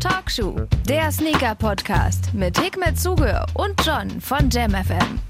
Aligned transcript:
Talkshow, 0.00 0.56
der 0.88 1.12
Sneaker-Podcast 1.12 2.34
mit 2.34 2.58
Hikmet 2.58 2.98
Zuge 2.98 3.44
und 3.54 3.74
John 3.84 4.20
von 4.20 4.50
JamFM. 4.50 5.20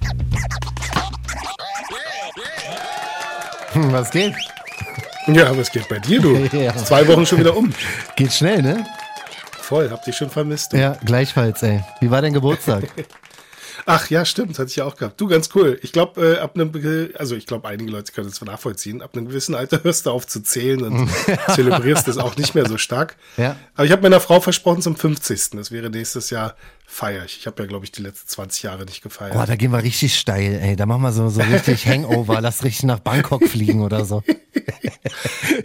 Hm, 3.72 3.92
was 3.92 4.10
geht? 4.10 4.34
Ja, 5.26 5.56
was 5.56 5.70
geht 5.70 5.88
bei 5.88 5.98
dir, 5.98 6.20
du? 6.20 6.36
Ja. 6.56 6.74
Zwei 6.76 7.06
Wochen 7.08 7.24
schon 7.26 7.38
wieder 7.38 7.56
um. 7.56 7.72
Geht 8.16 8.32
schnell, 8.32 8.62
ne? 8.62 8.84
Voll, 9.60 9.90
hab 9.90 10.04
dich 10.04 10.16
schon 10.16 10.30
vermisst. 10.30 10.72
Du. 10.72 10.76
Ja, 10.78 10.96
gleichfalls, 11.04 11.62
ey. 11.62 11.82
Wie 12.00 12.10
war 12.10 12.20
dein 12.22 12.32
Geburtstag? 12.32 12.84
Ach 13.86 14.10
ja, 14.10 14.24
stimmt, 14.24 14.58
hatte 14.58 14.70
ich 14.70 14.76
ja 14.76 14.84
auch 14.84 14.96
gehabt. 14.96 15.20
Du, 15.20 15.26
ganz 15.26 15.50
cool. 15.54 15.78
Ich 15.82 15.92
glaube, 15.92 16.36
äh, 16.36 16.38
ab 16.38 16.54
einem, 16.54 16.72
also 17.18 17.34
ich 17.34 17.46
glaube, 17.46 17.68
einige 17.68 17.90
Leute 17.90 18.12
können 18.12 18.28
das 18.28 18.40
nachvollziehen. 18.40 19.02
Ab 19.02 19.16
einem 19.16 19.28
gewissen 19.28 19.54
Alter 19.54 19.80
hörst 19.84 20.06
du 20.06 20.10
auf 20.10 20.26
zu 20.26 20.42
zählen 20.42 20.82
und 20.82 21.10
zelebrierst 21.54 22.06
das 22.08 22.18
auch 22.18 22.36
nicht 22.36 22.54
mehr 22.54 22.68
so 22.68 22.78
stark. 22.78 23.16
Ja. 23.36 23.56
Aber 23.74 23.84
ich 23.84 23.92
habe 23.92 24.02
meiner 24.02 24.20
Frau 24.20 24.40
versprochen 24.40 24.82
zum 24.82 24.96
50. 24.96 25.50
Das 25.52 25.70
wäre 25.70 25.90
nächstes 25.90 26.30
Jahr 26.30 26.54
feier 26.86 27.24
ich. 27.24 27.38
Ich 27.38 27.46
habe 27.46 27.62
ja, 27.62 27.66
glaube 27.66 27.84
ich, 27.84 27.92
die 27.92 28.02
letzten 28.02 28.28
20 28.28 28.62
Jahre 28.64 28.84
nicht 28.84 29.02
gefeiert. 29.02 29.32
Boah, 29.32 29.46
da 29.46 29.56
gehen 29.56 29.72
wir 29.72 29.82
richtig 29.82 30.18
steil, 30.18 30.60
ey. 30.62 30.76
Da 30.76 30.86
machen 30.86 31.02
wir 31.02 31.12
so, 31.12 31.28
so 31.28 31.40
richtig 31.40 31.86
Hangover. 31.88 32.40
Lass 32.40 32.64
richtig 32.64 32.84
nach 32.84 33.00
Bangkok 33.00 33.48
fliegen 33.48 33.80
oder 33.80 34.04
so. 34.04 34.22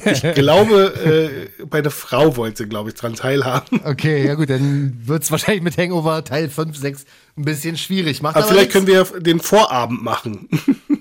Ich 0.05 0.21
glaube, 0.35 1.49
äh, 1.59 1.65
meine 1.69 1.91
Frau 1.91 2.37
wollte, 2.37 2.67
glaube 2.67 2.89
ich, 2.89 2.95
dran 2.95 3.15
teilhaben. 3.15 3.81
Okay, 3.83 4.25
ja 4.25 4.35
gut, 4.35 4.49
dann 4.49 5.01
wird's 5.03 5.29
wahrscheinlich 5.29 5.63
mit 5.63 5.77
Hangover 5.77 6.23
Teil 6.23 6.49
5, 6.49 6.77
6 6.77 7.05
ein 7.37 7.43
bisschen 7.45 7.77
schwierig. 7.77 8.21
Macht 8.21 8.35
Aber 8.35 8.45
aber, 8.45 8.53
vielleicht 8.53 8.73
nichts. 8.75 8.87
können 8.87 9.13
wir 9.13 9.21
den 9.21 9.39
Vorabend 9.39 10.03
machen. 10.03 10.47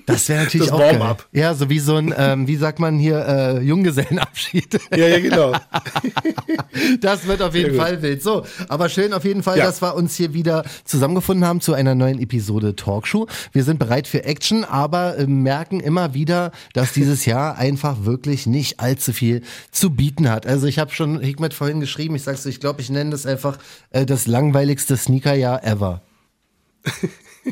Das 0.05 0.29
wäre 0.29 0.43
natürlich 0.43 0.67
das 0.67 0.75
auch 0.75 0.79
geil. 0.79 1.15
Ja, 1.33 1.53
so 1.53 1.69
wie 1.69 1.79
so 1.79 1.95
ein, 1.95 2.13
ähm, 2.17 2.47
wie 2.47 2.55
sagt 2.55 2.79
man 2.79 2.97
hier, 2.97 3.25
äh, 3.27 3.59
Junggesellenabschied. 3.61 4.79
ja, 4.95 5.07
ja, 5.07 5.19
genau. 5.19 5.53
Das 7.01 7.27
wird 7.27 7.41
auf 7.41 7.55
jeden 7.55 7.71
Sehr 7.71 7.79
gut. 7.79 7.87
Fall 7.87 8.01
wild. 8.01 8.21
So, 8.23 8.45
aber 8.69 8.87
schön 8.89 9.13
auf 9.13 9.25
jeden 9.25 9.43
Fall, 9.43 9.57
Ja. 9.57 9.65
dass 9.65 9.81
wir 9.81 9.95
uns 9.95 10.15
hier 10.15 10.33
wieder 10.33 10.63
zusammengefunden 10.85 11.45
haben 11.45 11.59
zu 11.59 11.73
einer 11.73 11.95
neuen 11.95 12.19
Episode 12.19 12.75
Talkshow. 12.75 13.27
Wir 13.51 13.63
sind 13.63 13.79
bereit 13.79 14.07
für 14.07 14.23
Action, 14.23 14.63
aber 14.63 15.17
äh, 15.17 15.25
merken 15.27 15.79
immer 15.79 16.13
wieder, 16.13 16.51
dass 16.73 16.93
dieses 16.93 17.25
Jahr 17.25 17.57
einfach 17.57 18.05
wirklich 18.05 18.45
nicht 18.47 18.79
allzu 18.79 19.11
viel 19.13 19.41
zu 19.71 19.89
bieten 19.89 20.29
hat. 20.29 20.45
Also 20.45 20.67
ich 20.67 20.79
habe 20.79 20.91
schon 20.93 21.19
Hikmet 21.19 21.53
vorhin 21.53 21.79
geschrieben, 21.79 22.15
ich 22.15 22.23
sag's, 22.23 22.43
so, 22.43 22.49
ich 22.49 22.59
glaube, 22.59 22.81
ich 22.81 22.89
nenne 22.89 23.09
das 23.09 23.25
einfach 23.25 23.57
äh, 23.89 24.05
das 24.05 24.27
langweiligste 24.27 24.95
Sneakerjahr 24.97 25.63
ever. 25.63 26.01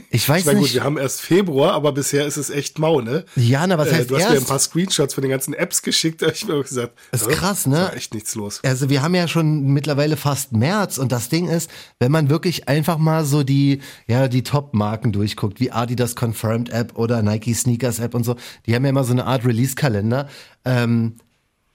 Ich 0.09 0.28
weiß 0.28 0.41
Ich 0.41 0.45
meine, 0.45 0.59
gut, 0.59 0.66
nicht. 0.67 0.75
wir 0.75 0.83
haben 0.83 0.97
erst 0.97 1.22
Februar, 1.22 1.72
aber 1.72 1.94
bisher 1.94 2.25
ist 2.25 2.36
es 2.36 2.50
echt 2.50 2.80
mau, 2.80 3.00
ne? 3.00 3.23
Ja, 3.38 3.66
na, 3.66 3.78
was 3.78 3.88
Äh, 3.88 3.94
heißt 3.95 4.09
du 4.11 4.17
hast 4.17 4.30
mir 4.30 4.38
ein 4.38 4.44
paar 4.45 4.59
Screenshots 4.59 5.14
von 5.14 5.22
den 5.22 5.31
ganzen 5.31 5.53
Apps 5.53 5.81
geschickt, 5.81 6.22
da 6.22 6.28
hab 6.28 6.33
ich 6.36 6.45
mir 6.45 6.55
auch 6.55 6.64
gesagt, 6.64 6.97
Ist 7.14 7.28
äh, 7.28 7.31
krass, 7.31 7.66
ne? 7.66 7.94
Echt 7.95 8.13
nichts 8.13 8.36
los. 8.36 8.59
Also 8.63 8.89
wir 8.89 9.02
haben 9.02 9.16
ja 9.16 9.28
schon 9.30 9.67
mittlerweile 9.72 10.17
fast 10.17 10.52
März 10.52 10.97
und 10.97 11.13
das 11.13 11.30
Ding 11.30 11.47
ist, 11.47 11.69
wenn 12.00 12.11
man 12.11 12.30
wirklich 12.30 12.67
einfach 12.67 12.97
mal 12.97 13.23
so 13.23 13.44
die, 13.44 13.80
ja, 14.08 14.28
die 14.28 14.44
Top-Marken 14.44 15.13
durchguckt, 15.13 15.59
wie 15.61 15.72
Adidas 15.72 16.16
Confirmed 16.16 16.69
App 16.72 16.97
oder 16.97 17.22
Nike 17.22 17.53
Sneakers 17.53 18.00
App 18.00 18.16
und 18.16 18.25
so, 18.25 18.36
die 18.66 18.75
haben 18.75 18.83
ja 18.83 18.89
immer 18.89 19.06
so 19.06 19.13
eine 19.13 19.25
Art 19.25 19.45
Release-Kalender. 19.45 20.28
Ähm, 20.66 21.16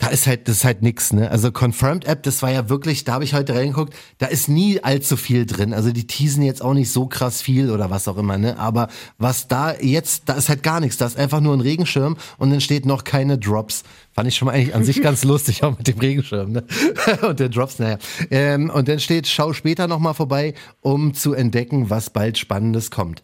da 0.00 0.08
ist 0.08 0.26
halt, 0.26 0.48
das 0.48 0.56
ist 0.56 0.64
halt 0.64 0.80
nix, 0.80 1.12
ne? 1.12 1.30
Also 1.30 1.52
Confirmed 1.52 2.06
App, 2.06 2.22
das 2.22 2.40
war 2.40 2.50
ja 2.50 2.70
wirklich, 2.70 3.04
da 3.04 3.12
habe 3.12 3.24
ich 3.24 3.34
heute 3.34 3.54
reingeguckt, 3.54 3.94
da 4.16 4.26
ist 4.26 4.48
nie 4.48 4.82
allzu 4.82 5.18
viel 5.18 5.44
drin. 5.44 5.74
Also 5.74 5.92
die 5.92 6.06
teasen 6.06 6.42
jetzt 6.42 6.62
auch 6.62 6.72
nicht 6.72 6.90
so 6.90 7.06
krass 7.06 7.42
viel 7.42 7.70
oder 7.70 7.90
was 7.90 8.08
auch 8.08 8.16
immer, 8.16 8.38
ne? 8.38 8.58
Aber 8.58 8.88
was 9.18 9.46
da 9.46 9.74
jetzt, 9.78 10.22
da 10.30 10.34
ist 10.34 10.48
halt 10.48 10.62
gar 10.62 10.80
nichts. 10.80 10.96
Da 10.96 11.06
ist 11.06 11.18
einfach 11.18 11.40
nur 11.40 11.54
ein 11.54 11.60
Regenschirm 11.60 12.16
und 12.38 12.50
dann 12.50 12.62
steht 12.62 12.86
noch 12.86 13.04
keine 13.04 13.36
Drops. 13.36 13.82
Fand 14.12 14.26
ich 14.26 14.36
schon 14.36 14.46
mal 14.46 14.52
eigentlich 14.52 14.74
an 14.74 14.84
sich 14.84 15.02
ganz 15.02 15.22
lustig, 15.30 15.62
auch 15.64 15.76
mit 15.76 15.86
dem 15.86 15.98
Regenschirm, 15.98 16.50
ne? 16.50 16.64
Und 17.22 17.38
den 17.38 17.50
Drops, 17.50 17.78
naja. 17.78 17.98
Ähm, 18.30 18.70
und 18.70 18.88
dann 18.88 19.00
steht, 19.00 19.28
schau 19.28 19.52
später 19.52 19.86
nochmal 19.86 20.14
vorbei, 20.14 20.54
um 20.80 21.12
zu 21.12 21.34
entdecken, 21.34 21.90
was 21.90 22.10
bald 22.10 22.38
Spannendes 22.38 22.90
kommt. 22.90 23.22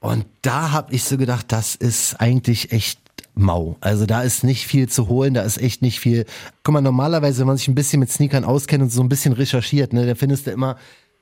Und 0.00 0.24
da 0.42 0.72
habe 0.72 0.94
ich 0.94 1.04
so 1.04 1.18
gedacht, 1.18 1.52
das 1.52 1.74
ist 1.74 2.20
eigentlich 2.20 2.72
echt 2.72 3.05
mau. 3.36 3.76
Also 3.80 4.06
da 4.06 4.22
ist 4.22 4.42
nicht 4.44 4.66
viel 4.66 4.88
zu 4.88 5.08
holen, 5.08 5.34
da 5.34 5.42
ist 5.42 5.58
echt 5.58 5.82
nicht 5.82 6.00
viel. 6.00 6.24
Guck 6.64 6.72
mal, 6.72 6.80
normalerweise, 6.80 7.40
wenn 7.40 7.46
man 7.46 7.56
sich 7.56 7.68
ein 7.68 7.74
bisschen 7.74 8.00
mit 8.00 8.10
Sneakern 8.10 8.44
auskennt 8.44 8.82
und 8.82 8.90
so 8.90 9.02
ein 9.02 9.08
bisschen 9.08 9.32
recherchiert, 9.34 9.92
ne, 9.92 10.06
da 10.06 10.14
findest 10.14 10.46
du 10.46 10.50
immer, 10.50 10.76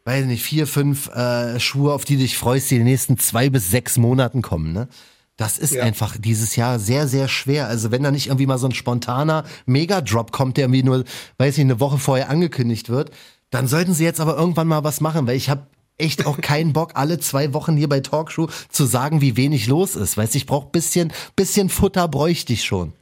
weiß 0.05 0.25
nicht, 0.27 0.43
vier, 0.43 0.67
fünf 0.67 1.09
äh, 1.15 1.59
Schuhe, 1.61 1.93
auf 1.93 2.05
die 2.05 2.15
du 2.17 2.23
dich 2.23 2.39
freust, 2.39 2.71
die 2.71 2.77
in 2.77 2.81
den 2.83 2.89
nächsten 2.89 3.19
zwei 3.19 3.51
bis 3.51 3.71
sechs 3.71 3.99
Monaten 3.99 4.43
kommen, 4.43 4.73
ne? 4.73 4.89
Das 5.37 5.59
ist 5.59 5.75
Ja. 5.75 5.83
einfach 5.83 6.17
dieses 6.17 6.55
Jahr 6.55 6.79
sehr, 6.79 7.09
sehr 7.09 7.27
schwer. 7.27 7.67
Also 7.67 7.91
wenn 7.91 8.05
da 8.05 8.13
nicht 8.13 8.29
irgendwie 8.29 8.47
mal 8.47 8.57
so 8.59 8.69
ein 8.69 8.73
spontaner 8.75 9.43
Mega-Drop 9.67 10.31
kommt, 10.31 10.57
der 10.57 10.67
irgendwie 10.67 10.85
nur, 10.85 11.03
weiß 11.39 11.59
ich, 11.59 11.65
eine 11.65 11.81
Woche 11.81 11.99
vorher 11.99 12.31
angekündigt 12.31 12.89
wird, 12.89 13.11
dann 13.51 13.67
sollten 13.67 13.95
sie 13.95 14.05
jetzt 14.05 14.21
aber 14.21 14.37
irgendwann 14.37 14.69
mal 14.69 14.85
was 14.85 15.01
machen, 15.01 15.27
weil 15.27 15.35
ich 15.37 15.51
habe 15.51 15.67
echt 15.99 16.27
auch 16.27 16.41
keinen 16.41 16.73
Bock, 16.73 16.93
alle 16.95 17.19
zwei 17.21 17.53
Wochen 17.55 17.77
hier 17.77 17.89
bei 17.89 18.01
Talkshow 18.01 18.49
zu 18.71 18.85
sagen, 18.85 19.21
wie 19.21 19.37
wenig 19.37 19.67
los 19.67 19.97
ist. 19.97 20.17
Weißt 20.17 20.35
du, 20.35 20.39
ich 20.39 20.47
brauche 20.47 20.71
bisschen, 20.71 21.13
bisschen 21.37 21.69
Futter 21.69 22.09
bräuchte 22.09 22.53
ich 22.53 22.65
schon. 22.65 22.93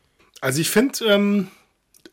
Also 0.41 0.61
ich 0.61 0.71
finde, 0.71 1.05
ähm, 1.07 1.49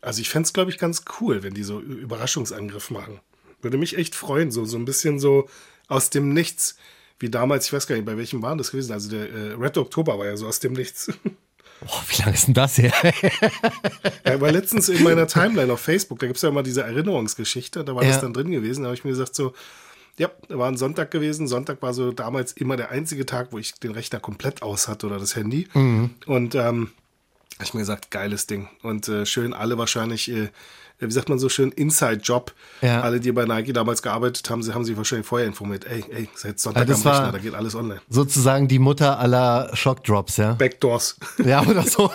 also 0.02 0.22
ich 0.22 0.30
fände 0.30 0.46
es, 0.48 0.54
glaube 0.54 0.72
ich, 0.72 0.78
ganz 0.78 1.04
cool, 1.20 1.44
wenn 1.44 1.54
die 1.54 1.64
so 1.64 1.80
Überraschungsangriff 1.80 2.92
machen. 2.92 3.20
Würde 3.62 3.78
mich 3.78 3.98
echt 3.98 4.16
freuen, 4.16 4.52
so, 4.52 4.66
so 4.66 4.78
ein 4.78 4.86
bisschen 4.86 5.20
so 5.20 5.50
aus 5.88 6.10
dem 6.10 6.34
Nichts. 6.34 6.78
Wie 7.20 7.30
damals, 7.30 7.66
ich 7.66 7.74
weiß 7.74 7.88
gar 7.88 7.96
nicht, 7.96 8.06
bei 8.06 8.16
welchem 8.18 8.42
waren 8.42 8.58
das 8.58 8.72
gewesen. 8.72 8.94
Also 8.94 9.10
der 9.10 9.30
äh, 9.30 9.54
Red 9.60 9.78
Oktober 9.78 10.18
war 10.18 10.26
ja 10.28 10.38
so 10.38 10.48
aus 10.48 10.60
dem 10.62 10.72
Nichts. 10.74 11.12
Boah, 11.82 12.04
wie 12.08 12.22
lange 12.22 12.34
ist 12.36 12.48
denn 12.48 12.54
das 12.54 12.78
her? 12.78 12.94
Ja, 14.26 14.40
war 14.42 14.52
letztens 14.52 14.90
in 14.90 15.02
meiner 15.04 15.28
Timeline 15.28 15.72
auf 15.74 15.80
Facebook, 15.80 16.20
da 16.20 16.28
gibt 16.28 16.38
es 16.38 16.44
ja 16.44 16.50
immer 16.50 16.62
diese 16.62 16.84
Erinnerungsgeschichte, 16.84 17.84
da 17.84 17.96
war 17.96 18.04
Ja. 18.04 18.10
das 18.10 18.22
dann 18.22 18.34
drin 18.34 18.52
gewesen. 18.52 18.84
Da 18.84 18.88
habe 18.90 18.96
ich 18.96 19.04
mir 19.04 19.10
gesagt, 19.12 19.34
so, 19.36 19.54
ja, 20.20 20.30
war 20.50 20.68
ein 20.68 20.78
Sonntag 20.78 21.12
gewesen. 21.12 21.48
Sonntag 21.48 21.82
war 21.82 21.94
so 21.94 22.12
damals 22.12 22.52
immer 22.52 22.76
der 22.76 22.92
einzige 22.92 23.26
Tag, 23.26 23.48
wo 23.52 23.58
ich 23.58 23.74
den 23.76 23.92
Rechner 23.92 24.20
komplett 24.20 24.62
aus 24.62 24.90
hatte 24.90 25.08
oder 25.08 25.18
das 25.18 25.36
Handy. 25.36 25.68
Mhm. 25.74 26.12
Und 26.28 26.56
ähm, 26.56 26.92
hab 27.60 27.66
ich 27.66 27.74
mir 27.74 27.82
gesagt, 27.82 28.10
geiles 28.10 28.48
Ding. 28.48 28.70
Und 28.84 29.10
äh, 29.10 29.26
schön 29.26 29.54
alle 29.54 29.78
wahrscheinlich, 29.78 30.32
äh, 30.32 30.48
wie 31.00 31.12
sagt 31.12 31.28
man 31.28 31.40
so 31.40 31.50
schön, 31.50 31.74
Inside-Job. 31.74 32.54
Ja. 32.82 33.02
Alle, 33.02 33.20
die 33.20 33.34
bei 33.34 33.44
Nike 33.44 33.74
damals 33.74 34.02
gearbeitet 34.02 34.50
haben, 34.50 34.64
sie 34.64 34.74
haben 34.74 34.86
sich 34.86 34.96
wahrscheinlich 34.96 35.28
vorher 35.28 35.46
informiert. 35.46 35.86
Ey, 35.86 36.06
ey, 36.10 36.30
seit 36.36 36.58
Sonntag 36.58 36.84
Ja, 36.84 36.86
das 36.86 37.06
am 37.06 37.12
Rechner, 37.12 37.32
da 37.34 37.38
geht 37.38 37.54
alles 37.54 37.76
online. 37.76 38.00
Sozusagen 38.10 38.70
die 38.70 38.80
Mutter 38.80 39.20
aller 39.20 39.72
Shockdrops, 39.74 40.38
ja? 40.38 40.54
Backdoors. 40.54 41.18
Ja, 41.44 41.62
oder 41.68 41.84
so. 41.84 42.10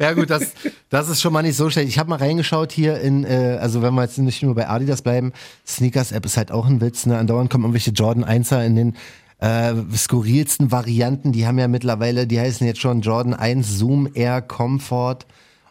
ja, 0.00 0.14
gut, 0.14 0.30
das, 0.30 0.52
das 0.88 1.08
ist 1.08 1.20
schon 1.20 1.32
mal 1.32 1.42
nicht 1.42 1.56
so 1.56 1.70
schlecht. 1.70 1.88
Ich 1.88 2.00
habe 2.00 2.10
mal 2.10 2.18
reingeschaut 2.18 2.72
hier 2.72 3.00
in, 3.00 3.22
äh, 3.22 3.58
also 3.60 3.82
wenn 3.82 3.94
wir 3.94 4.02
jetzt 4.02 4.18
nicht 4.18 4.42
nur 4.42 4.56
bei 4.56 4.68
Adidas 4.68 5.02
bleiben, 5.02 5.32
Sneakers-App 5.64 6.26
ist 6.26 6.36
halt 6.36 6.50
auch 6.50 6.66
ein 6.66 6.80
Witz, 6.80 7.06
ne? 7.06 7.18
Andauernd 7.18 7.50
kommen 7.50 7.64
irgendwelche 7.64 7.92
Jordan 7.92 8.24
1er 8.24 8.66
in 8.66 8.74
den 8.74 8.96
äh, 9.40 9.74
skurrilsten 9.94 10.70
Varianten. 10.70 11.32
Die 11.32 11.46
haben 11.46 11.58
ja 11.58 11.68
mittlerweile, 11.68 12.26
die 12.26 12.38
heißen 12.38 12.66
jetzt 12.66 12.80
schon 12.80 13.00
Jordan 13.00 13.34
1 13.34 13.78
Zoom 13.78 14.08
Air 14.14 14.42
Comfort 14.42 15.20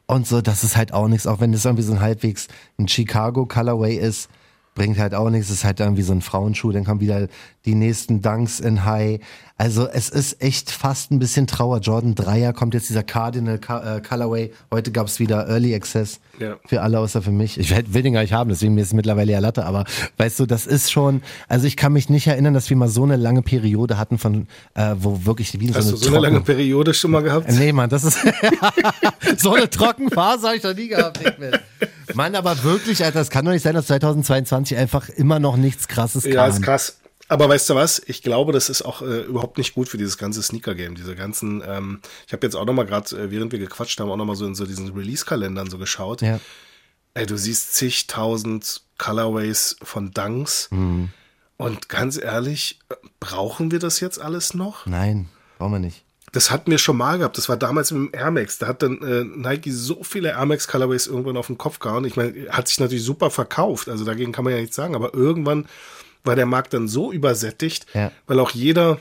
und 0.07 0.27
so. 0.27 0.41
Das 0.41 0.63
ist 0.63 0.75
halt 0.75 0.93
auch 0.93 1.07
nichts, 1.07 1.27
auch 1.27 1.39
wenn 1.39 1.51
das 1.51 1.65
irgendwie 1.65 1.83
so 1.83 1.93
ein 1.93 2.01
halbwegs 2.01 2.47
ein 2.77 2.87
Chicago 2.87 3.45
Colorway 3.45 3.95
ist. 3.95 4.29
Bringt 4.79 4.97
halt 4.97 5.13
auch 5.13 5.29
nichts, 5.29 5.49
ist 5.49 5.65
halt 5.65 5.81
irgendwie 5.81 6.03
so 6.03 6.13
ein 6.13 6.21
Frauenschuh, 6.21 6.71
dann 6.71 6.85
kommen 6.85 7.01
wieder 7.01 7.27
die 7.65 7.75
nächsten 7.75 8.21
Dunks 8.21 8.61
in 8.61 8.85
High. 8.85 9.19
Also 9.57 9.89
es 9.89 10.07
ist 10.07 10.41
echt 10.41 10.71
fast 10.71 11.11
ein 11.11 11.19
bisschen 11.19 11.47
Trauer. 11.47 11.79
Jordan 11.79 12.15
3er 12.15 12.53
kommt 12.53 12.73
jetzt 12.73 12.87
dieser 12.87 13.03
Cardinal 13.03 13.59
Co- 13.59 13.79
äh, 13.79 13.99
Colorway. 14.01 14.53
Heute 14.71 14.93
gab 14.93 15.07
es 15.07 15.19
wieder 15.19 15.49
Early 15.49 15.75
Access 15.75 16.21
Ja. 16.39 16.55
für 16.65 16.81
alle 16.81 16.97
außer 16.99 17.21
für 17.21 17.31
mich. 17.31 17.59
Ich 17.59 17.69
will 17.93 18.01
den 18.03 18.13
gar 18.13 18.21
nicht 18.21 18.31
haben, 18.31 18.49
deswegen 18.49 18.73
mir 18.73 18.79
ist 18.79 18.87
es 18.87 18.93
mittlerweile 18.93 19.33
ja 19.33 19.39
Latte. 19.39 19.65
Aber 19.65 19.83
weißt 20.15 20.39
du, 20.39 20.45
das 20.45 20.65
ist 20.65 20.89
schon, 20.93 21.21
also 21.49 21.67
ich 21.67 21.75
kann 21.75 21.91
mich 21.91 22.07
nicht 22.07 22.27
erinnern, 22.27 22.53
dass 22.53 22.69
wir 22.69 22.77
mal 22.77 22.87
so 22.87 23.03
eine 23.03 23.17
lange 23.17 23.41
Periode 23.41 23.97
hatten 23.97 24.17
von, 24.17 24.47
äh, 24.75 24.95
wo 24.97 25.25
wirklich 25.25 25.59
wie 25.59 25.67
so 25.67 25.75
Hast 25.75 25.87
eine 25.87 25.91
du 25.91 25.97
so 25.97 26.09
eine 26.11 26.19
lange 26.19 26.39
Periode 26.39 26.93
schon 26.93 27.11
mal 27.11 27.21
gehabt? 27.21 27.51
Nee, 27.51 27.73
Mann, 27.73 27.89
das 27.89 28.05
ist 28.05 28.19
so 29.37 29.53
eine 29.55 29.69
Trockenphase 29.69 30.47
habe 30.47 30.55
ich 30.55 30.63
noch 30.63 30.73
nie 30.73 30.87
gehabt. 30.87 31.19
Mehr. 31.37 31.59
Mann, 32.13 32.35
aber 32.35 32.63
wirklich, 32.63 33.03
Alter, 33.03 33.21
es 33.21 33.29
kann 33.29 33.45
doch 33.45 33.51
nicht 33.51 33.63
sein, 33.63 33.73
dass 33.75 33.87
2022 33.87 34.77
einfach 34.77 35.09
immer 35.09 35.39
noch 35.39 35.57
nichts 35.57 35.87
krasses 35.87 36.23
Ja, 36.25 36.45
kam. 36.45 36.49
ist 36.51 36.61
krass. 36.61 36.95
Aber 37.27 37.47
weißt 37.47 37.69
du 37.69 37.75
was? 37.75 38.01
Ich 38.07 38.23
glaube, 38.23 38.53
das 38.53 38.69
ist 38.69 38.81
auch 38.81 39.03
äh, 39.03 39.21
überhaupt 39.21 39.59
nicht 39.59 39.75
gut 39.75 39.87
für 39.87 39.97
dieses 39.99 40.17
ganze 40.17 40.41
Sneaker-Game. 40.41 40.95
Diese 40.95 41.15
ganzen, 41.15 41.61
ähm, 41.65 41.99
ich 42.25 42.33
habe 42.33 42.45
jetzt 42.47 42.55
auch 42.55 42.65
noch 42.65 42.73
mal 42.73 42.85
gerade, 42.87 43.15
äh, 43.15 43.29
während 43.29 43.51
wir 43.51 43.59
gequatscht 43.59 43.99
haben, 43.99 44.09
auch 44.09 44.17
noch 44.17 44.25
mal 44.25 44.35
so 44.35 44.47
in 44.47 44.55
so 44.55 44.65
diesen 44.65 44.91
Release-Kalendern 44.93 45.69
so 45.69 45.77
geschaut. 45.77 46.23
Ja. 46.23 46.39
Ey, 47.13 47.27
du 47.27 47.37
siehst 47.37 47.75
zigtausend 47.75 48.81
Colorways 48.97 49.75
von 49.83 50.11
Dunks. 50.11 50.69
Mhm. 50.71 51.09
Und 51.57 51.87
ganz 51.89 52.17
ehrlich, 52.17 52.79
brauchen 53.19 53.69
wir 53.71 53.79
das 53.79 53.99
jetzt 53.99 54.19
alles 54.19 54.53
noch? 54.55 54.85
Nein, 54.87 55.29
brauchen 55.59 55.73
wir 55.73 55.79
nicht. 55.79 56.03
Das 56.31 56.51
hatten 56.51 56.69
wir 56.71 56.77
schon 56.77 56.97
mal 56.97 57.17
gehabt. 57.17 57.37
Das 57.37 57.49
war 57.49 57.57
damals 57.57 57.91
mit 57.91 58.13
dem 58.13 58.19
Air 58.19 58.31
Max. 58.31 58.57
Da 58.59 58.67
hat 58.67 58.81
dann 58.83 59.01
äh, 59.01 59.23
Nike 59.23 59.71
so 59.71 60.03
viele 60.03 60.29
Air 60.29 60.45
Max 60.45 60.67
Colorways 60.67 61.07
irgendwann 61.07 61.37
auf 61.37 61.47
den 61.47 61.57
Kopf 61.57 61.79
gehauen. 61.79 62.05
Ich 62.05 62.15
meine, 62.15 62.33
hat 62.49 62.67
sich 62.67 62.79
natürlich 62.79 63.03
super 63.03 63.29
verkauft. 63.31 63.89
Also 63.89 64.05
dagegen 64.05 64.31
kann 64.31 64.43
man 64.43 64.53
ja 64.53 64.59
nichts 64.59 64.75
sagen. 64.75 64.95
Aber 64.95 65.13
irgendwann 65.13 65.65
war 66.23 66.35
der 66.35 66.45
Markt 66.45 66.73
dann 66.73 66.87
so 66.87 67.11
übersättigt, 67.11 67.85
Ja. 67.93 68.11
weil 68.27 68.39
auch 68.39 68.51
jeder 68.51 68.99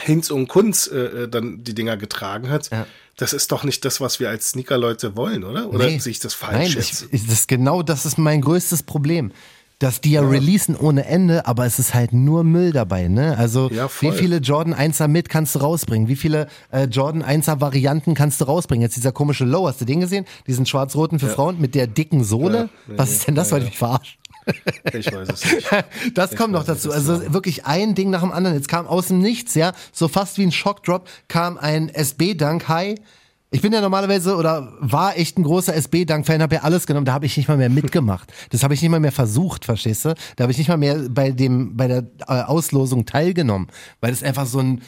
Hinz 0.00 0.30
und 0.30 0.48
Kunz 0.48 0.86
äh, 0.86 0.98
äh, 1.24 1.28
dann 1.28 1.62
die 1.64 1.74
Dinger 1.74 1.96
getragen 1.96 2.48
hat, 2.48 2.70
Ja. 2.70 2.86
das 3.16 3.32
ist 3.32 3.50
doch 3.52 3.64
nicht 3.64 3.84
das, 3.84 4.00
was 4.00 4.20
wir 4.20 4.30
als 4.30 4.50
Sneaker-Leute 4.50 5.16
wollen, 5.16 5.44
oder? 5.44 5.68
Oder 5.68 5.86
Nee. 5.86 5.98
sehe 5.98 6.12
ich 6.12 6.20
das 6.20 6.32
falsch 6.34 6.74
Nein, 6.74 6.78
ich, 6.80 7.04
ich, 7.12 7.26
das 7.26 7.32
ist 7.40 7.48
genau 7.48 7.82
das 7.82 8.06
ist 8.06 8.16
mein 8.16 8.40
größtes 8.40 8.84
Problem. 8.84 9.32
Dass 9.80 10.00
die 10.00 10.12
ja, 10.12 10.20
releasen 10.20 10.76
ohne 10.76 11.06
Ende, 11.06 11.46
aber 11.46 11.64
es 11.64 11.78
ist 11.78 11.94
halt 11.94 12.12
nur 12.12 12.44
Müll 12.44 12.70
dabei, 12.70 13.08
ne? 13.08 13.36
Also 13.36 13.68
Ja, 13.70 13.88
wie 14.00 14.12
viele 14.12 14.36
Jordan 14.36 14.74
1er 14.74 15.08
mit 15.08 15.28
kannst 15.28 15.54
du 15.54 15.60
rausbringen? 15.60 16.06
Wie 16.06 16.16
viele 16.16 16.48
äh, 16.70 16.84
Jordan 16.84 17.24
1er 17.24 17.60
Varianten 17.60 18.14
kannst 18.14 18.40
du 18.42 18.44
rausbringen? 18.44 18.82
Jetzt 18.82 18.96
dieser 18.96 19.10
komische 19.10 19.44
Low, 19.46 19.66
hast 19.66 19.80
du 19.80 19.86
den 19.86 20.00
gesehen? 20.00 20.26
Diesen 20.46 20.66
schwarz-roten 20.66 21.18
für 21.18 21.28
Frauen 21.28 21.58
mit 21.58 21.74
der 21.74 21.86
dicken 21.86 22.22
Sohle? 22.24 22.58
Ja, 22.58 22.68
nee, 22.88 22.98
Was 22.98 23.10
ist 23.10 23.26
denn 23.26 23.34
das? 23.34 23.48
ja, 23.48 23.52
Wollte 23.52 23.64
ja. 23.64 23.68
ich 23.68 23.72
mich 23.72 23.78
verarschen? 23.78 24.20
Ich 24.92 25.12
weiß 25.12 25.28
es 25.28 25.44
nicht. 25.52 25.70
Das 26.14 26.34
kommt 26.36 26.52
noch 26.52 26.64
dazu. 26.64 26.92
Also 26.92 27.32
wirklich 27.32 27.66
ein 27.66 27.94
Ding 27.94 28.10
nach 28.10 28.20
dem 28.20 28.32
anderen. 28.32 28.56
Jetzt 28.56 28.68
kam 28.68 28.86
aus 28.86 29.08
dem 29.08 29.20
Nichts, 29.20 29.54
ja, 29.54 29.72
so 29.92 30.08
fast 30.08 30.38
wie 30.38 30.42
ein 30.42 30.52
Schockdrop, 30.52 31.08
kam 31.28 31.56
ein 31.56 31.88
SB-Dunk 31.88 32.68
High. 32.68 32.96
Ich 33.52 33.62
bin 33.62 33.72
ja 33.72 33.80
normalerweise 33.80 34.36
oder 34.36 34.72
war 34.78 35.16
echt 35.16 35.36
ein 35.36 35.42
großer 35.42 35.74
SB-Dunk-Fan, 35.74 36.40
habe 36.40 36.56
ja 36.56 36.62
alles 36.62 36.86
genommen, 36.86 37.04
da 37.04 37.12
habe 37.12 37.26
ich 37.26 37.36
nicht 37.36 37.48
mal 37.48 37.56
mehr 37.56 37.68
mitgemacht. 37.68 38.32
Das 38.50 38.62
habe 38.62 38.74
ich 38.74 38.82
nicht 38.82 38.90
mal 38.90 39.00
mehr 39.00 39.10
versucht, 39.10 39.64
verstehst 39.64 40.04
du? 40.04 40.14
Da 40.36 40.42
habe 40.42 40.52
ich 40.52 40.58
nicht 40.58 40.68
mal 40.68 40.76
mehr 40.76 41.08
bei 41.08 41.32
dem 41.32 41.76
bei 41.76 41.88
der 41.88 42.04
äh, 42.28 42.42
Auslosung 42.42 43.06
teilgenommen, 43.06 43.66
weil 44.00 44.12
das 44.12 44.22
einfach 44.22 44.46
so 44.46 44.60
ein 44.60 44.82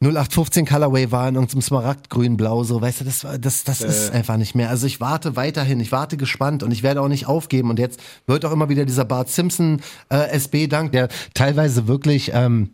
0815 0.00 0.66
Colorway 0.66 1.10
war 1.10 1.28
in 1.28 1.36
irgendeinem 1.36 1.62
Smaragdgrün-Blau, 1.62 2.64
so, 2.64 2.80
weißt 2.80 3.00
du, 3.00 3.04
das, 3.04 3.26
das, 3.40 3.64
das 3.64 3.80
ist 3.80 4.10
einfach 4.10 4.36
nicht 4.36 4.54
mehr. 4.54 4.68
Also 4.68 4.86
ich 4.86 5.00
warte 5.00 5.36
weiterhin, 5.36 5.80
ich 5.80 5.90
warte 5.90 6.18
gespannt 6.18 6.62
und 6.62 6.70
ich 6.70 6.82
werde 6.82 7.00
auch 7.00 7.08
nicht 7.08 7.26
aufgeben. 7.26 7.70
Und 7.70 7.78
jetzt 7.78 8.00
wird 8.26 8.44
auch 8.44 8.52
immer 8.52 8.68
wieder 8.68 8.84
dieser 8.84 9.06
Bart 9.06 9.30
Simpson 9.30 9.80
äh, 10.10 10.28
SB-Dank, 10.32 10.92
der 10.92 11.08
teilweise 11.32 11.88
wirklich, 11.88 12.30
ähm, 12.34 12.70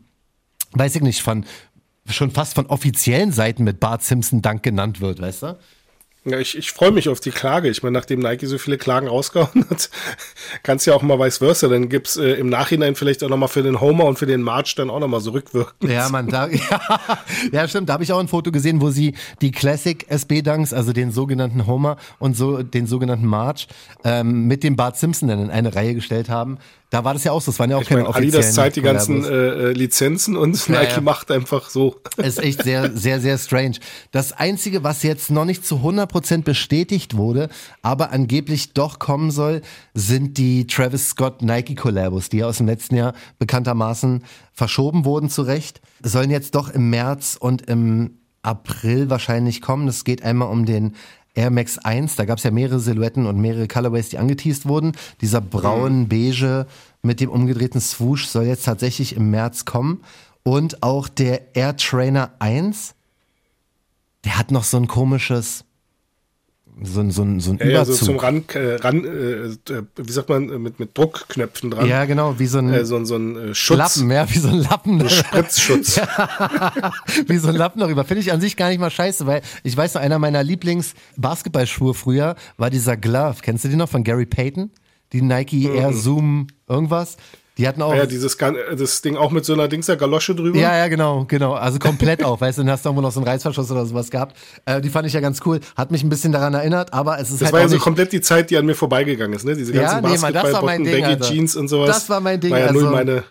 weiß 0.73 0.97
ich 0.97 1.03
nicht, 1.03 1.23
von 1.23 1.45
schon 2.09 2.31
fast 2.31 2.55
von 2.55 2.67
offiziellen 2.67 3.33
Seiten 3.33 3.65
mit 3.65 3.81
Bart 3.81 4.03
Simpson 4.03 4.43
Dank 4.43 4.63
genannt 4.63 5.01
wird, 5.01 5.21
weißt 5.21 5.43
du? 5.43 5.59
Ja, 6.25 6.39
ich, 6.39 6.57
ich 6.57 6.71
freue 6.71 6.93
mich 6.93 7.09
auf 7.09 7.19
die 7.19 7.33
Klage. 7.33 7.69
Ich 7.69 7.83
meine, 7.83 7.99
nachdem 7.99 8.21
Nike 8.21 8.47
so 8.47 8.57
viele 8.57 8.79
Klagen 8.79 9.09
rausgehauen 9.09 9.67
hat, 9.69 9.91
kann 10.63 10.77
es 10.77 10.87
ja 10.87 10.95
auch 10.95 11.03
mal 11.03 11.19
vice 11.19 11.39
versa. 11.39 11.67
Dann 11.67 11.89
gibt's 11.89 12.17
äh, 12.17 12.35
im 12.35 12.49
Nachhinein 12.49 12.95
vielleicht 12.95 13.25
auch 13.25 13.29
nochmal 13.29 13.49
für 13.49 13.65
den 13.65 13.81
Homer 13.81 14.05
und 14.05 14.21
für 14.21 14.27
den 14.27 14.41
March 14.41 14.77
dann 14.77 14.89
auch 14.89 15.01
nochmal 15.01 15.21
so 15.21 15.33
rückwirkend. 15.33 15.91
Ja, 15.91 16.09
man, 16.11 16.29
da, 16.29 16.47
ja, 16.49 16.81
ja, 17.51 17.67
stimmt. 17.67 17.89
Da 17.89 17.95
habe 17.95 18.05
ich 18.05 18.13
auch 18.13 18.21
ein 18.21 18.29
Foto 18.29 18.53
gesehen, 18.53 18.81
wo 18.81 18.91
sie 18.91 19.17
die 19.41 19.51
Classic 19.51 20.07
SB-Dunks, 20.09 20.73
also 20.73 20.93
den 20.93 21.11
sogenannten 21.11 21.67
Homer 21.67 21.97
und 22.21 22.37
so 22.37 22.63
den 22.63 22.87
sogenannten 22.87 23.27
March, 23.27 23.67
ähm, 24.05 24.47
mit 24.47 24.63
dem 24.63 24.77
Bart 24.77 24.97
Simpson 24.97 25.29
dann 25.29 25.41
in 25.41 25.51
eine 25.51 25.75
Reihe 25.75 25.95
gestellt 25.95 26.29
haben. 26.29 26.59
Da 26.93 27.05
war 27.05 27.15
das 27.15 27.25
ja 27.25 27.33
auch 27.33 27.41
so. 27.41 27.51
Es 27.51 27.59
waren 27.59 27.71
ja 27.71 27.79
auch 27.79 27.83
Ich 27.83 27.89
keine 27.89 28.03
meine, 28.03 28.11
offiziellen 28.11 28.35
Adidas 28.35 28.55
zahlt 28.55 28.77
die 28.77 28.83
ganzen 28.83 29.25
äh, 29.25 29.29
äh, 29.29 29.73
Lizenzen 29.73 30.37
und 30.37 30.69
Nike 30.69 30.97
ja. 30.97 31.01
macht 31.01 31.31
einfach 31.31 31.71
so. 31.71 31.97
ist 32.19 32.39
echt 32.39 32.63
sehr, 32.63 32.95
sehr, 32.95 33.19
sehr 33.19 33.39
strange. 33.39 33.77
Das 34.11 34.33
Einzige, 34.33 34.85
was 34.85 35.03
jetzt 35.03 35.31
noch 35.31 35.47
nicht 35.47 35.65
zu 35.65 35.77
100% 35.77 36.43
bestätigt 36.43 37.17
wurde, 37.17 37.49
aber 37.81 38.13
angeblich 38.13 38.75
doch 38.75 38.99
kommen 38.99 39.31
soll, 39.31 39.63
sind 39.95 40.37
die 40.37 40.67
Travis 40.67 41.09
Scott 41.09 41.41
Nike 41.41 41.77
Collabos, 41.77 42.29
die 42.29 42.39
ja 42.39 42.47
aus 42.47 42.59
dem 42.59 42.67
letzten 42.67 42.97
Jahr 42.97 43.15
bekanntermaßen 43.39 44.23
verschoben 44.53 45.07
wurden 45.07 45.31
zu 45.31 45.41
Recht. 45.41 45.81
Sollen 46.03 46.29
jetzt 46.29 46.55
doch 46.55 46.69
im 46.69 46.91
März 46.91 47.39
und 47.41 47.71
im 47.71 48.19
April 48.43 49.09
wahrscheinlich 49.09 49.63
kommen. 49.63 49.89
Es 49.89 50.05
geht 50.05 50.23
einmal 50.23 50.49
um 50.49 50.67
den 50.67 50.95
Air 51.35 51.51
Max 51.51 51.79
1, 51.79 52.17
da 52.17 52.25
gab 52.25 52.39
es 52.39 52.45
ja 52.45 52.51
mehrere 52.51 52.79
Silhouetten 52.79 53.27
und 53.27 53.41
mehrere 53.41 53.67
Colorways, 53.67 54.11
die 54.11 54.19
angeteased 54.19 54.67
wurden. 54.67 54.93
Dieser 55.21 55.41
braun 55.41 56.09
beige 56.09 56.67
mit 57.03 57.21
dem 57.21 57.31
umgedrehten 57.31 57.81
Swoosh 57.81 58.27
soll 58.27 58.45
jetzt 58.45 58.65
tatsächlich 58.65 59.17
im 59.17 59.31
März 59.31 59.65
kommen. 59.65 60.03
Und 60.43 60.83
auch 60.83 61.09
der 61.09 61.55
Air 61.57 61.77
Trainer 61.77 62.33
1, 62.39 62.95
der 64.25 64.39
hat 64.39 64.51
noch 64.51 64.65
so 64.65 64.77
ein 64.77 64.89
komisches, 64.89 65.65
so 66.83 67.01
ein, 67.01 67.11
so 67.11 67.23
ein, 67.23 67.39
so 67.41 67.51
ein 67.53 67.59
Ja, 67.59 67.67
ja, 67.67 67.85
so 67.85 67.93
Überzug. 67.93 68.07
zum 68.07 68.19
Ran, 68.19 68.45
äh, 68.55 68.75
ran 68.77 69.05
äh, 69.05 69.09
äh, 69.73 69.83
wie 69.97 70.13
sagt 70.13 70.29
man, 70.31 70.49
äh, 70.51 70.59
mit, 70.59 70.81
mit 70.81 70.97
Druckknöpfen 70.97 71.71
dran. 71.71 71.87
ja, 71.87 72.05
genau, 72.07 72.39
wie 72.39 72.47
so 72.47 72.59
ein 72.59 72.73
Äh, 72.73 72.85
so, 72.87 72.97
ein- 72.97 73.05
so 73.07 73.17
ein 73.17 73.51
äh, 73.51 73.55
Schutz. 73.55 73.79
Lappen, 73.97 74.11
ja, 74.11 74.29
wie 74.33 74.39
so 74.39 74.49
ein 74.49 74.59
Lappen. 74.59 75.09
Spritzschutz. 75.11 76.01
wie 77.29 77.37
so 77.39 77.49
ein 77.49 77.57
Lappen 77.57 77.81
darüber. 77.81 78.05
Finde 78.05 78.23
ich 78.23 78.33
an 78.33 78.41
sich 78.41 78.57
gar 78.57 78.69
nicht 78.71 78.79
mal 78.81 78.91
scheiße, 78.91 79.27
weil 79.27 79.43
ich 79.63 79.77
weiß 79.77 79.95
noch, 79.95 80.01
einer 80.01 80.19
meiner 80.19 80.43
Lieblings-Basketballschuhe 80.43 81.95
früher 81.95 82.37
war 82.57 82.71
dieser 82.71 82.97
Glove. 82.97 83.37
Kennst 83.43 83.65
du 83.65 83.69
den 83.69 83.79
noch 83.79 83.89
von 83.89 84.05
Gary 84.05 84.27
Payton? 84.27 84.71
Die 85.13 85.21
Nike 85.23 85.67
Air 85.69 85.93
Zoom 85.93 86.47
irgendwas. 86.69 87.17
Die 87.59 87.69
hatten 87.69 87.83
auch. 87.83 87.95
Ja, 87.95 88.07
dieses 88.07 88.35
äh, 88.37 88.77
das 88.77 89.03
Ding 89.03 89.17
auch 89.17 89.31
mit 89.31 89.45
so 89.45 89.53
einer 89.53 89.69
Dingser 89.69 89.97
Galosche 89.97 90.35
drüber. 90.35 90.59
Ja, 90.59 90.75
ja, 90.77 90.89
genau, 90.89 91.25
genau. 91.27 91.53
Also 91.53 91.79
komplett 91.79 92.25
auf, 92.25 92.41
weißt 92.41 92.59
du, 92.59 92.63
dann 92.63 92.71
hast 92.71 92.85
du 92.85 92.89
irgendwo 92.89 93.03
noch 93.03 93.13
so 93.13 93.21
einen 93.21 93.29
Reißverschluss 93.29 93.71
oder 93.71 93.85
sowas 93.85 94.11
gehabt. 94.11 94.37
Äh, 94.65 94.81
die 94.81 94.89
fand 94.89 95.07
ich 95.07 95.13
ja 95.13 95.21
ganz 95.21 95.41
cool. 95.45 95.61
Hat 95.77 95.91
mich 95.91 96.03
ein 96.03 96.09
bisschen 96.09 96.33
daran 96.33 96.55
erinnert, 96.55 96.95
aber 96.95 97.19
es 97.19 97.31
ist 97.31 97.43
Das 97.43 97.47
halt 97.47 97.53
war 97.53 97.61
ja 97.61 97.67
auch 97.67 97.71
so 97.71 97.79
komplett 97.79 98.13
die 98.13 98.23
Zeit, 98.23 98.49
die 98.51 98.57
an 98.57 98.65
mir 98.65 98.75
vorbeigegangen 98.75 99.37
ist, 99.37 99.45
ne? 99.45 99.55
Diese 99.55 99.73
Ja, 99.75 99.83
ganzen 99.83 99.97
nee, 100.07 100.13
das 100.13 100.23
war 100.23 100.31
mein 100.31 100.33
Basketballbotten, 100.33 100.85
Ding, 100.85 100.93
Baggy 100.95 101.05
Alter. 101.05 101.29
Jeans 101.29 101.57
und 101.57 101.69
sowas. 101.69 101.89
Das 101.89 102.09
war 102.09 102.21
mein 102.21 102.41
Ding, 102.41 102.53
War 102.53 102.59
ja 102.61 102.73
null 102.73 102.85
also- 102.85 102.95
meine. 102.97 103.25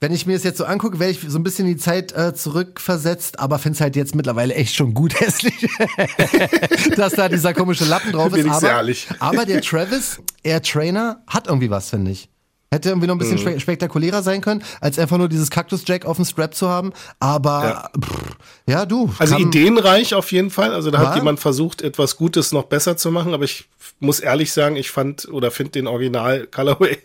Wenn 0.00 0.12
ich 0.12 0.26
mir 0.26 0.34
das 0.34 0.42
jetzt 0.42 0.58
so 0.58 0.64
angucke, 0.66 0.98
werde 0.98 1.12
ich 1.12 1.20
so 1.26 1.38
ein 1.38 1.42
bisschen 1.44 1.66
in 1.66 1.74
die 1.74 1.80
Zeit 1.80 2.12
äh, 2.12 2.34
zurückversetzt, 2.34 3.38
aber 3.38 3.58
finde 3.58 3.76
es 3.76 3.80
halt 3.80 3.96
jetzt 3.96 4.14
mittlerweile 4.14 4.52
echt 4.54 4.74
schon 4.74 4.92
gut 4.92 5.18
hässlich, 5.20 5.54
dass 6.96 7.14
da 7.14 7.30
dieser 7.30 7.54
komische 7.54 7.86
Lappen 7.86 8.12
drauf 8.12 8.36
ist. 8.36 8.46
Aber, 8.46 8.84
aber 9.20 9.46
der 9.46 9.62
Travis, 9.62 10.20
Air 10.42 10.60
Trainer, 10.60 11.22
hat 11.26 11.46
irgendwie 11.46 11.70
was, 11.70 11.88
finde 11.88 12.10
ich. 12.10 12.28
Hätte 12.74 12.88
irgendwie 12.90 13.06
noch 13.06 13.14
ein 13.14 13.18
Mhm. 13.18 13.20
bisschen 13.20 13.38
spe 13.38 13.60
spektakulärer 13.60 14.22
sein 14.22 14.40
können, 14.40 14.62
als 14.80 14.98
einfach 14.98 15.16
nur 15.18 15.28
dieses 15.28 15.50
Cactus-Jack 15.50 16.04
auf 16.06 16.16
dem 16.16 16.24
Strap 16.24 16.54
zu 16.54 16.68
haben. 16.68 16.92
Aber 17.20 17.62
Ja. 17.64 17.90
pff, 18.00 18.36
ja, 18.66 18.86
du. 18.86 19.10
Also 19.18 19.36
ideenreich 19.38 20.14
auf 20.14 20.32
jeden 20.32 20.50
Fall. 20.50 20.72
Also 20.74 20.90
da 20.90 20.98
War? 20.98 21.08
hat 21.10 21.16
jemand 21.16 21.40
versucht, 21.40 21.82
etwas 21.82 22.16
Gutes 22.16 22.52
noch 22.52 22.64
besser 22.64 22.96
zu 22.96 23.10
machen, 23.10 23.32
aber 23.34 23.44
ich 23.44 23.68
muss 24.00 24.20
ehrlich 24.20 24.52
sagen, 24.52 24.76
ich 24.76 24.90
fand 24.90 25.28
oder 25.30 25.50
finde 25.50 25.72
den 25.72 25.86
Original 25.86 26.46
Colorway 26.46 26.98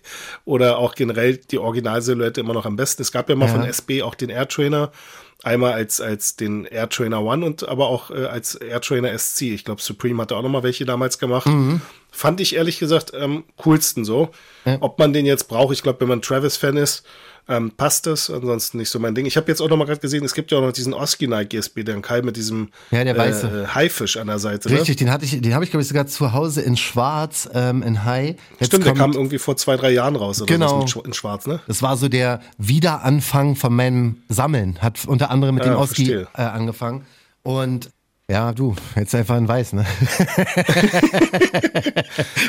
oder 0.45 0.77
auch 0.77 0.95
generell 0.95 1.37
die 1.37 1.59
Originalsilhouette 1.59 2.41
immer 2.41 2.53
noch 2.53 2.65
am 2.65 2.75
besten. 2.75 3.01
Es 3.01 3.11
gab 3.11 3.29
ja 3.29 3.35
mal 3.35 3.45
Ja. 3.47 3.51
von 3.53 3.63
SB 3.63 4.01
auch 4.01 4.15
den 4.15 4.29
Air 4.29 4.47
Trainer. 4.47 4.91
Einmal 5.41 5.73
als, 5.73 6.01
als 6.01 6.35
den 6.35 6.65
Air 6.65 6.89
Trainer 6.89 7.23
One 7.23 7.45
und 7.45 7.67
aber 7.67 7.87
auch 7.87 8.11
äh, 8.11 8.25
als 8.25 8.55
Air 8.55 8.81
Trainer 8.81 9.17
SC. 9.17 9.43
Ich 9.43 9.63
glaube, 9.63 9.81
Supreme 9.81 10.21
hatte 10.21 10.35
auch 10.35 10.41
noch 10.41 10.49
mal 10.49 10.63
welche 10.63 10.85
damals 10.85 11.17
gemacht. 11.17 11.47
Mhm. 11.47 11.81
Fand 12.11 12.41
ich 12.41 12.55
ehrlich 12.55 12.79
gesagt 12.79 13.13
am 13.13 13.43
coolsten 13.57 14.03
so. 14.03 14.29
Ob 14.81 14.99
man 14.99 15.13
den 15.13 15.25
jetzt 15.25 15.47
braucht, 15.47 15.73
ich 15.73 15.83
glaube, 15.83 16.01
wenn 16.01 16.09
man 16.09 16.21
Travis-Fan 16.21 16.75
ist, 16.75 17.05
ähm, 17.49 17.71
passt 17.75 18.05
das. 18.05 18.29
Ansonsten 18.29 18.77
nicht 18.77 18.89
so 18.89 18.99
mein 18.99 19.15
Ding. 19.15 19.25
Ich 19.25 19.35
habe 19.37 19.47
jetzt 19.47 19.61
auch 19.61 19.67
noch 19.69 19.75
mal 19.77 19.85
gerade 19.85 19.99
gesehen, 19.99 20.23
es 20.23 20.33
gibt 20.33 20.51
ja 20.51 20.59
auch 20.59 20.61
noch 20.61 20.71
diesen 20.71 20.93
Oski 20.93 21.27
Nike 21.27 21.55
SB, 21.57 21.83
den 21.83 22.01
Kai 22.01 22.21
mit 22.21 22.37
diesem 22.37 22.69
Ja, 22.91 23.03
der 23.03 23.17
weiße. 23.17 23.65
äh, 23.69 23.75
Haifisch 23.75 24.17
an 24.17 24.27
der 24.27 24.39
Seite. 24.39 24.69
Richtig, 24.69 24.97
den 24.97 25.11
hatte 25.11 25.25
ich, 25.25 25.41
den 25.41 25.53
habe 25.53 25.63
ich 25.63 25.71
glaube 25.71 25.81
ich 25.81 25.87
sogar 25.87 26.07
zu 26.07 26.31
Hause 26.33 26.61
in 26.61 26.77
Schwarz, 26.77 27.49
ähm, 27.53 27.81
in. 27.83 27.93
Ne? 27.93 28.35
Jetzt 28.59 28.67
Stimmt, 28.67 28.85
der 28.85 28.93
kommt- 28.93 28.99
kam 29.01 29.11
irgendwie 29.13 29.37
vor 29.39 29.57
zwei, 29.57 29.75
drei 29.77 29.91
Jahren 29.91 30.15
raus. 30.15 30.41
Oder 30.41 30.53
Genau. 30.53 30.85
so, 30.87 31.01
in 31.03 31.13
Schwarz, 31.13 31.47
ne? 31.47 31.59
Das 31.67 31.81
war 31.81 31.97
so 31.97 32.07
der 32.07 32.39
Wiederanfang 32.57 33.55
von 33.55 33.75
meinem 33.75 34.17
Sammeln. 34.29 34.77
Hat 34.81 34.99
unter 35.07 35.29
anderem 35.31 35.55
mit 35.55 35.65
Ja, 35.65 35.71
dem 35.73 35.77
Oski 35.79 36.11
äh, 36.13 36.25
angefangen. 36.35 37.05
Und 37.43 37.89
ja, 38.29 38.53
du, 38.53 38.75
jetzt 38.95 39.15
einfach 39.15 39.37
in 39.37 39.47
Weiß, 39.47 39.73
ne? 39.73 39.83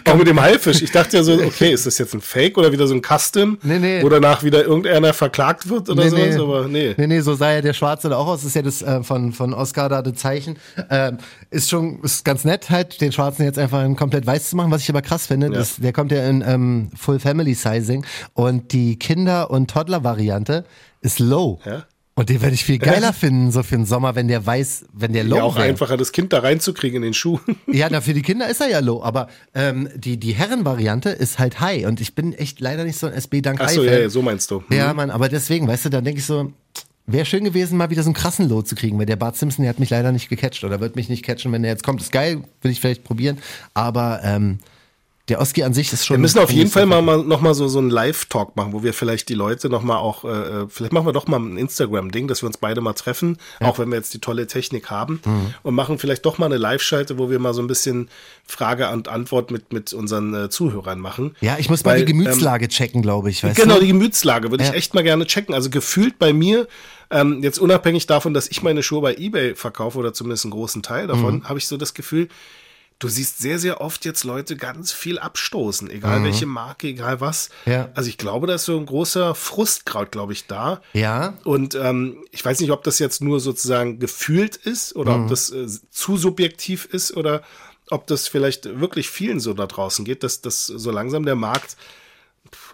Auch 0.04 0.16
mit 0.16 0.26
dem 0.26 0.38
Haifisch. 0.38 0.82
Ich 0.82 0.92
dachte 0.92 1.16
ja 1.16 1.22
so, 1.22 1.32
okay, 1.32 1.72
ist 1.72 1.86
das 1.86 1.96
jetzt 1.96 2.12
ein 2.12 2.20
Fake 2.20 2.58
oder 2.58 2.70
wieder 2.70 2.86
so 2.86 2.94
ein 2.94 3.00
Custom, 3.00 3.56
Nee, 3.62 3.78
nee. 3.78 4.02
wo 4.02 4.10
danach 4.10 4.42
wieder 4.42 4.62
irgendeiner 4.62 5.14
verklagt 5.14 5.70
wird 5.70 5.88
oder 5.88 6.04
nee, 6.04 6.10
sowas, 6.10 6.34
nee. 6.34 6.42
aber 6.42 6.68
nee. 6.68 6.94
Nee, 6.98 7.06
nee, 7.06 7.20
so 7.20 7.34
sah 7.34 7.52
ja 7.52 7.62
der 7.62 7.72
Schwarze 7.72 8.10
da 8.10 8.18
auch 8.18 8.26
aus. 8.26 8.40
Das 8.40 8.48
ist 8.48 8.56
ja 8.56 8.62
das 8.62 8.82
äh, 8.82 9.02
von, 9.02 9.32
von 9.32 9.54
Oscar 9.54 9.88
da 9.88 10.02
das 10.02 10.16
Zeichen. 10.16 10.58
Ähm, 10.90 11.16
ist 11.50 11.70
schon 11.70 12.02
ist 12.02 12.26
ganz 12.26 12.44
nett, 12.44 12.68
halt, 12.68 13.00
den 13.00 13.12
Schwarzen 13.12 13.44
jetzt 13.44 13.58
einfach 13.58 13.82
in 13.82 13.96
komplett 13.96 14.26
weiß 14.26 14.50
zu 14.50 14.56
machen. 14.56 14.70
Was 14.70 14.82
ich 14.82 14.90
aber 14.90 15.00
krass 15.00 15.28
finde, 15.28 15.48
das, 15.48 15.76
der 15.76 15.94
kommt 15.94 16.12
ja 16.12 16.28
in 16.28 16.44
ähm, 16.46 16.90
Full 16.94 17.20
Family 17.20 17.54
Sizing 17.54 18.04
und 18.34 18.72
die 18.72 18.98
Kinder- 18.98 19.50
und 19.50 19.70
Toddler-Variante 19.70 20.66
ist 21.00 21.20
low. 21.20 21.58
Ja. 21.64 21.84
Und 22.20 22.28
den 22.28 22.42
werde 22.42 22.52
ich 22.52 22.64
viel 22.66 22.76
geiler 22.76 23.14
finden, 23.14 23.50
so 23.50 23.62
für 23.62 23.76
den 23.76 23.86
Sommer, 23.86 24.14
wenn 24.14 24.28
der 24.28 24.44
weiß, 24.44 24.84
wenn 24.92 25.14
der 25.14 25.24
low 25.24 25.36
Ja, 25.36 25.42
auch 25.42 25.56
wär. 25.56 25.62
einfacher, 25.62 25.96
das 25.96 26.12
Kind 26.12 26.34
da 26.34 26.40
reinzukriegen 26.40 26.96
in 26.96 27.02
den 27.02 27.14
Schuh. 27.14 27.40
Ja, 27.66 27.88
na, 27.90 28.02
für 28.02 28.12
die 28.12 28.20
Kinder 28.20 28.46
ist 28.46 28.60
er 28.60 28.68
ja 28.68 28.80
low, 28.80 29.02
aber 29.02 29.28
ähm, 29.54 29.88
die, 29.94 30.18
die 30.18 30.32
Herrenvariante 30.32 31.08
ist 31.08 31.38
halt 31.38 31.60
high 31.60 31.86
und 31.86 31.98
ich 31.98 32.14
bin 32.14 32.34
echt 32.34 32.60
leider 32.60 32.84
nicht 32.84 32.98
so 32.98 33.06
ein 33.06 33.14
SB 33.14 33.40
Dank 33.40 33.58
Ach 33.62 33.70
so, 33.70 33.82
ja, 33.82 34.00
ja, 34.00 34.10
so 34.10 34.20
meinst 34.20 34.50
du. 34.50 34.62
Ja, 34.68 34.92
Mann, 34.92 35.08
aber 35.08 35.30
deswegen, 35.30 35.66
weißt 35.66 35.86
du, 35.86 35.88
dann 35.88 36.04
denke 36.04 36.20
ich 36.20 36.26
so, 36.26 36.52
wäre 37.06 37.24
schön 37.24 37.42
gewesen, 37.42 37.78
mal 37.78 37.88
wieder 37.88 38.02
so 38.02 38.08
einen 38.08 38.14
krassen 38.14 38.50
Low 38.50 38.60
zu 38.60 38.74
kriegen, 38.74 38.98
weil 38.98 39.06
der 39.06 39.16
Bart 39.16 39.38
Simpson, 39.38 39.62
der 39.62 39.70
hat 39.70 39.80
mich 39.80 39.88
leider 39.88 40.12
nicht 40.12 40.28
gecatcht 40.28 40.62
oder 40.62 40.78
wird 40.78 40.96
mich 40.96 41.08
nicht 41.08 41.24
catchen, 41.24 41.52
wenn 41.52 41.62
der 41.62 41.70
jetzt 41.70 41.84
kommt. 41.84 42.02
Ist 42.02 42.12
geil, 42.12 42.42
will 42.60 42.70
ich 42.70 42.80
vielleicht 42.80 43.02
probieren, 43.02 43.38
aber 43.72 44.20
ähm, 44.24 44.58
der 45.30 45.40
Oski 45.40 45.62
an 45.62 45.72
sich 45.72 45.92
ist 45.92 46.04
schon. 46.06 46.16
Wir 46.16 46.20
müssen 46.20 46.38
auf 46.40 46.50
jeden 46.50 46.70
Fall 46.70 46.84
mal, 46.86 47.00
mal 47.00 47.18
nochmal 47.24 47.54
so, 47.54 47.68
so 47.68 47.78
einen 47.78 47.88
Live-Talk 47.90 48.56
machen, 48.56 48.72
wo 48.72 48.82
wir 48.82 48.92
vielleicht 48.92 49.28
die 49.28 49.34
Leute 49.34 49.68
nochmal 49.70 49.96
auch, 49.98 50.24
äh, 50.24 50.66
vielleicht 50.68 50.92
machen 50.92 51.06
wir 51.06 51.12
doch 51.12 51.26
mal 51.28 51.38
ein 51.38 51.56
Instagram-Ding, 51.56 52.28
dass 52.28 52.42
wir 52.42 52.48
uns 52.48 52.58
beide 52.58 52.80
mal 52.80 52.92
treffen, 52.92 53.38
auch 53.60 53.78
wenn 53.78 53.88
wir 53.88 53.96
jetzt 53.96 54.12
die 54.12 54.18
tolle 54.18 54.46
Technik 54.46 54.90
haben 54.90 55.20
Mhm. 55.24 55.54
und 55.62 55.74
machen 55.74 55.98
vielleicht 55.98 56.26
doch 56.26 56.38
mal 56.38 56.46
eine 56.46 56.58
Live-Schalte, 56.58 57.16
wo 57.18 57.30
wir 57.30 57.38
mal 57.38 57.54
so 57.54 57.62
ein 57.62 57.66
bisschen 57.68 58.08
Frage 58.44 58.90
und 58.90 59.08
Antwort 59.08 59.50
mit, 59.50 59.72
mit 59.72 59.92
unseren 59.92 60.34
äh, 60.34 60.50
Zuhörern 60.50 60.98
machen. 61.00 61.36
Ja, 61.40 61.56
ich 61.58 61.70
muss 61.70 61.84
mal 61.84 61.92
Weil, 61.92 62.00
die 62.04 62.12
Gemütslage 62.12 62.68
checken, 62.68 63.00
glaube 63.00 63.30
ich. 63.30 63.42
Weißt 63.44 63.56
Genau, 63.56 63.74
du? 63.76 63.80
die 63.82 63.88
Gemütslage 63.88 64.50
würde 64.50 64.64
Ja. 64.64 64.70
ich 64.70 64.76
echt 64.76 64.94
mal 64.94 65.02
gerne 65.02 65.24
checken. 65.26 65.54
Also 65.54 65.70
gefühlt 65.70 66.18
bei 66.18 66.32
mir, 66.32 66.66
ähm, 67.12 67.42
jetzt 67.42 67.58
unabhängig 67.58 68.06
davon, 68.06 68.34
dass 68.34 68.48
ich 68.48 68.62
meine 68.62 68.82
Schuhe 68.82 69.00
bei 69.02 69.14
Ebay 69.16 69.54
verkaufe 69.54 69.98
oder 69.98 70.12
zumindest 70.12 70.44
einen 70.44 70.52
großen 70.52 70.82
Teil 70.82 71.06
davon, 71.06 71.36
Mhm. 71.36 71.48
habe 71.48 71.58
ich 71.58 71.66
so 71.68 71.76
das 71.76 71.94
Gefühl, 71.94 72.28
du 73.00 73.08
siehst 73.08 73.38
sehr, 73.40 73.58
sehr 73.58 73.80
oft 73.80 74.04
jetzt 74.04 74.22
Leute 74.24 74.56
ganz 74.56 74.92
viel 74.92 75.18
abstoßen, 75.18 75.90
egal 75.90 76.22
welche 76.22 76.46
Marke, 76.46 76.86
egal 76.88 77.20
was. 77.20 77.48
Mhm. 77.66 77.72
Ja. 77.72 77.88
Also 77.94 78.08
ich 78.08 78.16
glaube, 78.18 78.46
da 78.46 78.54
ist 78.54 78.66
so 78.66 78.78
ein 78.78 78.86
großer 78.86 79.34
Frustkraut, 79.34 80.12
glaube 80.12 80.32
ich, 80.34 80.46
da. 80.46 80.80
Ja, 80.92 81.34
Und 81.44 81.74
ähm, 81.74 82.22
ich 82.30 82.44
weiß 82.44 82.60
nicht, 82.60 82.70
ob 82.70 82.84
das 82.84 82.98
jetzt 82.98 83.20
nur 83.22 83.40
sozusagen 83.40 83.98
gefühlt 83.98 84.54
ist 84.54 84.94
oder 84.94 85.16
Mhm. 85.16 85.24
ob 85.24 85.30
das 85.30 85.50
äh, 85.50 85.66
zu 85.90 86.16
subjektiv 86.16 86.84
ist 86.84 87.16
oder 87.16 87.42
ob 87.90 88.06
das 88.06 88.28
vielleicht 88.28 88.78
wirklich 88.78 89.08
vielen 89.10 89.40
so 89.40 89.52
da 89.52 89.66
draußen 89.66 90.04
geht, 90.04 90.22
dass, 90.22 90.42
dass 90.42 90.66
so 90.66 90.90
langsam 90.92 91.24
der 91.24 91.34
Markt, 91.34 91.76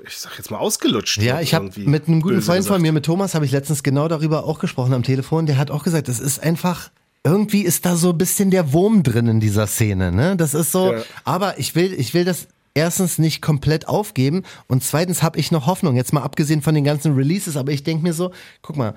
ich 0.06 0.16
sag 0.18 0.36
jetzt 0.38 0.50
mal, 0.50 0.58
ausgelutscht 0.58 1.18
Ja, 1.22 1.40
ich 1.40 1.54
habe 1.54 1.70
mit 1.76 2.08
einem 2.08 2.20
guten 2.20 2.42
Freund 2.42 2.58
von 2.58 2.64
gesagt. 2.64 2.82
mir, 2.82 2.92
mit 2.92 3.04
Thomas, 3.06 3.34
habe 3.34 3.44
ich 3.46 3.52
letztens 3.52 3.82
genau 3.82 4.08
darüber 4.08 4.44
auch 4.44 4.58
gesprochen 4.58 4.92
am 4.92 5.02
Telefon. 5.02 5.46
Der 5.46 5.56
hat 5.56 5.70
auch 5.70 5.84
gesagt, 5.84 6.08
das 6.08 6.18
ist 6.20 6.42
einfach, 6.42 6.90
irgendwie 7.26 7.62
ist 7.62 7.84
da 7.84 7.96
so 7.96 8.10
ein 8.10 8.18
bisschen 8.18 8.50
der 8.52 8.72
Wurm 8.72 9.02
drin 9.02 9.26
in 9.26 9.40
dieser 9.40 9.66
Szene. 9.66 10.12
Ne? 10.12 10.36
Das 10.36 10.54
ist 10.54 10.70
so, 10.70 10.92
Ja. 10.92 11.02
aber 11.24 11.58
ich 11.58 11.74
will, 11.74 11.92
ich 11.92 12.14
will 12.14 12.24
das 12.24 12.46
erstens 12.74 13.18
nicht 13.18 13.42
komplett 13.42 13.88
aufgeben 13.88 14.42
und 14.68 14.84
zweitens 14.84 15.22
habe 15.24 15.38
ich 15.38 15.50
noch 15.50 15.66
Hoffnung, 15.66 15.96
jetzt 15.96 16.12
mal 16.12 16.22
abgesehen 16.22 16.62
von 16.62 16.74
den 16.74 16.84
ganzen 16.84 17.14
Releases, 17.14 17.56
aber 17.56 17.72
ich 17.72 17.82
denke 17.82 18.04
mir 18.04 18.12
so, 18.12 18.30
guck 18.62 18.76
mal, 18.76 18.94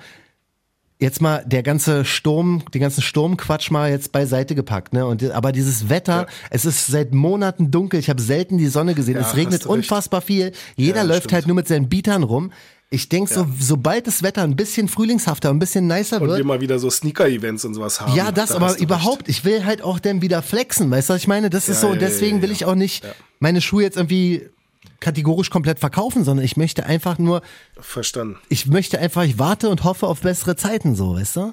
jetzt 1.00 1.20
mal 1.22 1.42
der 1.46 1.62
ganze 1.64 2.04
Sturm, 2.04 2.62
den 2.72 2.82
ganzen 2.82 3.02
Sturmquatsch 3.02 3.70
mal 3.72 3.90
jetzt 3.90 4.12
beiseite 4.12 4.54
gepackt, 4.54 4.92
ne? 4.92 5.06
Und 5.06 5.24
aber 5.30 5.50
dieses 5.50 5.88
Wetter, 5.88 6.22
Ja. 6.22 6.26
es 6.50 6.64
ist 6.66 6.86
seit 6.86 7.12
Monaten 7.14 7.70
dunkel. 7.70 7.98
Ich 7.98 8.10
habe 8.10 8.20
selten 8.22 8.58
die 8.58 8.66
Sonne 8.68 8.94
gesehen. 8.94 9.14
Ja, 9.16 9.22
es 9.22 9.34
regnet 9.34 9.64
unfassbar 9.66 10.20
viel. 10.20 10.52
Jeder 10.76 11.02
läuft 11.04 11.22
stimmt. 11.22 11.32
halt 11.32 11.46
nur 11.46 11.56
mit 11.56 11.66
seinen 11.66 11.88
Bietern 11.88 12.22
rum. 12.22 12.52
Ich 12.92 13.08
denke, 13.08 13.32
so, 13.32 13.46
sobald 13.58 14.08
das 14.08 14.24
Wetter 14.24 14.42
ein 14.42 14.56
bisschen 14.56 14.88
frühlingshafter, 14.88 15.48
ein 15.50 15.60
bisschen 15.60 15.86
nicer 15.86 16.16
Und 16.20 16.26
wir 16.28 16.36
wird. 16.38 16.44
mal 16.44 16.60
wieder 16.60 16.80
so 16.80 16.90
Sneaker-Events 16.90 17.64
und 17.64 17.74
sowas 17.74 18.00
haben. 18.00 18.14
Ja, 18.16 18.32
das 18.32 18.50
Da 18.50 18.56
aber 18.56 18.76
überhaupt. 18.78 19.28
Ich 19.28 19.44
will 19.44 19.64
halt 19.64 19.80
auch 19.82 20.00
dann 20.00 20.22
wieder 20.22 20.42
flexen, 20.42 20.90
weißt 20.90 21.08
du, 21.08 21.14
was 21.14 21.20
ich 21.22 21.28
meine? 21.28 21.50
Das 21.50 21.68
ist 21.68 21.76
Ja, 21.76 21.80
so, 21.82 21.86
ja, 21.86 21.92
und 21.92 22.02
ja, 22.02 22.08
deswegen 22.08 22.36
ja, 22.38 22.42
will 22.42 22.48
ja. 22.50 22.54
ich 22.56 22.64
auch 22.64 22.74
nicht 22.74 23.04
Ja. 23.04 23.10
meine 23.38 23.60
Schuhe 23.60 23.84
jetzt 23.84 23.96
irgendwie 23.96 24.48
kategorisch 24.98 25.50
komplett 25.50 25.78
verkaufen, 25.78 26.24
sondern 26.24 26.44
ich 26.44 26.56
möchte 26.56 26.84
einfach 26.84 27.18
nur, 27.18 27.36
recht. 27.42 27.86
Verstanden. 27.86 28.38
ich 28.48 28.66
möchte 28.66 28.98
einfach, 28.98 29.22
ich 29.22 29.38
warte 29.38 29.68
und 29.68 29.84
hoffe 29.84 30.08
auf 30.08 30.20
bessere 30.22 30.56
Zeiten, 30.56 30.96
so, 30.96 31.14
weißt 31.14 31.36
du? 31.36 31.52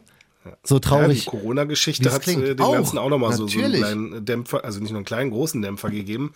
So 0.64 0.76
Ja, 0.76 0.80
die 0.80 0.88
traurig. 0.88 1.26
Corona-Geschichte 1.26 2.08
es 2.08 2.14
hat 2.16 2.28
äh, 2.28 2.56
dem 2.56 2.62
Auch, 2.62 2.74
Ganzen 2.74 2.98
auch 2.98 3.10
nochmal 3.10 3.34
so, 3.34 3.48
so 3.48 3.60
einen 3.60 3.74
kleinen 3.74 4.26
Dämpfer, 4.26 4.64
also 4.64 4.80
nicht 4.80 4.92
nur 4.92 5.00
einen 5.00 5.06
kleinen, 5.06 5.32
großen 5.32 5.62
Dämpfer 5.62 5.90
gegeben. 5.90 6.34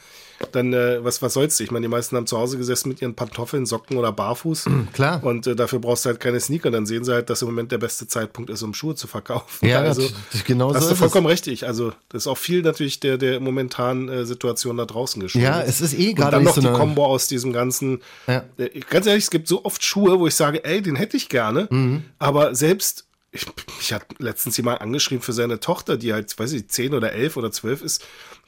Dann, 0.51 0.73
äh, 0.73 1.03
was, 1.03 1.21
was 1.21 1.33
soll's? 1.33 1.59
Ich 1.59 1.71
meine, 1.71 1.85
die 1.85 1.91
meisten 1.91 2.15
haben 2.17 2.25
zu 2.27 2.37
Hause 2.37 2.57
gesessen 2.57 2.89
mit 2.89 3.01
ihren 3.01 3.15
Pantoffeln, 3.15 3.65
Socken 3.65 3.97
oder 3.97 4.11
barfuß. 4.11 4.65
klar. 4.93 5.23
Und 5.23 5.45
äh, 5.47 5.55
dafür 5.55 5.79
brauchst 5.79 6.05
du 6.05 6.09
halt 6.09 6.19
keine 6.19 6.39
Sneaker. 6.39 6.71
Dann 6.71 6.85
sehen 6.85 7.03
sie 7.03 7.13
halt, 7.13 7.29
dass 7.29 7.41
im 7.41 7.47
Moment 7.49 7.71
der 7.71 7.77
beste 7.77 8.07
Zeitpunkt 8.07 8.49
ist, 8.49 8.63
um 8.63 8.73
Schuhe 8.73 8.95
zu 8.95 9.07
verkaufen. 9.07 9.67
Ja, 9.67 9.79
also, 9.81 10.01
das- 10.31 10.43
genau 10.43 10.73
hast 10.73 10.81
so 10.83 10.87
du 10.89 10.93
ist 10.93 10.99
vollkommen 10.99 11.27
recht. 11.27 11.45
Ich, 11.47 11.67
also, 11.67 11.93
das 12.09 12.23
ist 12.23 12.27
auch 12.27 12.37
viel 12.37 12.61
natürlich 12.63 12.99
der, 12.99 13.17
der 13.17 13.39
momentanen 13.39 14.09
äh, 14.09 14.25
Situation 14.25 14.77
da 14.77 14.85
draußen 14.85 15.21
geschuldet. 15.21 15.49
Ja, 15.49 15.61
es 15.61 15.81
ist 15.81 15.93
eh 15.97 16.09
Und 16.09 16.15
gerade 16.15 16.31
dann 16.31 16.43
nicht 16.43 16.55
noch 16.55 16.63
so 16.63 16.69
die 16.69 16.73
Kombo 16.73 17.05
aus 17.05 17.27
diesem 17.27 17.53
ganzen. 17.53 18.01
Ja. 18.27 18.43
Äh, 18.57 18.79
ganz 18.89 19.05
ehrlich, 19.05 19.25
es 19.25 19.29
gibt 19.31 19.47
so 19.47 19.63
oft 19.65 19.83
Schuhe, 19.83 20.19
wo 20.19 20.27
ich 20.27 20.35
sage, 20.35 20.63
ey, 20.65 20.81
den 20.81 20.95
hätte 20.95 21.17
ich 21.17 21.29
gerne. 21.29 21.67
Mhm. 21.69 22.03
Aber 22.19 22.55
selbst, 22.55 23.05
ich, 23.31 23.45
mich 23.77 23.93
hat 23.93 24.05
letztens 24.19 24.57
jemand 24.57 24.81
angeschrieben 24.81 25.23
für 25.23 25.33
seine 25.33 25.59
Tochter, 25.59 25.97
die 25.97 26.13
halt, 26.13 26.38
weiß 26.38 26.51
ich, 26.53 26.67
zehn 26.67 26.93
oder 26.93 27.13
elf 27.13 27.38
oder 27.38 27.51
zwölf 27.51 27.81
ist, 27.81 28.05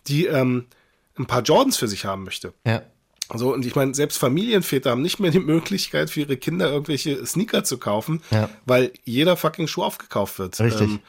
die 0.08 0.26
ähm, 0.26 0.68
ein 1.18 1.26
paar 1.26 1.42
Jordans 1.42 1.78
für 1.78 1.88
sich 1.88 2.06
haben 2.06 2.24
möchte. 2.24 2.54
Ja. 2.66 2.84
So, 3.36 3.54
und 3.54 3.66
ich 3.66 3.76
meine, 3.76 3.94
selbst 3.94 4.18
Familienväter 4.18 4.92
haben 4.92 5.02
nicht 5.02 5.20
mehr 5.20 5.32
die 5.32 5.40
Möglichkeit, 5.40 6.10
für 6.10 6.22
ihre 6.22 6.38
Kinder 6.38 6.70
irgendwelche 6.70 7.26
Sneaker 7.26 7.64
zu 7.64 7.78
kaufen, 7.78 8.22
Ja. 8.32 8.50
weil 8.66 8.92
jeder 9.06 9.38
fucking 9.38 9.68
Schuh 9.68 9.84
aufgekauft 9.84 10.40
wird. 10.40 10.60
Ähm, 10.60 10.66
Richtig. 10.68 11.00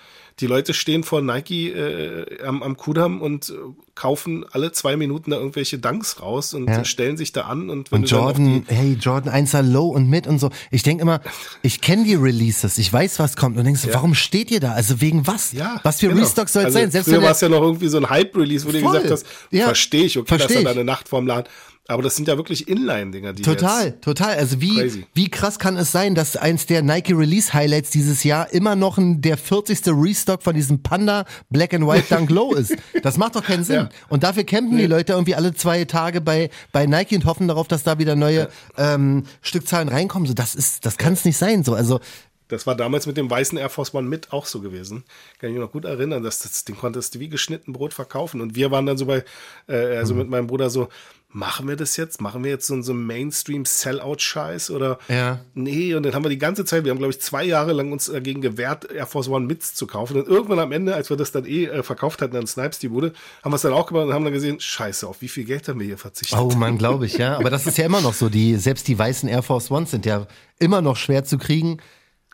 die 0.41 0.47
Leute 0.47 0.75
stehen 0.75 1.03
vor 1.03 1.21
Nike 1.23 1.71
äh, 1.73 2.43
am, 2.45 2.63
am 2.63 2.77
Kudamm 2.77 3.21
und 3.21 3.51
äh, 3.51 3.55
kaufen 3.95 4.45
alle 4.53 4.73
zwei 4.73 4.97
Minuten 4.97 5.33
da 5.33 5.37
irgendwelche 5.39 5.79
Dunks 5.79 6.21
raus 6.23 6.55
und 6.55 6.69
Ja. 6.69 6.85
stellen 6.85 7.17
sich 7.17 7.33
da 7.33 7.43
an. 7.43 7.69
Und 7.69 7.93
wenn 7.93 8.03
Und 8.03 8.11
du 8.11 8.15
Jordan, 8.17 8.65
hey, 8.69 8.97
Jordan 8.99 9.33
1er 9.35 9.63
Low 9.63 9.89
und 9.89 10.09
mit 10.09 10.27
und 10.27 10.39
so. 10.39 10.51
Ich 10.71 10.83
denke 10.83 11.03
immer, 11.03 11.21
ich 11.63 11.81
kenne 11.81 12.05
die 12.05 12.15
Releases, 12.15 12.79
ich 12.79 12.91
weiß, 12.93 13.19
was 13.19 13.37
kommt 13.37 13.59
und 13.59 13.65
denkst, 13.65 13.83
so, 13.83 13.93
warum 13.93 14.15
steht 14.15 14.51
ihr 14.51 14.61
da? 14.61 14.73
Also 14.73 15.01
wegen 15.01 15.27
was? 15.27 15.53
ja, 15.53 15.79
was 15.83 16.01
für 16.01 16.09
genau. 16.09 16.23
Restock 16.23 16.49
soll 16.49 16.63
es 16.63 16.67
also 16.67 16.79
sein? 16.79 16.91
Selbst 16.91 17.11
früher 17.11 17.23
war 17.23 17.33
es 17.33 17.41
ja 17.41 17.49
noch 17.49 17.61
irgendwie 17.61 17.89
so 17.89 17.99
ein 17.99 18.09
Hype-Release, 18.09 18.67
wo 18.67 18.73
du 18.73 18.81
Voll. 18.81 18.93
gesagt 18.93 19.11
hast, 19.11 19.27
Ja. 19.51 19.65
verstehe 19.67 20.05
ich, 20.05 20.17
okay, 20.17 20.29
Versteh 20.29 20.49
das 20.49 20.57
ist 20.59 20.65
dann 20.65 20.73
eine 20.73 20.85
Nacht 20.85 21.09
vorm 21.09 21.27
Laden. 21.27 21.49
Aber 21.87 22.03
das 22.03 22.17
sind 22.17 22.29
ja 22.29 22.39
wirklich 22.39 22.67
Inline-Dinger, 22.67 23.35
die 23.35 23.43
Total, 23.43 23.89
jetzt 23.89 24.03
total. 24.03 24.37
Also 24.37 24.63
wie, 24.63 24.75
Crazy. 24.75 25.07
wie 25.13 25.29
krass 25.29 25.59
kann 25.59 25.77
es 25.77 25.93
sein, 25.93 26.15
dass 26.15 26.35
eins 26.35 26.65
der 26.65 26.83
Nike 26.83 27.13
Release 27.13 27.53
Highlights 27.53 27.91
dieses 27.91 28.25
Jahr 28.25 28.51
immer 28.55 28.75
noch 28.75 28.97
ein, 28.97 29.21
der 29.21 29.37
40. 29.37 29.81
Restock 29.89 30.43
von 30.43 30.55
diesem 30.55 30.83
Panda 30.83 31.27
Black 31.51 31.75
and 31.75 31.87
White 31.87 32.07
Dunk 32.09 32.31
Low 32.31 32.55
ist? 32.55 32.75
Das 33.03 33.19
macht 33.19 33.37
doch 33.37 33.45
keinen 33.45 33.65
Sinn. 33.65 33.77
Ja. 33.77 33.89
Und 34.09 34.23
dafür 34.23 34.45
campen 34.45 34.79
die 34.79 34.87
Leute 34.87 35.13
irgendwie 35.13 35.35
alle 35.35 35.53
zwei 35.53 35.85
Tage 35.85 36.23
bei, 36.23 36.49
bei 36.73 36.87
Nike 36.87 37.17
und 37.17 37.27
hoffen 37.27 37.49
darauf, 37.49 37.69
dass 37.69 37.83
da 37.83 37.99
wieder 37.99 38.17
neue 38.17 38.49
ähm, 38.79 39.25
Stückzahlen 39.43 39.91
reinkommen. 39.91 40.27
So, 40.27 40.33
das 40.33 40.55
ist, 40.55 40.87
das 40.87 40.97
kann 40.97 41.13
es 41.13 41.27
nicht 41.27 41.37
sein. 41.37 41.65
So, 41.65 41.75
also 41.75 42.01
Das 42.49 42.67
war 42.67 42.77
damals 42.77 43.07
mit 43.07 43.19
dem 43.19 43.29
weißen 43.29 43.59
Air 43.59 43.69
Force 43.69 43.93
One 43.93 44.09
mit 44.09 44.33
auch 44.33 44.47
so 44.47 44.63
gewesen. 44.63 45.05
Kann 45.39 45.51
ich 45.51 45.55
mich 45.55 45.63
noch 45.63 45.73
gut 45.73 45.85
erinnern, 45.85 46.23
dass 46.23 46.39
das, 46.39 46.65
den 46.65 46.79
konntest 46.79 47.15
du 47.15 47.21
wie 47.21 47.29
geschnitten 47.29 47.75
Brot 47.75 47.93
verkaufen. 47.93 48.41
Und 48.41 48.55
wir 48.55 48.71
waren 48.71 48.87
dann 48.87 48.97
so 48.97 49.05
bei, 49.05 49.23
äh, 49.69 49.97
also 49.99 50.15
mit 50.15 50.31
meinem 50.31 50.47
Bruder 50.47 50.71
so, 50.71 50.89
machen 51.35 51.67
wir 51.67 51.75
das 51.75 51.97
jetzt? 51.97 52.21
Machen 52.21 52.45
wir 52.45 52.53
jetzt 52.53 52.67
so, 52.67 52.81
so 52.81 52.93
einen 52.93 53.07
Mainstream-Sellout-Scheiß? 53.07 54.71
Oder 54.71 54.99
Ja. 55.09 55.41
nee, 55.55 55.95
und 55.95 56.05
dann 56.05 56.15
haben 56.15 56.25
wir 56.25 56.31
die 56.31 56.39
ganze 56.39 56.65
Zeit, 56.65 56.85
wir 56.85 56.91
haben, 56.91 56.99
glaube 56.99 57.13
ich, 57.13 57.21
zwei 57.21 57.45
Jahre 57.45 57.73
lang 57.73 57.93
uns 57.93 58.07
dagegen 58.07 58.41
gewehrt, 58.41 58.91
Air 58.91 59.07
Force 59.07 59.29
One 59.29 59.47
Mits 59.47 59.75
zu 59.75 59.87
kaufen. 59.87 60.17
Und 60.17 60.29
irgendwann 60.29 60.61
am 60.61 60.71
Ende, 60.71 60.95
als 60.95 61.11
wir 61.11 61.17
das 61.17 61.33
dann 61.33 61.45
eh 61.45 61.65
äh, 61.65 61.83
verkauft 61.83 62.23
hatten 62.23 62.37
an 62.37 62.47
Snipes, 62.47 62.79
die 62.79 62.89
Bude, 62.89 63.13
haben 63.43 63.53
wir 63.53 63.57
es 63.57 63.63
dann 63.63 63.73
auch 63.73 63.87
gemacht 63.87 64.07
und 64.07 64.15
haben 64.15 64.25
dann 64.25 64.33
gesehen, 64.33 64.61
scheiße, 64.61 65.07
auf 65.07 65.21
wie 65.21 65.29
viel 65.29 65.45
Geld 65.45 65.69
haben 65.69 65.81
wir 65.81 65.87
hier 65.87 65.99
verzichtet? 65.99 66.39
Oh 66.39 66.53
man, 66.57 66.79
glaube 66.79 67.07
ich, 67.07 67.19
ja. 67.19 67.37
Aber 67.37 67.51
das 67.51 67.67
ist 67.67 67.79
ja 67.79 67.85
immer 67.85 68.01
noch 68.01 68.15
so. 68.15 68.29
Die, 68.29 68.57
selbst 68.57 68.87
die 68.87 68.97
weißen 68.97 69.29
Air 69.29 69.43
Force 69.43 69.71
Ones 69.71 69.91
sind 69.91 70.07
ja 70.07 70.27
immer 70.61 70.83
noch 70.83 70.97
schwer 70.97 71.25
zu 71.25 71.37
kriegen. 71.37 71.79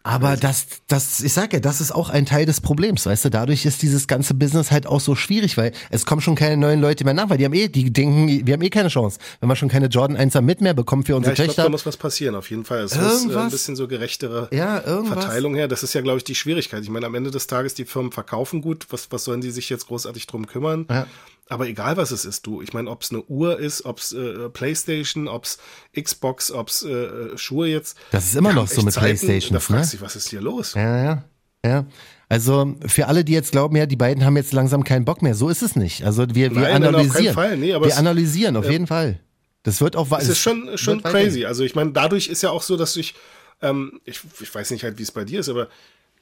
Aber 0.03 0.37
das, 0.37 0.67
das, 0.89 1.21
ich 1.21 1.33
sag 1.35 1.53
ja, 1.53 1.61
das 1.61 1.83
ist 1.83 1.93
auch 1.93 2.09
ein 2.09 2.25
Teil 2.25 2.47
des 2.47 2.63
Problems, 2.63 3.05
weißt 3.05 3.27
du. 3.27 3.29
Dadurch 3.29 3.67
ist 3.67 3.83
dieses 3.83 4.07
ganze 4.07 4.33
Business 4.33 4.71
halt 4.71 4.87
auch 4.87 5.01
so 5.01 5.15
schwierig, 5.15 5.59
weil 5.59 5.73
es 5.91 6.07
kommen 6.07 6.23
schon 6.23 6.37
keine 6.37 6.57
neuen 6.57 6.81
Leute 6.81 7.05
mehr 7.05 7.13
nach, 7.13 7.29
weil 7.29 7.37
die 7.37 7.45
haben 7.45 7.53
eh, 7.53 7.69
die 7.69 7.93
denken, 7.93 8.47
wir 8.47 8.55
haben 8.55 8.63
eh 8.63 8.71
keine 8.71 8.89
Chance. 8.89 9.19
Wenn 9.41 9.49
wir 9.51 9.57
schon 9.57 9.69
keine 9.69 9.87
Jordan 9.89 10.17
1er 10.17 10.41
mit 10.41 10.63
mehr 10.63 10.73
bekommen 10.73 11.05
für 11.05 11.13
Ja, 11.13 11.17
unsere 11.17 11.33
ich 11.33 11.37
glaube, 11.37 11.49
Töchter. 11.49 11.63
da 11.65 11.69
muss 11.69 11.85
was 11.85 11.99
passieren, 11.99 12.35
auf 12.35 12.49
jeden 12.49 12.65
Fall. 12.65 12.81
Es 12.85 12.95
muss 12.95 13.03
äh, 13.05 13.07
ein 13.07 13.13
Irgendwas- 13.31 13.53
bisschen 13.53 13.77
so 13.77 13.87
gerechtere 13.89 14.49
Ja, 14.53 14.83
irgendwas. 14.87 15.19
Verteilung 15.25 15.55
her. 15.55 15.69
Das 15.69 15.83
ist 15.83 15.93
ja, 15.93 16.01
glaube 16.01 16.17
ich, 16.17 16.25
die 16.25 16.35
Schwierigkeit. 16.35 16.83
Ich 16.83 16.89
meine, 16.91 17.05
am 17.05 17.15
Ende 17.15 17.31
des 17.31 17.47
Tages, 17.47 17.75
die 17.75 17.85
Firmen 17.85 18.11
verkaufen 18.11 18.63
gut. 18.63 18.87
Was, 18.91 19.13
was 19.13 19.25
sollen 19.25 19.43
die 19.43 19.51
sich 19.51 19.69
jetzt 19.69 19.87
großartig 19.89 20.27
drum 20.27 20.47
kümmern? 20.47 20.87
Ja. 20.89 21.07
Aber 21.51 21.67
egal, 21.67 21.97
was 21.97 22.13
es 22.13 22.25
ist, 22.25 22.47
du. 22.47 22.63
Ich 22.63 22.73
meine, 22.73 22.89
ob 22.89 23.03
es 23.03 23.11
eine 23.11 23.23
Uhr 23.25 23.59
ist, 23.59 23.85
ob 23.85 23.99
es 23.99 24.13
äh, 24.13 24.49
Playstation, 24.51 25.27
ob 25.29 25.45
es 25.45 25.59
Xbox, 26.01 26.53
ob 26.53 26.69
es 26.69 26.85
äh, 26.85 27.37
Schuhe 27.37 27.67
jetzt. 27.69 27.97
Das 28.13 28.25
ist 28.27 28.37
immer 28.37 28.53
noch 28.53 28.69
so 28.69 28.83
mit 28.83 28.95
Zeiten, 28.95 29.19
Playstations, 29.19 29.53
Da 29.53 29.59
fragst 29.61 29.87
ne? 29.87 29.91
du 29.91 29.97
dich, 29.97 30.01
was 30.03 30.17
ist 30.17 30.29
hier 30.31 30.41
los? 30.41 30.75
Ja, 30.75 31.05
ja, 31.05 31.25
ja. 31.67 31.87
Also 32.29 32.77
für 32.87 33.09
alle, 33.09 33.25
die 33.25 33.33
jetzt 33.33 33.51
glauben, 33.51 33.75
ja, 33.75 33.87
die 33.87 33.97
beiden 33.97 34.25
haben 34.25 34.37
jetzt 34.37 34.53
langsam 34.53 34.85
keinen 34.85 35.05
Bock 35.05 35.23
mehr, 35.23 35.35
so 35.35 35.49
ist 35.49 35.63
es 35.63 35.75
nicht. 35.75 36.05
Also 36.05 36.25
wir, 36.29 36.53
wir 36.55 36.61
Nein, 36.63 36.83
auf 36.85 36.89
analysieren. 36.95 37.35
Fall. 37.35 37.57
Nee, 37.57 37.73
aber 37.75 37.87
wir 37.87 37.93
es- 37.93 37.99
analysieren 37.99 38.57
auf 38.57 38.71
jeden 38.71 38.87
Fall. 38.87 39.19
Das 39.65 39.81
wird 39.81 39.97
auch 39.97 40.09
Es 40.19 40.29
ist 40.29 40.39
schon, 40.39 40.71
schon 40.79 41.03
crazy. 41.03 41.45
Also 41.45 41.65
ich 41.65 41.75
meine, 41.75 41.91
dadurch 41.91 42.29
ist 42.29 42.43
ja 42.43 42.51
auch 42.51 42.63
so, 42.63 42.77
dass 42.77 42.97
ich, 42.97 43.15
ähm, 43.61 44.01
ich, 44.05 44.21
ich 44.41 44.55
weiß 44.55 44.71
nicht 44.71 44.85
halt, 44.85 44.99
wie 44.99 45.03
es 45.03 45.11
bei 45.11 45.25
dir 45.25 45.41
ist, 45.41 45.49
aber 45.49 45.69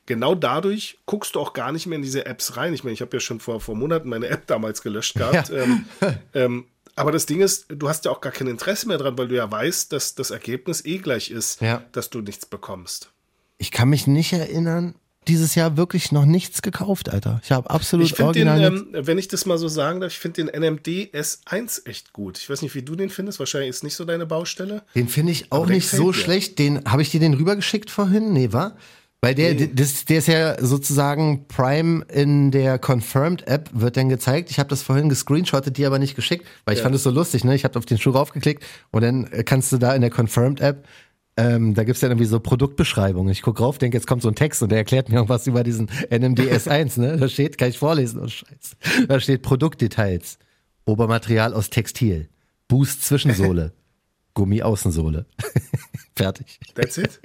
genau 0.08 0.34
dadurch 0.34 0.98
guckst 1.06 1.36
du 1.36 1.40
auch 1.40 1.52
gar 1.52 1.70
nicht 1.70 1.86
mehr 1.86 1.96
in 1.96 2.02
diese 2.02 2.26
Apps 2.26 2.56
rein. 2.56 2.74
Ich 2.74 2.82
meine, 2.82 2.94
ich 2.94 3.00
habe 3.02 3.14
ja 3.16 3.20
schon 3.20 3.38
vor, 3.38 3.60
vor 3.60 3.76
Monaten 3.76 4.08
meine 4.08 4.26
App 4.28 4.48
damals 4.48 4.82
gelöscht 4.82 5.14
gehabt. 5.18 5.50
Ja. 5.50 5.56
Ähm, 5.62 5.84
ähm, 6.34 6.64
aber 6.96 7.12
das 7.12 7.26
Ding 7.26 7.40
ist, 7.40 7.66
du 7.68 7.88
hast 7.88 8.06
ja 8.06 8.10
auch 8.10 8.20
gar 8.20 8.32
kein 8.32 8.48
Interesse 8.48 8.88
mehr 8.88 8.98
dran, 8.98 9.16
weil 9.16 9.28
du 9.28 9.36
ja 9.36 9.48
weißt, 9.48 9.92
dass 9.92 10.16
das 10.16 10.32
Ergebnis 10.32 10.84
eh 10.84 10.98
gleich 10.98 11.30
ist, 11.30 11.60
Ja. 11.60 11.84
dass 11.92 12.10
du 12.10 12.20
nichts 12.22 12.44
bekommst. 12.46 13.10
Ich 13.58 13.70
kann 13.70 13.88
mich 13.88 14.06
nicht 14.08 14.32
erinnern, 14.32 14.94
dieses 15.28 15.54
Jahr 15.54 15.76
wirklich 15.76 16.10
noch 16.10 16.24
nichts 16.24 16.62
gekauft, 16.62 17.10
Alter. 17.10 17.40
Ich 17.44 17.52
habe 17.52 17.68
absolut 17.68 18.06
Ich 18.06 18.14
finde 18.14 18.32
den, 18.32 18.48
original 18.48 18.70
nichts. 18.72 18.88
ähm, 18.94 19.06
wenn 19.06 19.18
ich 19.18 19.28
das 19.28 19.44
mal 19.46 19.58
so 19.58 19.68
sagen 19.68 20.00
darf, 20.00 20.10
ich 20.10 20.18
finde 20.18 20.42
den 20.44 20.62
NMD 20.62 20.88
S1 21.14 21.86
echt 21.86 22.12
gut. 22.14 22.38
Ich 22.38 22.48
weiß 22.48 22.62
nicht, 22.62 22.74
wie 22.74 22.82
du 22.82 22.96
den 22.96 23.10
findest. 23.10 23.38
Wahrscheinlich 23.38 23.68
ist 23.70 23.84
nicht 23.84 23.94
so 23.94 24.04
deine 24.06 24.24
Baustelle. 24.26 24.82
Den 24.94 25.06
finde 25.08 25.32
ich 25.32 25.52
auch 25.52 25.66
nicht 25.66 25.88
so 25.88 26.06
mir. 26.06 26.14
schlecht. 26.14 26.58
Den 26.58 26.82
habe 26.86 27.02
ich 27.02 27.10
dir 27.10 27.20
den 27.20 27.34
rübergeschickt 27.34 27.90
vorhin? 27.90 28.32
Nee, 28.32 28.52
war? 28.54 28.76
Weil 29.20 29.34
der, 29.34 29.54
das, 29.54 30.04
der 30.04 30.18
ist 30.18 30.28
ja 30.28 30.64
sozusagen 30.64 31.48
Prime 31.48 32.04
in 32.12 32.52
der 32.52 32.78
Confirmed-App, 32.78 33.70
wird 33.72 33.96
dann 33.96 34.08
gezeigt. 34.08 34.50
Ich 34.50 34.60
habe 34.60 34.68
das 34.68 34.82
vorhin 34.82 35.08
gescreenshottet, 35.08 35.76
die 35.76 35.87
aber 35.87 35.98
nicht 35.98 36.14
geschickt, 36.14 36.46
weil 36.64 36.75
ich 36.75 36.78
Ja. 36.78 36.84
fand 36.84 36.94
es 36.94 37.02
so 37.02 37.10
lustig, 37.10 37.42
ne? 37.42 37.54
Ich 37.56 37.64
habe 37.64 37.76
auf 37.78 37.84
den 37.84 37.98
Schuh 37.98 38.10
raufgeklickt 38.10 38.64
und 38.92 39.02
dann 39.02 39.25
äh, 39.32 39.42
kannst 39.42 39.72
du 39.72 39.78
da 39.78 39.92
in 39.94 40.02
der 40.02 40.10
Confirmed-App, 40.10 40.87
ähm, 41.37 41.75
da 41.75 41.82
gibt's 41.84 42.00
dann 42.00 42.10
irgendwie 42.10 42.26
so 42.26 42.38
Produktbeschreibungen. 42.38 43.30
Ich 43.32 43.42
guck 43.42 43.60
rauf, 43.60 43.78
denke, 43.78 43.96
jetzt 43.96 44.06
kommt 44.06 44.22
so 44.22 44.28
ein 44.28 44.34
Text 44.37 44.62
und 44.62 44.70
der 44.70 44.78
erklärt 44.78 45.08
mir 45.08 45.16
irgendwas 45.16 45.46
über 45.48 45.64
diesen 45.64 45.88
NMDS1, 46.10 47.00
ne? 47.00 47.16
Da 47.16 47.28
steht, 47.28 47.58
kann 47.58 47.68
ich 47.70 47.78
vorlesen, 47.78 48.20
oh 48.22 48.28
Scheiße. 48.28 49.06
Da 49.08 49.18
steht 49.20 49.42
Produktdetails. 49.42 50.38
Obermaterial 50.84 51.54
aus 51.54 51.70
Textil. 51.70 52.28
Boost 52.68 53.04
Zwischensohle. 53.04 53.72
Gummi-Außensohle. 54.38 55.25
Fertig. 56.16 56.59
That's 56.75 56.99
it? 56.99 57.21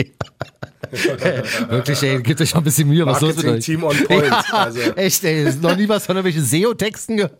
Wirklich, 1.69 2.03
ey, 2.03 2.21
gebt 2.21 2.41
euch 2.41 2.53
mal 2.53 2.59
ein 2.61 2.63
bisschen 2.63 2.87
Mühe, 2.87 3.05
was 3.05 3.21
los 3.21 3.35
mit 3.35 3.45
euch? 3.45 3.51
Marketing-Team 3.67 3.83
on 3.83 3.97
point. 4.05 4.25
Ja, 4.25 4.43
Also, 4.51 4.79
echt, 4.95 5.23
ey, 5.23 5.45
ist 5.47 5.61
noch 5.61 5.75
nie 5.75 5.87
was 5.89 6.05
von 6.05 6.15
irgendwelchen 6.15 6.45
SEO-Texten 6.45 7.17
gehört. 7.17 7.37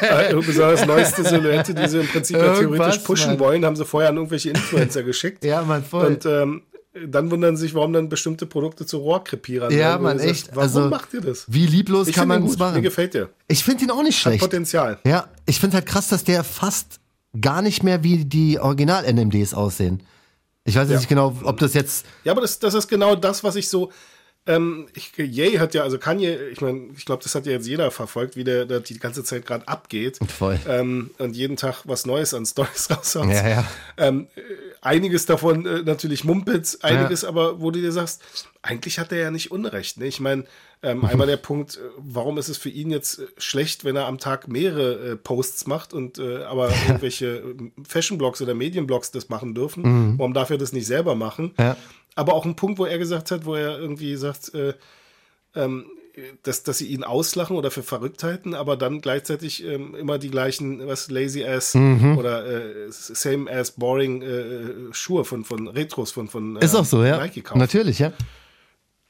äh, 0.00 0.34
besonders 0.34 0.86
neueste 0.86 1.22
Silhouette, 1.22 1.74
die 1.74 1.88
sie 1.88 2.00
im 2.00 2.08
Prinzip 2.08 2.36
ja 2.36 2.54
theoretisch 2.54 2.98
pushen 3.02 3.32
Mann. 3.32 3.38
wollen, 3.38 3.64
haben 3.64 3.76
sie 3.76 3.84
vorher 3.84 4.10
an 4.10 4.16
irgendwelche 4.16 4.50
Influencer 4.50 5.02
geschickt. 5.02 5.44
Ja, 5.44 5.62
Mann, 5.62 5.84
voll. 5.84 6.06
Und 6.06 6.26
ähm, 6.26 6.62
dann 7.06 7.30
wundern 7.30 7.56
sie 7.56 7.62
sich, 7.66 7.74
warum 7.74 7.92
dann 7.92 8.08
bestimmte 8.08 8.46
Produkte 8.46 8.84
zu 8.84 8.98
Rohrkrepierern 8.98 9.72
ja, 9.72 10.00
sagst, 10.00 10.24
echt. 10.24 10.48
Warum 10.48 10.62
also, 10.62 10.88
macht 10.88 11.14
ihr 11.14 11.20
das? 11.20 11.44
Wie 11.46 11.66
lieblos 11.66 12.08
Ich 12.08 12.14
kann 12.14 12.26
man 12.26 12.42
das 12.42 12.50
gut. 12.50 12.58
Mir 12.58 12.64
machen? 12.66 12.82
gefällt 12.82 13.14
der. 13.14 13.28
Ich 13.46 13.62
finde 13.62 13.84
ihn 13.84 13.90
auch 13.90 14.02
nicht 14.02 14.16
Hat 14.16 14.22
schlecht. 14.22 14.40
Potenzial. 14.40 14.98
Ja, 15.04 15.28
ich 15.46 15.60
finde 15.60 15.76
halt 15.76 15.86
krass, 15.86 16.08
dass 16.08 16.24
der 16.24 16.42
fast 16.42 16.99
gar 17.38 17.62
nicht 17.62 17.82
mehr 17.82 18.02
wie 18.02 18.24
die 18.24 18.58
Original-NMDs 18.58 19.54
aussehen. 19.54 20.02
Ich 20.64 20.74
weiß 20.74 20.82
jetzt 20.82 20.90
Ja. 20.90 20.96
nicht 20.98 21.08
genau, 21.08 21.36
ob 21.44 21.58
das 21.58 21.74
jetzt. 21.74 22.06
Ja, 22.24 22.32
aber 22.32 22.40
das, 22.42 22.58
das 22.58 22.74
ist 22.74 22.88
genau 22.88 23.14
das, 23.16 23.44
was 23.44 23.56
ich 23.56 23.68
so. 23.68 23.90
Ähm, 24.46 24.88
ich, 24.94 25.12
Ye 25.16 25.58
hat 25.58 25.74
ja, 25.74 25.82
also 25.82 25.98
Kanye, 25.98 26.34
ich 26.50 26.60
meine, 26.60 26.88
ich 26.96 27.04
glaube, 27.04 27.22
das 27.22 27.34
hat 27.34 27.44
ja 27.44 27.52
jetzt 27.52 27.66
jeder 27.66 27.90
verfolgt, 27.90 28.36
wie 28.36 28.44
der, 28.44 28.64
der 28.64 28.80
die 28.80 28.98
ganze 28.98 29.22
Zeit 29.22 29.44
gerade 29.44 29.68
abgeht. 29.68 30.18
Voll. 30.28 30.58
Ähm, 30.66 31.10
und 31.18 31.36
jeden 31.36 31.56
Tag 31.56 31.82
was 31.84 32.06
Neues 32.06 32.32
an 32.32 32.46
Stories 32.46 32.90
raushaut. 32.96 33.28
Ja, 33.28 33.48
ja. 33.48 33.64
Ähm, 33.98 34.28
äh, 34.36 34.40
einiges 34.80 35.26
davon 35.26 35.66
äh, 35.66 35.82
natürlich 35.82 36.24
Mumpitz, 36.24 36.78
einiges 36.80 37.24
aber, 37.24 37.60
wo 37.60 37.70
du 37.70 37.80
dir 37.80 37.92
sagst, 37.92 38.22
eigentlich 38.62 38.98
hat 38.98 39.12
er 39.12 39.18
ja 39.18 39.30
nicht 39.30 39.50
Unrecht. 39.50 39.98
Ne? 39.98 40.06
Ich 40.06 40.20
meine, 40.20 40.44
ähm, 40.82 41.04
einmal 41.04 41.26
der 41.26 41.36
Punkt, 41.36 41.76
äh, 41.76 41.80
warum 41.98 42.38
ist 42.38 42.48
es 42.48 42.56
für 42.56 42.70
ihn 42.70 42.90
jetzt 42.90 43.18
äh, 43.18 43.26
schlecht, 43.36 43.84
wenn 43.84 43.96
er 43.96 44.06
am 44.06 44.18
Tag 44.18 44.48
mehrere 44.48 45.10
äh, 45.12 45.16
Posts 45.16 45.66
macht 45.66 45.92
und 45.92 46.18
äh, 46.18 46.44
aber 46.44 46.70
irgendwelche 46.88 47.26
äh, 47.26 47.54
Fashion-Blogs 47.86 48.40
oder 48.40 48.54
Medienblogs 48.54 49.10
das 49.10 49.28
machen 49.28 49.54
dürfen? 49.54 50.18
Warum 50.18 50.32
darf 50.32 50.48
er 50.48 50.58
das 50.58 50.72
nicht 50.72 50.86
selber 50.86 51.14
machen? 51.14 51.52
Ja. 51.58 51.76
Aber 52.20 52.34
auch 52.34 52.44
ein 52.44 52.54
Punkt, 52.54 52.78
wo 52.78 52.84
er 52.84 52.98
gesagt 52.98 53.30
hat, 53.30 53.46
wo 53.46 53.54
er 53.54 53.78
irgendwie 53.78 54.14
sagt, 54.16 54.54
äh, 54.54 54.74
ähm, 55.54 55.86
dass, 56.42 56.62
dass 56.64 56.78
sie 56.78 56.88
ihn 56.88 57.02
auslachen 57.02 57.56
oder 57.56 57.70
für 57.70 57.82
verrückt 57.82 58.22
halten, 58.24 58.54
aber 58.54 58.76
dann 58.76 59.00
gleichzeitig 59.00 59.64
ähm, 59.64 59.94
immer 59.94 60.18
die 60.18 60.30
gleichen, 60.30 60.86
was 60.86 61.10
lazy 61.10 61.44
ass 61.44 61.74
Mhm. 61.74 62.18
oder 62.18 62.44
äh, 62.46 62.86
same 62.90 63.50
as 63.50 63.70
boring 63.70 64.20
äh, 64.20 64.92
Schuhe 64.92 65.24
von, 65.24 65.44
von 65.44 65.66
Retros 65.68 66.10
von, 66.10 66.28
von 66.28 66.56
Ist 66.56 66.74
äh, 66.74 66.76
auch 66.76 66.84
so, 66.84 67.02
ja. 67.04 67.16
Nike 67.18 67.42
kaufen. 67.42 67.58
Natürlich, 67.58 68.00
ja. 68.00 68.12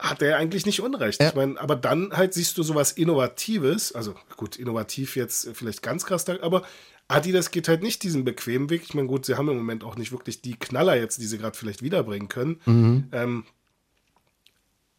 Hat 0.01 0.23
er 0.23 0.37
eigentlich 0.39 0.65
nicht 0.67 0.81
unrecht. 0.81 1.21
Ja. 1.21 1.29
Ich 1.29 1.35
meine, 1.35 1.61
aber 1.61 1.77
dann 1.77 2.13
halt 2.17 2.33
siehst 2.35 2.57
du 2.57 2.63
sowas 2.63 2.93
Innovatives, 2.93 3.93
also 3.93 4.15
gut, 4.37 4.57
innovativ 4.57 5.15
jetzt 5.15 5.51
vielleicht 5.53 5.83
ganz 5.83 6.07
krass, 6.07 6.27
aber 6.29 6.63
Adidas 7.07 7.51
geht 7.51 7.69
halt 7.69 7.83
nicht 7.83 8.03
diesen 8.03 8.25
bequemen 8.25 8.71
Weg. 8.71 8.83
Ich 8.85 8.95
meine, 8.95 9.09
gut, 9.09 9.27
sie 9.27 9.37
haben 9.37 9.49
im 9.49 9.57
Moment 9.57 9.85
auch 9.85 9.97
nicht 9.97 10.11
wirklich 10.13 10.41
die 10.43 10.55
Knaller 10.57 10.97
jetzt, 10.97 11.19
die 11.21 11.27
sie 11.27 11.39
gerade 11.39 11.57
vielleicht 11.57 11.83
wiederbringen 11.83 12.29
können. 12.29 12.61
Mhm. 12.65 13.09
Ähm, 13.13 13.45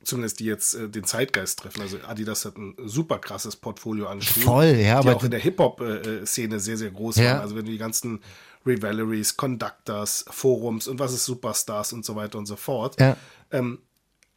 zumindest 0.03 0.39
die 0.39 0.46
jetzt 0.46 0.74
äh, 0.75 0.89
den 0.89 1.03
Zeitgeist 1.03 1.60
treffen. 1.60 1.81
Also 1.81 1.98
Adidas 2.05 2.46
hat 2.46 2.58
ein 2.58 2.75
super 2.86 3.17
krasses 3.20 3.55
Portfolio 3.55 4.08
an 4.08 4.22
Schuhen. 4.22 4.43
Voll, 4.43 4.65
ja, 4.65 5.01
Die 5.01 5.08
aber 5.08 5.15
auch 5.15 5.24
in 5.24 5.31
der 5.31 5.39
Hip-Hop-Szene 5.39 6.60
sehr, 6.60 6.77
sehr 6.77 6.91
groß 6.91 7.15
Ja. 7.17 7.25
waren. 7.25 7.41
Also 7.41 7.55
wenn 7.55 7.65
du 7.65 7.72
die 7.72 7.77
ganzen 7.77 8.20
Revaleries, 8.65 9.38
Conductors, 9.38 10.25
Forums 10.29 10.88
und 10.88 11.00
was 11.00 11.13
ist 11.13 11.25
Superstars 11.25 11.93
und 11.93 12.05
so 12.05 12.15
weiter 12.15 12.38
und 12.38 12.46
so 12.46 12.55
fort. 12.55 13.00
Ja. 13.00 13.15
Ähm, 13.51 13.79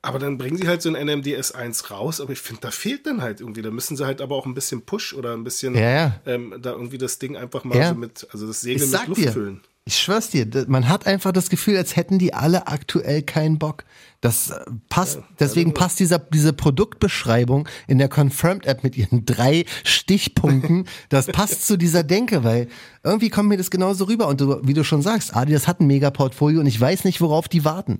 aber 0.04 0.18
dann 0.18 0.38
bringen 0.38 0.56
sie 0.56 0.68
halt 0.68 0.82
so 0.82 0.88
ein 0.92 1.06
NMDS 1.06 1.52
1 1.52 1.90
raus, 1.90 2.20
aber 2.20 2.32
ich 2.32 2.40
finde, 2.40 2.61
da 2.62 2.70
fehlt 2.70 3.06
dann 3.06 3.23
halt 3.23 3.40
irgendwie. 3.40 3.62
Da 3.62 3.70
müssen 3.70 3.96
sie 3.96 4.04
halt 4.06 4.20
aber 4.20 4.37
auch 4.37 4.46
ein 4.46 4.54
bisschen 4.54 4.82
Push 4.82 5.14
oder 5.14 5.32
ein 5.34 5.44
bisschen 5.44 5.75
Ja, 5.75 5.90
ja. 5.90 6.20
Ähm, 6.26 6.54
da 6.62 6.70
irgendwie 6.73 6.99
das 6.99 7.18
Ding 7.18 7.37
einfach 7.37 7.64
mal 7.64 7.76
Ja. 7.78 7.88
so 7.90 7.94
mit, 7.94 8.26
also 8.32 8.46
das 8.46 8.61
Segel 8.61 8.82
Ich 8.84 8.92
mit 8.92 9.06
Luft 9.08 9.20
dir, 9.20 9.32
füllen. 9.32 9.61
ich 9.84 9.99
schwör's 9.99 10.30
dir, 10.30 10.46
man 10.68 10.88
hat 10.88 11.06
einfach 11.06 11.32
das 11.32 11.50
Gefühl, 11.50 11.76
als 11.76 11.96
hätten 11.96 12.18
die 12.18 12.32
alle 12.34 12.66
aktuell 12.68 13.23
keinen 13.23 13.58
Bock. 13.58 13.84
Das 14.20 14.50
äh, 14.50 14.61
passt, 14.88 15.18
deswegen 15.40 15.75
passt 15.75 16.00
dieser, 16.00 16.18
diese 16.18 16.52
Produktbeschreibung 16.54 17.68
in 17.87 17.99
der 17.99 18.08
Confirmed-App 18.08 18.82
mit 18.84 18.96
ihren 18.96 19.26
drei 19.26 19.64
Stichpunkten, 19.84 20.87
das 21.08 21.26
passt 21.26 21.66
zu 21.66 21.76
dieser 21.76 22.02
Denke, 22.02 22.44
weil 22.44 22.68
irgendwie 23.02 23.30
kommt 23.30 23.49
mir 23.49 23.56
das 23.58 23.70
genauso 23.70 24.04
rüber. 24.04 24.28
Und 24.28 24.40
du, 24.40 24.61
wie 24.62 24.75
du 24.75 24.84
schon 24.84 25.02
sagst, 25.02 25.34
Adidas 25.37 25.66
hat 25.66 25.80
ein 25.80 25.87
Mega-Portfolio 25.87 26.61
und 26.61 26.66
ich 26.66 26.80
weiß 26.80 27.04
nicht, 27.04 27.21
worauf 27.21 27.49
die 27.49 27.64
warten. 27.64 27.99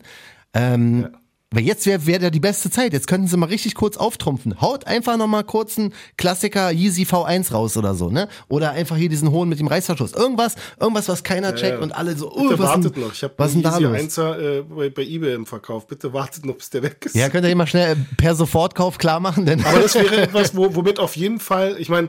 Ähm, 0.55 1.09
Weil 1.55 1.63
jetzt 1.63 1.87
wäre 1.87 2.07
wär 2.07 2.19
da 2.19 2.31
die 2.31 2.41
beste 2.41 2.71
Zeit. 2.71 2.93
Jetzt 2.93 3.07
könnten 3.07 3.29
sie 3.29 3.37
mal 3.37 3.47
richtig 3.47 3.75
kurz 3.75 3.97
auftrumpfen. 3.97 4.61
Haut 4.61 4.87
einfach 4.87 5.17
noch 5.17 5.27
mal 5.27 5.45
kurz 5.45 5.79
einen 5.79 5.95
Klassiker 6.17 6.71
Yeezy 6.71 7.05
V1 7.05 7.53
raus 7.53 7.77
oder 7.77 7.95
so, 7.95 8.11
ne? 8.11 8.29
Oder 8.49 8.73
einfach 8.73 8.97
hier 8.97 9.09
diesen 9.09 9.31
hohen 9.31 9.49
mit 9.49 9.61
dem 9.61 9.69
Reißverschluss. 9.69 10.13
Irgendwas, 10.13 10.57
irgendwas, 10.81 11.09
was 11.09 11.23
keiner 11.23 11.55
checkt 11.55 11.79
ja. 11.79 11.83
und 11.83 11.93
alle 11.93 12.17
so, 12.17 12.33
oh, 12.33 12.49
Bitte 12.49 12.59
was, 12.59 12.69
wartet 12.69 12.97
denn, 12.97 13.03
noch. 13.03 13.13
Ich 13.13 13.23
habe 13.23 13.35
was 13.37 13.55
Easy 13.55 13.63
los? 13.63 13.97
1er 13.97 14.39
äh, 14.39 14.63
bei, 14.63 14.91
bei 14.91 15.03
eBay 15.03 15.35
im 15.35 15.47
Verkauf. 15.47 15.87
Bitte 15.87 16.13
wartet 16.13 16.45
noch, 16.45 16.57
bis 16.57 16.71
der 16.71 16.83
weg 16.83 17.05
ist. 17.05 17.15
Ja, 17.15 17.29
könnt 17.29 17.47
ihr 17.47 17.53
immer 17.53 17.67
schnell 17.67 17.93
äh, 17.93 17.97
per 18.17 18.35
Sofortkauf 18.35 18.99
klar 18.99 19.21
machen, 19.21 19.47
denn 19.47 19.65
Aber 19.65 19.81
das 19.81 19.95
wäre 19.95 20.23
etwas, 20.23 20.57
wo, 20.57 20.75
womit 20.75 20.99
auf 20.99 21.17
jeden 21.17 21.39
Fall, 21.39 21.77
ich 21.79 21.89
meine, 21.89 22.09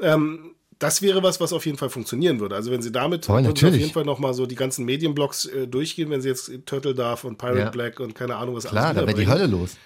ähm, 0.00 0.54
das 0.84 1.00
wäre 1.02 1.22
was, 1.22 1.40
was 1.40 1.52
auf 1.54 1.64
jeden 1.64 1.78
Fall 1.78 1.88
funktionieren 1.88 2.40
würde. 2.40 2.54
Also 2.54 2.70
wenn 2.70 2.82
sie 2.82 2.92
damit 2.92 3.24
sie 3.24 3.32
auf 3.32 3.58
jeden 3.74 3.90
Fall 3.92 4.04
nochmal 4.04 4.34
so 4.34 4.44
die 4.44 4.54
ganzen 4.54 4.84
Medienblocks 4.84 5.46
äh, 5.46 5.66
durchgehen, 5.66 6.10
wenn 6.10 6.20
sie 6.20 6.28
jetzt 6.28 6.50
Turtle 6.66 6.94
Darf 6.94 7.24
und 7.24 7.38
Pirate 7.38 7.58
Ja. 7.60 7.70
Black 7.70 8.00
und 8.00 8.14
keine 8.14 8.36
Ahnung 8.36 8.54
was 8.54 8.64
klar, 8.66 8.86
alles 8.88 9.00
da 9.00 9.06
wäre 9.06 9.18
die 9.18 9.26
Hölle 9.26 9.46
los. 9.46 9.76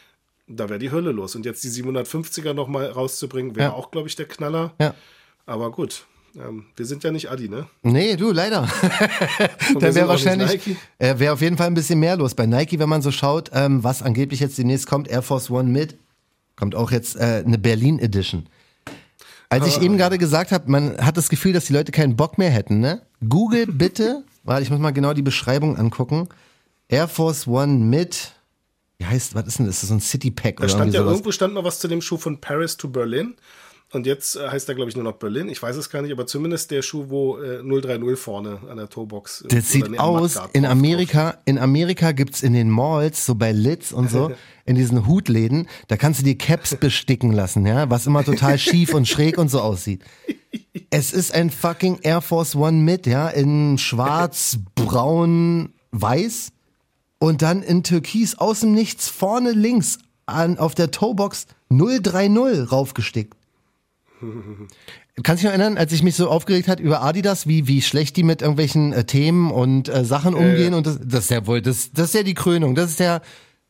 Da 0.49 0.69
wäre 0.69 0.79
die 0.79 0.91
Hölle 0.91 1.13
los. 1.13 1.37
Und 1.37 1.45
jetzt 1.45 1.63
die 1.63 1.69
750er 1.69 2.53
nochmal 2.53 2.87
rauszubringen, 2.87 3.55
wäre 3.55 3.69
Ja. 3.69 3.75
auch, 3.75 3.91
glaube 3.91 4.09
ich, 4.09 4.17
der 4.17 4.27
Knaller. 4.27 4.73
Ja. 4.81 4.95
Aber 5.47 5.71
gut, 5.71 6.05
ähm, 6.37 6.67
wir 6.77 6.85
sind 6.87 7.05
ja 7.05 7.11
nicht 7.13 7.31
Adi, 7.31 7.49
ne? 7.49 7.67
Nee, 7.83 8.17
du, 8.17 8.33
leider. 8.33 8.67
Da 9.79 9.95
wäre 9.95 10.09
wahrscheinlich, 10.09 10.61
äh, 10.99 11.19
wäre 11.19 11.33
auf 11.35 11.41
jeden 11.43 11.57
Fall 11.57 11.67
ein 11.69 11.75
bisschen 11.75 12.01
mehr 12.01 12.17
los. 12.17 12.35
Bei 12.35 12.47
Nike, 12.47 12.79
wenn 12.79 12.89
man 12.89 13.03
so 13.03 13.11
schaut, 13.13 13.51
ähm, 13.53 13.85
was 13.85 14.03
angeblich 14.03 14.41
jetzt 14.41 14.59
demnächst 14.59 14.87
kommt, 14.87 15.09
Air 15.09 15.23
Force 15.23 15.51
One 15.51 15.69
mit, 15.69 15.97
kommt 16.57 16.75
auch 16.75 16.91
jetzt 16.91 17.17
äh, 17.17 17.43
eine 17.47 17.59
Berlin 17.59 17.99
Edition. 17.99 18.47
Als 19.51 19.67
ich 19.67 19.81
eben 19.81 19.97
gerade 19.97 20.19
gesagt 20.19 20.53
habe, 20.53 20.71
man 20.71 20.99
hat 20.99 21.17
das 21.17 21.29
Gefühl, 21.29 21.53
dass 21.53 21.65
die 21.67 21.73
Leute 21.73 21.91
keinen 21.93 22.17
Bock 22.17 22.37
mehr 22.39 22.51
hätten, 22.51 22.81
ne? 22.81 23.03
Google 23.27 23.67
bitte, 23.69 24.25
warte, 24.45 24.63
ich 24.63 24.71
muss 24.71 24.79
mal 24.79 24.91
genau 24.91 25.15
die 25.15 25.23
Beschreibung 25.23 25.77
angucken. 25.77 26.29
Air 26.89 27.09
Force 27.09 27.47
One 27.47 27.75
mit, 27.85 28.33
wie 28.99 29.07
heißt, 29.07 29.35
was 29.35 29.47
ist 29.47 29.59
denn 29.59 29.67
das? 29.67 29.77
Ist 29.77 29.83
das 29.85 29.89
so 29.89 29.95
ein 29.95 30.01
City 30.01 30.31
Pack 30.31 30.57
Da 30.57 30.65
oder 30.65 30.69
stand 30.69 30.81
irgendwie 30.83 30.97
ja 30.97 31.03
sowas? 31.03 31.13
irgendwo 31.15 31.33
stand 31.33 31.55
mal 31.55 31.65
was 31.65 31.79
zu 31.79 31.89
dem 31.89 32.03
Schuh 32.03 32.19
von 32.19 32.41
Paris 32.41 32.77
to 32.77 32.89
Berlin. 32.89 33.37
Und 33.91 34.07
jetzt 34.07 34.37
äh, 34.37 34.49
heißt 34.51 34.69
er, 34.69 34.75
glaube 34.75 34.91
ich, 34.91 34.97
nur 34.97 35.05
noch 35.05 35.15
Berlin. 35.15 35.49
Ich 35.49 35.63
weiß 35.63 35.75
es 35.77 35.89
gar 35.89 36.03
nicht, 36.03 36.13
aber 36.13 36.27
zumindest 36.27 36.71
der 36.71 36.83
Schuh, 36.83 37.07
wo 37.09 37.39
äh, 37.39 37.63
030 37.63 38.19
vorne 38.19 38.61
an 38.69 38.77
der 38.77 38.91
Toebox. 38.91 39.43
äh, 39.43 39.49
Das 39.49 39.71
sieht 39.71 39.99
aus, 39.99 40.37
in 40.53 40.65
drauf- 40.65 40.73
Amerika, 40.73 41.39
in 41.47 41.59
Amerika 41.59 42.13
gibt's 42.13 42.43
in 42.43 42.53
den 42.53 42.69
Malls, 42.69 43.25
so 43.25 43.35
bei 43.35 43.51
Lids 43.53 43.91
und 43.93 44.11
so, 44.11 44.31
in 44.67 44.75
diesen 44.77 45.07
Hutläden, 45.07 45.69
da 45.87 45.97
kannst 45.97 46.21
du 46.21 46.25
dir 46.25 46.37
Caps 46.37 46.77
besticken 46.81 47.33
lassen, 47.33 47.65
ja, 47.65 47.89
was 47.89 48.07
immer 48.07 48.25
total 48.25 48.59
schief 48.59 48.93
und 48.93 49.09
schräg 49.09 49.39
und 49.39 49.49
so 49.49 49.61
aussieht. 49.63 50.03
Es 50.91 51.13
ist 51.15 51.33
ein 51.33 51.49
fucking 51.51 52.01
Air 52.03 52.21
Force 52.21 52.55
One 52.57 52.79
mit, 52.83 53.07
ja, 53.07 53.29
in 53.29 53.79
schwarz, 53.79 54.59
braun, 54.75 55.73
weiß 55.93 56.51
und 57.19 57.41
dann 57.41 57.63
in 57.63 57.83
Türkis 57.85 58.37
aus 58.37 58.61
dem 58.61 58.73
Nichts 58.73 59.09
vorne 59.09 59.53
links 59.53 59.99
an, 60.27 60.59
auf 60.59 60.75
der 60.75 60.91
Toebox 60.91 61.47
030 61.71 62.71
raufgestickt. 62.71 63.38
Kannst 65.23 65.43
du 65.43 65.47
dich 65.49 65.55
noch 65.55 65.59
erinnern, 65.59 65.79
als 65.79 65.93
ich 65.93 66.03
mich 66.03 66.15
so 66.15 66.29
aufgeregt 66.29 66.69
hat 66.69 66.81
über 66.81 67.03
Adidas, 67.03 67.47
wie, 67.47 67.67
wie 67.67 67.83
schlecht 67.83 68.17
die 68.17 68.23
mit 68.23 68.43
irgendwelchen 68.43 68.93
äh, 68.93 69.05
Themen 69.05 69.51
und 69.51 69.89
äh, 69.89 70.05
Sachen 70.05 70.35
umgehen 70.35 70.75
und 70.75 70.87
das, 70.87 70.99
das 71.03 71.25
ist 71.25 71.31
ja 71.31 71.47
wohl, 71.47 71.61
das, 71.63 71.93
das 71.93 72.07
ist 72.07 72.15
ja 72.15 72.23
die 72.23 72.35
Krönung. 72.35 72.75
Das 72.75 72.91
ist 72.91 73.01
ja, 73.01 73.21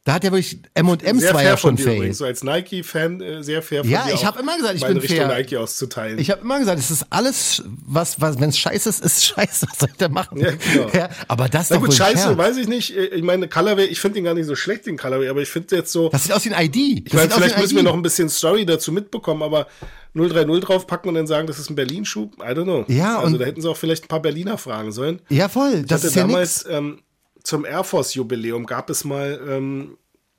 da 0.08 0.14
hat 0.14 0.24
ja 0.24 0.32
wirklich 0.32 0.58
M&M's 0.72 1.34
war 1.34 1.42
ja 1.42 1.58
schon 1.58 1.76
fair. 1.76 1.96
übrigens. 1.96 2.16
So 2.16 2.24
als 2.24 2.42
Nike-Fan 2.42 3.20
äh, 3.20 3.42
sehr 3.44 3.60
fair 3.60 3.82
von 3.84 3.90
Ja, 3.92 4.06
ich 4.08 4.14
auch 4.20 4.24
hab 4.24 4.40
immer 4.40 4.56
gesagt, 4.56 4.76
ich 4.76 4.82
bin 4.82 4.96
Richtung 4.96 5.18
fair. 5.18 5.28
Nike 5.28 5.58
auszuteilen. 5.58 6.18
Ich 6.18 6.30
habe 6.30 6.40
immer 6.40 6.58
gesagt, 6.58 6.78
es 6.78 6.90
ist 6.90 7.04
alles, 7.10 7.62
was, 7.86 8.18
was 8.18 8.40
wenn 8.40 8.48
es 8.48 8.58
scheiße 8.58 8.88
ist, 8.88 9.04
ist 9.04 9.26
scheiße. 9.26 9.66
Was 9.70 9.78
soll 9.80 9.90
ich 9.90 9.98
da 9.98 10.08
machen? 10.08 10.38
Ja, 10.40 10.52
genau. 10.52 10.88
Ja, 10.94 11.10
aber 11.28 11.50
das 11.50 11.64
ist 11.64 11.70
Na 11.72 11.76
doch 11.76 11.84
gut, 11.84 11.94
scheiße, 11.94 12.28
fair. 12.28 12.38
weiß 12.38 12.56
ich 12.56 12.68
nicht. 12.68 12.96
Ich 12.96 13.22
meine, 13.22 13.48
Colorway, 13.48 13.84
ich 13.84 14.00
finde 14.00 14.14
den 14.14 14.24
gar 14.24 14.32
nicht 14.32 14.46
so 14.46 14.56
schlecht, 14.56 14.86
den 14.86 14.96
Colorway, 14.96 15.28
aber 15.28 15.42
ich 15.42 15.50
finde 15.50 15.76
jetzt 15.76 15.92
so, 15.92 16.08
Das 16.08 16.24
sieht 16.24 16.32
aus 16.32 16.42
wie 16.46 16.54
ein 16.54 16.64
ID. 16.64 17.06
ich 17.06 17.12
meine, 17.12 17.28
vielleicht 17.30 17.58
müssen 17.58 17.76
wir 17.76 17.82
noch 17.82 17.92
ein 17.94 18.00
bisschen 18.02 18.30
Story 18.30 18.64
dazu 18.64 18.92
mitbekommen, 18.92 19.42
aber 19.42 19.66
030 20.14 20.64
draufpacken 20.64 21.10
und 21.10 21.16
dann 21.16 21.26
sagen, 21.26 21.46
das 21.46 21.58
ist 21.58 21.68
ein 21.68 21.74
Berlin-Schuh, 21.76 22.30
I 22.38 22.52
don't 22.54 22.62
know. 22.64 22.84
Ja, 22.88 23.18
also 23.20 23.36
da 23.36 23.44
hätten 23.44 23.60
sie 23.60 23.68
auch 23.68 23.76
vielleicht 23.76 24.04
ein 24.04 24.08
paar 24.08 24.22
Berliner 24.22 24.56
fragen 24.56 24.90
sollen. 24.90 25.20
Ja, 25.28 25.50
voll. 25.50 25.80
Ich 25.82 25.86
Das 25.86 26.00
hatte 26.00 26.08
ist 26.08 26.16
ja 26.16 26.22
nix. 26.26 26.64
damals 26.64 26.66
ähm, 26.70 27.02
zum 27.48 27.64
Air 27.64 27.82
Force 27.82 28.14
Jubiläum 28.14 28.66
gab 28.66 28.90
es 28.90 29.04
mal 29.04 29.40
ähm, 29.48 29.96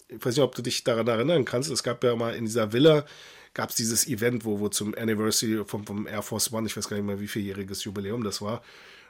ich 0.09 0.23
weiß 0.25 0.35
nicht, 0.35 0.43
ob 0.43 0.55
du 0.55 0.61
dich 0.61 0.83
daran 0.83 1.07
erinnern 1.07 1.45
kannst, 1.45 1.69
es 1.69 1.83
gab 1.83 2.03
ja 2.03 2.15
mal 2.15 2.35
in 2.35 2.45
dieser 2.45 2.73
Villa, 2.73 3.05
gab 3.53 3.69
es 3.69 3.75
dieses 3.75 4.07
Event, 4.07 4.45
wo, 4.45 4.59
wo 4.59 4.69
zum 4.69 4.95
Anniversary 4.95 5.63
vom, 5.65 5.85
vom 5.85 6.07
Air 6.07 6.21
Force 6.21 6.51
One, 6.51 6.67
ich 6.67 6.75
weiß 6.75 6.89
gar 6.89 6.97
nicht 6.97 7.05
mehr, 7.05 7.19
wie 7.19 7.27
vieljähriges 7.27 7.83
Jubiläum 7.83 8.23
das 8.23 8.41
war. 8.41 8.61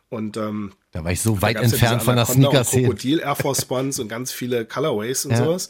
Und 0.09 0.37
ähm, 0.37 0.73
da 0.91 1.03
war 1.03 1.11
ich 1.11 1.21
so 1.21 1.41
weit 1.41 1.57
entfernt 1.57 1.99
ja 1.99 1.99
von 1.99 2.15
der 2.15 2.25
Sneaker-Szene. 2.25 2.87
Krokodil 2.87 3.19
Air 3.19 3.35
Force 3.35 3.69
Ones 3.69 3.99
und 3.99 4.07
ganz 4.07 4.31
viele 4.31 4.65
Colorways 4.65 5.25
und 5.25 5.31
ja. 5.31 5.37
sowas. 5.37 5.69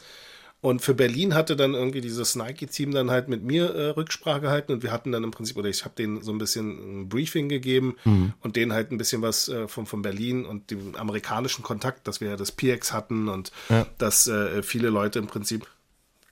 Und 0.62 0.82
für 0.82 0.94
Berlin 0.94 1.36
hatte 1.36 1.56
dann 1.56 1.74
irgendwie 1.74 2.02
dieses 2.02 2.36
Nike-Team 2.36 2.92
dann 2.92 3.10
halt 3.10 3.30
mit 3.30 3.44
mir 3.44 3.74
äh, 3.74 3.90
Rücksprache 3.92 4.42
gehalten 4.42 4.74
und 4.74 4.84
wir 4.84 4.92
hatten 4.92 5.12
dann 5.14 5.24
im 5.24 5.32
Prinzip, 5.32 5.56
oder 5.56 5.70
ich 5.70 5.86
habe 5.86 5.96
denen 5.96 6.22
so 6.22 6.34
ein 6.34 6.38
bisschen 6.38 7.04
ein 7.04 7.10
Briefing 7.10 7.48
gegeben 7.48 7.96
mhm. 8.04 8.34
und 8.42 8.58
denen 8.58 8.74
halt 8.74 8.92
ein 8.92 8.98
bisschen 8.98 9.22
was 9.22 9.48
äh, 9.48 9.70
von, 9.70 9.86
von 9.86 10.02
Berlin 10.02 10.46
und 10.46 10.70
dem 10.70 10.96
amerikanischen 10.96 11.64
Kontakt, 11.64 12.08
dass 12.10 12.20
wir 12.20 12.32
ja 12.32 12.36
das 12.36 12.52
PX 12.52 12.92
hatten 12.92 13.30
und 13.30 13.54
ja. 13.70 13.86
dass 13.98 14.28
äh, 14.28 14.62
viele 14.62 14.90
Leute 14.90 15.20
im 15.20 15.28
Prinzip. 15.28 15.66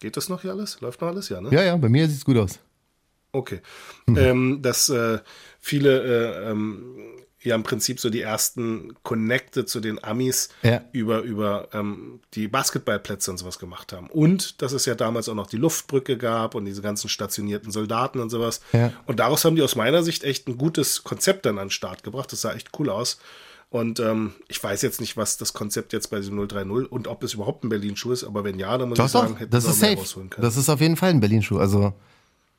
Geht 0.01 0.17
das 0.17 0.27
noch 0.27 0.41
hier 0.41 0.51
alles? 0.51 0.81
Läuft 0.81 0.99
noch 1.01 1.07
alles? 1.07 1.29
Ja, 1.29 1.39
ne? 1.39 1.49
Ja, 1.51 1.63
ja, 1.63 1.77
bei 1.77 1.89
mir 1.89 2.07
sieht 2.07 2.17
es 2.17 2.25
gut 2.25 2.37
aus. 2.37 2.59
Okay. 3.31 3.61
Mhm. 4.07 4.17
Ähm, 4.17 4.61
dass 4.61 4.89
äh, 4.89 5.19
viele 5.59 6.01
äh, 6.03 6.51
ähm, 6.51 6.95
ja 7.47 7.55
im 7.55 7.63
Prinzip 7.63 7.99
so 7.99 8.09
die 8.09 8.21
ersten 8.21 8.95
Connecte 9.03 9.65
zu 9.65 9.79
den 9.79 10.03
Amis 10.03 10.49
ja. 10.63 10.81
über, 10.91 11.21
über 11.21 11.69
ähm, 11.73 12.19
die 12.33 12.47
Basketballplätze 12.47 13.31
und 13.31 13.37
sowas 13.37 13.59
gemacht 13.59 13.93
haben. 13.93 14.07
Und 14.09 14.61
dass 14.61 14.71
es 14.71 14.85
ja 14.85 14.95
damals 14.95 15.29
auch 15.29 15.35
noch 15.35 15.47
die 15.47 15.57
Luftbrücke 15.57 16.17
gab 16.17 16.55
und 16.55 16.65
diese 16.65 16.81
ganzen 16.81 17.09
stationierten 17.09 17.71
Soldaten 17.71 18.19
und 18.19 18.29
sowas. 18.29 18.61
Ja. 18.73 18.91
Und 19.05 19.19
daraus 19.19 19.43
haben 19.45 19.55
die 19.55 19.63
aus 19.63 19.75
meiner 19.75 20.03
Sicht 20.03 20.23
echt 20.23 20.47
ein 20.47 20.57
gutes 20.57 21.03
Konzept 21.03 21.45
dann 21.45 21.57
an 21.57 21.65
den 21.65 21.71
Start 21.71 22.03
gebracht. 22.03 22.31
Das 22.31 22.41
sah 22.41 22.53
echt 22.53 22.69
cool 22.79 22.89
aus. 22.89 23.19
Und 23.69 23.99
ähm, 23.99 24.33
ich 24.47 24.63
weiß 24.63 24.81
jetzt 24.81 25.01
nicht, 25.01 25.17
was 25.17 25.37
das 25.37 25.53
Konzept 25.53 25.91
jetzt 25.91 26.09
bei 26.09 26.19
diesem 26.19 26.37
030 26.47 26.89
und 26.89 27.07
ob 27.07 27.23
es 27.23 27.33
überhaupt 27.33 27.65
ein 27.65 27.69
Berlin-Schuh 27.69 28.13
ist, 28.13 28.23
aber 28.23 28.45
wenn 28.45 28.59
ja, 28.59 28.77
dann 28.77 28.87
muss 28.87 28.97
doch, 28.97 29.05
ich 29.05 29.11
sagen, 29.11 29.35
hätten 29.35 29.51
das 29.51 29.65
ist 29.65 29.79
safe. 29.79 29.97
rausholen 29.97 30.29
können. 30.29 30.45
Das 30.45 30.55
ist 30.55 30.69
auf 30.69 30.79
jeden 30.79 30.95
Fall 30.95 31.09
ein 31.09 31.19
Berlin-Schuh. 31.19 31.57
Also 31.57 31.93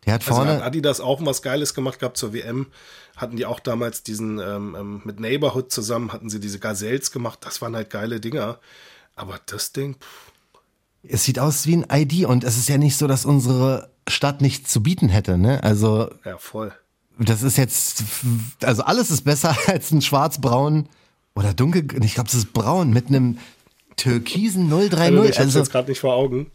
der 0.06 0.14
hat 0.14 0.24
vorne. 0.24 0.50
Also 0.50 0.60
hat 0.62 0.66
Adidas 0.68 1.00
auch 1.00 1.24
was 1.24 1.42
Geiles 1.42 1.74
gemacht 1.74 1.98
gehabt 1.98 2.16
zur 2.16 2.32
WM. 2.32 2.66
Hatten 3.16 3.36
die 3.36 3.46
auch 3.46 3.60
damals 3.60 4.02
diesen, 4.02 4.38
ähm, 4.38 4.76
ähm, 4.78 5.02
mit 5.04 5.20
Neighborhood 5.20 5.72
zusammen, 5.72 6.12
hatten 6.12 6.30
sie 6.30 6.40
diese 6.40 6.58
Gazelles 6.58 7.10
gemacht. 7.10 7.40
Das 7.42 7.60
waren 7.60 7.74
halt 7.74 7.90
geile 7.90 8.20
Dinger. 8.20 8.58
Aber 9.16 9.40
das 9.46 9.72
Ding. 9.72 9.94
Pff. 9.94 10.32
Es 11.02 11.24
sieht 11.24 11.38
aus 11.38 11.66
wie 11.66 11.76
ein 11.76 11.86
ID 11.90 12.26
und 12.26 12.44
es 12.44 12.58
ist 12.58 12.68
ja 12.68 12.76
nicht 12.76 12.96
so, 12.96 13.06
dass 13.06 13.24
unsere 13.24 13.90
Stadt 14.08 14.40
nichts 14.40 14.70
zu 14.70 14.82
bieten 14.82 15.08
hätte, 15.08 15.38
ne? 15.38 15.62
Also. 15.62 16.10
Ja, 16.24 16.38
voll. 16.38 16.72
Das 17.18 17.42
ist 17.42 17.56
jetzt, 17.56 18.04
also 18.62 18.82
alles 18.82 19.10
ist 19.10 19.22
besser 19.22 19.56
als 19.66 19.90
ein 19.90 20.02
schwarz-braun 20.02 20.88
oder 21.34 21.54
dunkel, 21.54 21.86
ich 22.04 22.14
glaube, 22.14 22.28
es 22.28 22.34
ist 22.34 22.52
braun 22.52 22.90
mit 22.90 23.08
einem 23.08 23.38
türkisen 23.96 24.70
030. 24.70 24.92
Also 24.92 25.24
ich 25.24 25.34
habe 25.36 25.44
also, 25.44 25.58
jetzt 25.58 25.70
gerade 25.70 25.90
nicht 25.90 26.00
vor 26.00 26.14
Augen. 26.14 26.50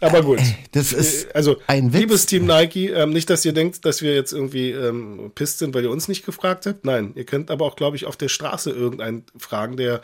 Aber 0.00 0.22
gut. 0.22 0.40
Das 0.72 0.92
ist 0.92 1.24
äh, 1.24 1.32
also 1.34 1.56
ein 1.66 1.92
Witz. 1.92 2.00
liebes 2.00 2.26
Team 2.26 2.46
Nike, 2.46 2.88
ähm, 2.88 3.10
nicht, 3.10 3.28
dass 3.30 3.44
ihr 3.44 3.52
denkt, 3.52 3.84
dass 3.84 4.02
wir 4.02 4.14
jetzt 4.14 4.32
irgendwie 4.32 4.70
ähm, 4.70 5.32
pisst 5.34 5.58
sind, 5.58 5.74
weil 5.74 5.84
ihr 5.84 5.90
uns 5.90 6.08
nicht 6.08 6.24
gefragt 6.24 6.66
habt. 6.66 6.84
Nein, 6.84 7.12
ihr 7.14 7.24
könnt 7.24 7.50
aber 7.50 7.64
auch, 7.64 7.76
glaube 7.76 7.96
ich, 7.96 8.06
auf 8.06 8.16
der 8.16 8.28
Straße 8.28 8.70
irgendeinen 8.70 9.24
fragen, 9.36 9.76
der 9.76 10.00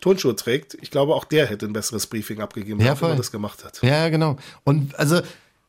Tonschuhe 0.00 0.36
trägt. 0.36 0.76
Ich 0.80 0.90
glaube, 0.90 1.14
auch 1.14 1.24
der 1.24 1.46
hätte 1.46 1.66
ein 1.66 1.72
besseres 1.72 2.06
Briefing 2.06 2.40
abgegeben, 2.40 2.80
ja, 2.80 3.00
wenn 3.00 3.10
er 3.10 3.16
das 3.16 3.32
gemacht 3.32 3.64
hat. 3.64 3.80
Ja, 3.82 4.08
genau. 4.10 4.36
Und 4.64 4.98
also 4.98 5.20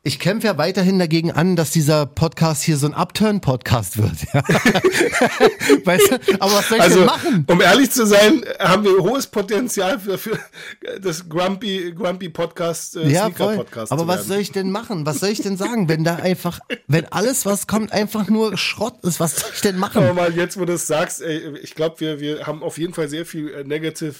ich 0.01 0.17
kämpfe 0.17 0.47
ja 0.47 0.57
weiterhin 0.57 0.97
dagegen 0.97 1.31
an, 1.31 1.57
dass 1.57 1.71
dieser 1.71 2.05
Podcast 2.05 2.63
hier 2.63 2.77
so 2.77 2.87
ein 2.87 2.93
Upturn-Podcast 2.93 3.97
wird. 3.97 4.09
Ja. 4.33 4.43
weißt 5.85 6.11
du? 6.11 6.41
Aber 6.41 6.53
was 6.53 6.69
soll 6.69 6.77
ich 6.77 6.83
also, 6.83 6.97
denn 6.97 7.05
machen? 7.05 7.45
Um 7.47 7.61
ehrlich 7.61 7.91
zu 7.91 8.05
sein, 8.05 8.43
haben 8.59 8.83
wir 8.83 8.97
hohes 8.99 9.27
Potenzial 9.27 9.99
für, 9.99 10.17
für 10.17 10.37
das 11.01 11.27
Grumpy, 11.27 11.93
Grumpy 11.95 12.29
Podcast, 12.29 12.95
äh, 12.95 13.07
ja, 13.09 13.25
Sneaker 13.25 13.55
Podcast. 13.55 13.91
Aber 13.91 14.07
was 14.07 14.27
soll 14.27 14.37
ich 14.37 14.51
denn 14.51 14.71
machen? 14.71 15.05
Was 15.05 15.19
soll 15.19 15.29
ich 15.29 15.41
denn 15.41 15.57
sagen, 15.57 15.89
wenn 15.89 16.03
da 16.03 16.15
einfach, 16.15 16.59
wenn 16.87 17.11
alles, 17.11 17.45
was 17.45 17.67
kommt, 17.67 17.91
einfach 17.91 18.29
nur 18.29 18.57
Schrott 18.57 19.03
ist? 19.03 19.19
Was 19.19 19.37
soll 19.37 19.49
ich 19.53 19.61
denn 19.61 19.77
machen? 19.77 20.03
Aber 20.03 20.13
mal 20.13 20.33
jetzt, 20.35 20.59
wo 20.59 20.65
du 20.65 20.73
es 20.73 20.85
sagst, 20.85 21.21
ey, 21.21 21.57
ich 21.61 21.75
glaube, 21.75 21.99
wir, 21.99 22.19
wir 22.19 22.45
haben 22.45 22.61
auf 22.61 22.77
jeden 22.77 22.93
Fall 22.93 23.09
sehr 23.09 23.25
viel 23.25 23.49
äh, 23.53 23.63
Negative 23.63 24.15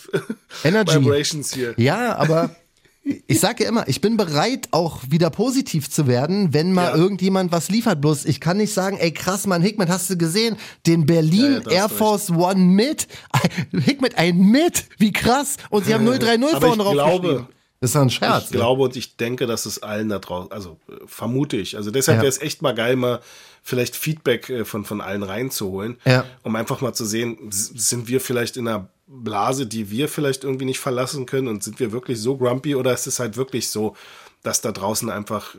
Energy. 0.63 0.95
Vibrations 1.05 1.53
hier. 1.53 1.73
Ja, 1.77 2.15
aber 2.15 2.55
ich 3.03 3.39
sage 3.39 3.63
ja 3.63 3.69
immer, 3.69 3.87
ich 3.87 4.01
bin 4.01 4.17
bereit, 4.17 4.67
auch 4.71 5.01
wieder 5.09 5.29
positiv 5.29 5.89
zu 5.89 6.07
werden, 6.07 6.53
wenn 6.53 6.73
mal 6.73 6.91
ja. 6.91 6.95
irgendjemand 6.95 7.51
was 7.51 7.69
liefert. 7.69 8.01
Bloß 8.01 8.25
ich 8.25 8.39
kann 8.39 8.57
nicht 8.57 8.73
sagen, 8.73 8.97
ey 8.97 9.11
krass, 9.11 9.47
Mann, 9.47 9.61
Hickman, 9.61 9.89
hast 9.89 10.09
du 10.09 10.17
gesehen? 10.17 10.57
Den 10.85 11.05
Berlin 11.05 11.61
ja, 11.65 11.71
ja, 11.71 11.81
Air 11.83 11.89
Force 11.89 12.29
recht. 12.29 12.39
One 12.39 12.59
mit. 12.59 13.07
Hickman, 13.71 14.11
ein 14.15 14.37
mit. 14.37 14.85
Wie 14.97 15.11
krass. 15.11 15.57
Und 15.69 15.85
sie 15.85 15.93
haben 15.93 16.05
030 16.05 16.59
vorne 16.59 16.83
drauf 16.83 16.93
glaube, 16.93 17.47
Das 17.79 17.91
ist 17.91 17.95
ein 17.95 18.09
Scherz. 18.09 18.45
Ich 18.45 18.51
glaube 18.51 18.83
und 18.83 18.95
ich 18.95 19.15
denke, 19.15 19.47
dass 19.47 19.65
es 19.65 19.81
allen 19.81 20.09
da 20.09 20.19
draußen, 20.19 20.51
also 20.51 20.77
vermute 21.05 21.57
ich. 21.57 21.77
Also 21.77 21.91
deshalb 21.91 22.17
wäre 22.17 22.27
es 22.27 22.41
echt 22.41 22.61
mal 22.61 22.75
geil, 22.75 22.95
mal 22.95 23.21
vielleicht 23.63 23.95
Feedback 23.95 24.49
äh, 24.49 24.65
von, 24.65 24.85
von 24.85 25.01
allen 25.01 25.23
reinzuholen, 25.23 25.97
um 26.43 26.55
einfach 26.55 26.81
mal 26.81 26.93
zu 26.93 27.05
sehen, 27.05 27.37
sind 27.51 28.07
wir 28.07 28.21
vielleicht 28.21 28.57
in 28.57 28.67
einer 28.67 28.89
Blase, 29.09 29.65
die 29.65 29.89
wir 29.89 30.07
vielleicht 30.07 30.43
irgendwie 30.43 30.65
nicht 30.65 30.79
verlassen 30.79 31.25
können 31.25 31.47
und 31.47 31.63
sind 31.63 31.79
wir 31.79 31.91
wirklich 31.91 32.19
so 32.19 32.37
grumpy 32.37 32.75
oder 32.75 32.93
ist 32.93 33.07
es 33.07 33.19
halt 33.19 33.37
wirklich 33.37 33.67
so, 33.69 33.95
dass 34.43 34.61
da 34.61 34.71
draußen 34.71 35.09
einfach, 35.09 35.55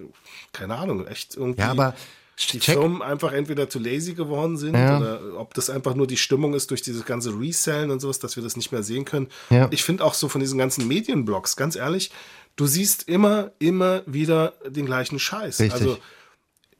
keine 0.52 0.76
Ahnung, 0.76 1.06
echt 1.06 1.36
irgendwie 1.36 1.60
ja, 1.60 1.72
aber 1.72 1.94
die 2.52 2.60
check. 2.60 2.76
Firmen 2.76 3.02
einfach 3.02 3.32
entweder 3.32 3.68
zu 3.68 3.78
lazy 3.78 4.14
geworden 4.14 4.56
sind 4.56 4.74
ja. 4.74 4.98
oder 4.98 5.20
ob 5.36 5.52
das 5.52 5.68
einfach 5.68 5.94
nur 5.94 6.06
die 6.06 6.16
Stimmung 6.16 6.54
ist 6.54 6.70
durch 6.70 6.80
dieses 6.80 7.04
ganze 7.04 7.38
Resellen 7.38 7.90
und 7.90 8.00
sowas, 8.00 8.18
dass 8.18 8.36
wir 8.36 8.42
das 8.42 8.56
nicht 8.56 8.72
mehr 8.72 8.82
sehen 8.82 9.04
können. 9.04 9.28
Ja. 9.50 9.68
Ich 9.72 9.82
finde 9.82 10.04
auch 10.04 10.14
so 10.14 10.28
von 10.28 10.40
diesen 10.40 10.56
ganzen 10.56 10.88
Medienblogs, 10.88 11.56
ganz 11.56 11.76
ehrlich, 11.76 12.10
du 12.56 12.66
siehst 12.66 13.08
immer, 13.08 13.50
immer 13.58 14.02
wieder 14.06 14.54
den 14.66 14.86
gleichen 14.86 15.18
Scheiß. 15.18 15.60
Richtig. 15.60 15.72
Also 15.72 15.98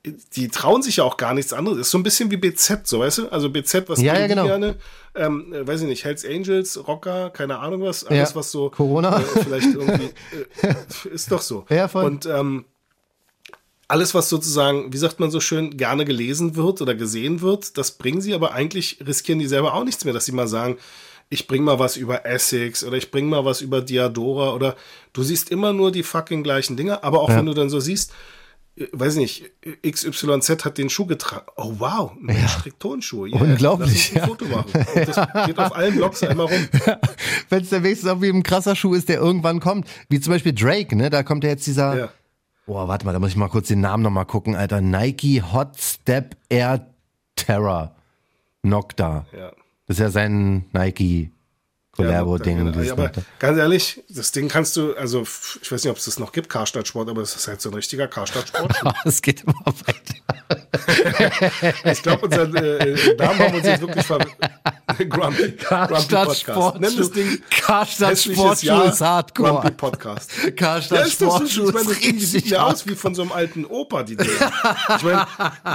die 0.07 0.49
trauen 0.49 0.83
sich 0.83 0.97
ja 0.97 1.05
auch 1.05 1.17
gar 1.17 1.35
nichts 1.35 1.53
anderes. 1.53 1.79
Ist 1.79 1.91
so 1.91 1.99
ein 1.99 2.03
bisschen 2.03 2.31
wie 2.31 2.37
BZ, 2.39 2.87
so 2.87 3.01
weißt 3.01 3.19
du? 3.19 3.29
Also 3.29 3.51
BZ, 3.51 3.89
was 3.89 4.01
ja, 4.01 4.19
ja, 4.19 4.27
genau. 4.27 4.45
gerne, 4.47 4.77
ähm, 5.15 5.53
äh, 5.53 5.67
weiß 5.67 5.83
ich 5.83 5.89
nicht, 5.89 6.05
Hells 6.05 6.25
Angels, 6.25 6.89
Rocker, 6.89 7.31
keine 7.31 7.59
Ahnung 7.59 7.83
was, 7.83 8.05
alles 8.05 8.31
ja. 8.31 8.35
was 8.35 8.51
so 8.51 8.71
Corona 8.71 9.21
äh, 9.21 9.23
vielleicht 9.43 9.75
irgendwie 9.75 10.11
äh, 10.63 10.75
ist 11.13 11.31
doch 11.31 11.43
so. 11.43 11.67
Ja, 11.71 11.89
voll. 11.89 12.05
Und 12.05 12.27
ähm, 12.27 12.65
alles, 13.89 14.15
was 14.15 14.29
sozusagen, 14.29 14.93
wie 14.93 14.97
sagt 14.97 15.21
man 15.21 15.31
so 15.31 15.41
schön, 15.41 15.77
gerne 15.77 16.05
gelesen 16.05 16.57
wird 16.57 16.81
oder 16.81 16.95
gesehen 16.95 17.41
wird, 17.43 17.77
das 17.77 17.93
bringen 17.93 18.21
sie, 18.21 18.35
aber 18.35 18.53
eigentlich 18.53 18.99
riskieren 19.07 19.39
die 19.39 19.49
selber 19.49 19.75
auch 19.75 19.85
nichts 19.85 20.05
mehr, 20.05 20.15
dass 20.15 20.25
sie 20.25 20.33
mal 20.33 20.49
sagen, 20.49 20.79
ich 21.29 21.47
bring 21.47 21.63
mal 21.63 21.79
was 21.79 21.97
über 21.97 22.25
Essex 22.25 22.85
oder 22.85 22.97
ich 22.97 23.11
bring 23.11 23.29
mal 23.29 23.45
was 23.45 23.61
über 23.61 23.81
Diadora 23.81 24.55
oder 24.55 24.77
du 25.13 25.23
siehst 25.23 25.51
immer 25.51 25.73
nur 25.73 25.93
die 25.93 26.03
fucking 26.03 26.43
gleichen 26.43 26.77
Dinge, 26.77 27.05
aber 27.05 27.21
auch 27.21 27.29
ja. 27.29 27.37
wenn 27.37 27.47
du 27.47 27.55
dann 27.55 27.71
so 27.71 27.81
siehst, 27.81 28.13
weiß 28.93 29.17
nicht, 29.17 29.51
XYZ 29.83 30.65
hat 30.65 30.79
den 30.79 30.91
Schuh 30.91 31.07
getragen. 31.07 31.47
Oh 31.57 31.75
wow, 31.79 32.13
ein 32.27 32.37
ja. 32.37 32.47
trägt 32.47 32.81
Tonschuhe. 32.81 33.29
Yeah, 33.29 33.43
Unglaublich. 33.43 33.89
Lass 33.89 33.99
uns 33.99 34.11
ein 34.11 34.17
ja. 34.17 34.27
Foto 34.27 34.45
machen. 34.47 34.87
Und 34.95 35.09
das 35.09 35.47
geht 35.47 35.59
auf 35.59 35.77
allen 35.77 35.97
Blogs 35.97 36.23
einmal 36.23 36.47
rum. 36.47 36.69
Wenn 37.49 37.63
es 37.63 37.71
der 37.71 37.83
wenigstens 37.83 38.11
auch 38.11 38.21
wie 38.21 38.31
ein 38.31 38.43
krasser 38.43 38.77
Schuh 38.77 38.95
ist, 38.95 39.09
der 39.09 39.19
irgendwann 39.19 39.61
kommt, 39.61 39.89
wie 40.09 40.21
zum 40.21 40.33
Beispiel 40.33 40.53
Drake, 40.53 40.97
ne? 40.97 41.11
Da 41.11 41.23
kommt 41.23 41.45
ja 41.45 41.51
jetzt 41.51 41.67
dieser. 41.67 41.99
Ja. 41.99 42.09
Boah, 42.67 42.89
warte 42.89 43.05
mal, 43.05 43.13
da 43.13 43.19
muss 43.19 43.31
ich 43.31 43.37
mal 43.37 43.49
kurz 43.49 43.69
den 43.69 43.81
Namen 43.81 44.03
nochmal 44.03 44.27
gucken, 44.27 44.55
Alter. 44.55 44.81
Nike 44.81 45.43
Hot 45.53 45.79
Step 45.79 46.37
Air 46.49 46.87
Terror. 47.35 47.97
Nocta. 48.63 49.27
Ja. 49.33 49.53
Das 49.87 49.97
ist 49.97 50.01
ja 50.01 50.11
sein 50.11 50.67
Nike 50.73 51.33
Collabo-Ding. 51.97 52.73
Ja, 52.83 52.93
aber 52.93 53.11
ganz 53.39 53.59
ehrlich, 53.59 54.03
das 54.09 54.33
Ding 54.33 54.49
kannst 54.49 54.77
du, 54.77 54.95
also 54.95 55.23
ich 55.23 55.71
weiß 55.71 55.85
nicht, 55.85 55.91
ob 55.91 55.99
es 55.99 56.05
das 56.05 56.19
noch 56.19 56.33
gibt, 56.33 56.49
Karstadt 56.49 56.87
Sport, 56.87 57.09
aber 57.09 57.23
es 57.23 57.35
ist 57.35 57.49
halt 57.49 57.61
so 57.61 57.71
ein 57.71 57.75
richtiger 57.75 58.07
Karstadt 58.07 58.49
Sport. 58.49 58.73
es 59.05 59.21
geht 59.21 59.43
immer 59.43 59.55
weiter. 59.65 60.15
ich 61.85 62.03
glaube, 62.03 62.27
unsere 62.27 62.81
äh, 62.81 63.17
Damen 63.17 63.39
haben 63.39 63.55
uns 63.55 63.67
jetzt 63.67 63.81
wirklich 63.81 64.07
ver 64.07 64.19
Grumpy, 65.09 65.53
Karstadt 65.53 66.37
Sport. 66.37 66.81
Nenn 66.81 66.97
das 66.97 67.11
Ding 67.11 67.41
Karstadt 67.51 68.19
Sportschuh 68.19 68.83
ist 68.83 69.01
hardcore. 69.01 69.53
Grumpy 69.53 69.71
Podcast. 69.71 70.31
Karstadt 70.57 70.99
ja, 70.99 71.05
ist, 71.07 71.21
ich 71.21 71.73
meine, 71.73 72.19
das 72.19 72.31
sieht 72.31 72.47
ja 72.47 72.65
aus 72.65 72.87
wie 72.87 72.95
von 72.95 73.15
so 73.15 73.23
einem 73.23 73.33
alten 73.33 73.65
Opa, 73.65 74.03
die 74.03 74.17
Dinger. 74.17 74.53
Ich 74.97 75.03
meine, 75.03 75.27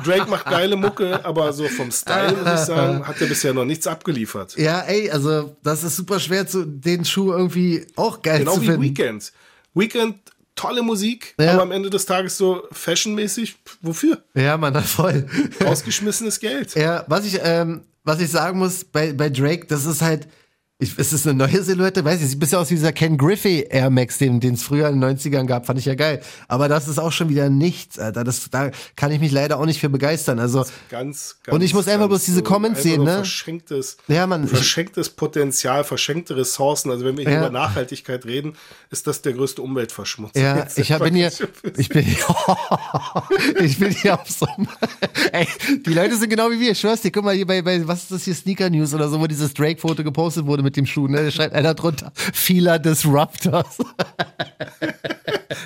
Drake 0.04 0.30
macht 0.30 0.46
geile 0.46 0.76
Mucke, 0.76 1.24
aber 1.24 1.54
so 1.54 1.68
vom 1.68 1.92
Style, 1.92 2.34
muss 2.34 2.62
ich 2.62 2.66
sagen, 2.66 3.08
hat 3.08 3.20
er 3.22 3.28
bisher 3.28 3.54
noch 3.54 3.66
nichts 3.66 3.88
abgeliefert. 3.88 4.58
Ja, 4.58 4.82
ey, 4.82 5.10
also 5.10 5.56
das 5.64 5.84
ist 5.84 5.96
super 5.96 6.15
schwer, 6.20 6.48
zu, 6.48 6.66
den 6.66 7.06
Schuh 7.06 7.32
irgendwie 7.32 7.86
auch 7.96 8.22
geil 8.22 8.40
genau 8.40 8.54
zu 8.54 8.62
finden. 8.62 8.82
Genau 8.82 8.84
wie 8.84 8.90
Weekend. 8.90 9.34
Weekend, 9.74 10.20
tolle 10.56 10.82
Musik, 10.82 11.36
ja. 11.40 11.54
aber 11.54 11.64
am 11.64 11.72
Ende 11.72 11.90
des 11.90 12.06
Tages 12.06 12.38
so 12.38 12.64
fashionmäßig, 12.72 13.58
wofür? 13.82 14.24
Ja, 14.34 14.58
man, 14.58 14.74
voll. 14.84 15.28
Ausgeschmissenes 15.64 16.40
Geld. 16.40 16.76
Ja, 16.76 17.06
was 17.08 17.26
ich, 17.26 17.40
ähm, 17.44 17.82
was 18.04 18.22
ich 18.22 18.30
sagen 18.30 18.60
muss 18.60 18.84
bei, 18.84 19.14
bei 19.14 19.30
Drake, 19.30 19.66
das 19.68 19.86
ist 19.86 20.02
halt, 20.02 20.28
Ich, 20.78 20.98
ist 21.00 21.14
es 21.14 21.26
eine 21.26 21.36
neue 21.38 21.64
Silhouette? 21.64 22.04
Weiß 22.04 22.20
ich, 22.22 22.28
sieht 22.28 22.36
ein 22.36 22.40
bisschen 22.40 22.58
aus 22.58 22.70
wie 22.70 22.76
dieser 22.76 22.92
Ken 22.92 23.18
Griffey 23.18 23.66
Air 23.70 23.90
Max, 23.90 24.18
den 24.18 24.44
es 24.44 24.62
früher 24.62 24.90
in 24.90 25.00
den 25.00 25.18
90ern 25.18 25.46
gab, 25.46 25.66
fand 25.66 25.80
ich 25.80 25.86
ja 25.86 25.96
geil. 25.96 26.20
Aber 26.50 26.68
das 26.68 26.90
ist 26.90 27.00
auch 27.00 27.14
schon 27.14 27.30
wieder 27.30 27.50
nichts, 27.50 27.98
Alter. 27.98 28.26
Das, 28.26 28.50
da 28.50 28.72
kann 28.98 29.10
ich 29.14 29.22
mich 29.22 29.32
leider 29.32 29.58
auch 29.58 29.66
nicht 29.66 29.80
für 29.80 29.88
begeistern. 29.88 30.38
Also, 30.38 30.66
Ganz, 30.90 31.38
ganz. 31.44 31.56
Und 31.56 31.62
ich 31.62 31.74
muss 31.74 31.88
einfach 31.88 32.10
bloß 32.10 32.26
diese 32.26 32.44
Comments 32.44 32.84
sehen, 32.84 33.06
ne? 33.06 33.14
Verschenktes, 33.16 33.96
Ja, 34.10 34.26
ich- 34.44 34.50
verschenktes 34.50 35.12
Potenzial, 35.12 35.86
verschenkte 35.86 36.36
Ressourcen. 36.36 36.92
Also 36.92 37.06
wenn 37.06 37.16
wir 37.16 37.24
hier 37.24 37.32
Ja. 37.36 37.40
über 37.48 37.52
Nachhaltigkeit 37.52 38.26
reden, 38.26 38.58
ist 38.90 39.08
das 39.08 39.22
der 39.22 39.32
größte 39.32 39.62
Umweltverschmutzer. 39.62 40.38
ja, 40.42 40.58
Jetzt 40.58 40.78
ich 40.78 40.92
hab, 40.92 41.02
bin 41.04 41.16
hier, 41.16 41.32
ich 41.78 41.88
bin, 41.88 42.06
ich 43.64 43.80
bin 43.80 43.92
hier 43.92 44.20
auf 44.20 44.30
so 44.30 44.46
einem, 44.46 44.68
ey, 45.32 45.48
die 45.86 45.94
Leute 45.94 46.18
sind 46.18 46.30
genau 46.30 46.52
wie 46.52 46.60
wir, 46.60 46.72
ich 46.72 46.80
schwör's 46.82 47.00
dir, 47.00 47.12
guck 47.12 47.24
mal 47.24 47.34
hier 47.34 47.48
bei, 47.48 47.62
bei, 47.62 47.88
was 47.88 48.02
ist 48.04 48.12
das 48.12 48.24
hier, 48.26 48.36
Sneaker 48.36 48.70
News 48.70 48.94
oder 48.94 49.08
so, 49.08 49.22
wo 49.22 49.28
dieses 49.28 49.54
Drake-Foto 49.54 50.04
gepostet 50.04 50.46
wurde 50.46 50.65
mit 50.66 50.76
dem 50.76 50.86
Schuh, 50.86 51.08
ne, 51.08 51.24
da 51.24 51.32
schreibt 51.32 51.56
einer 51.56 51.74
drunter, 51.74 52.12
Fila 52.16 52.78
Disruptors. 52.78 53.78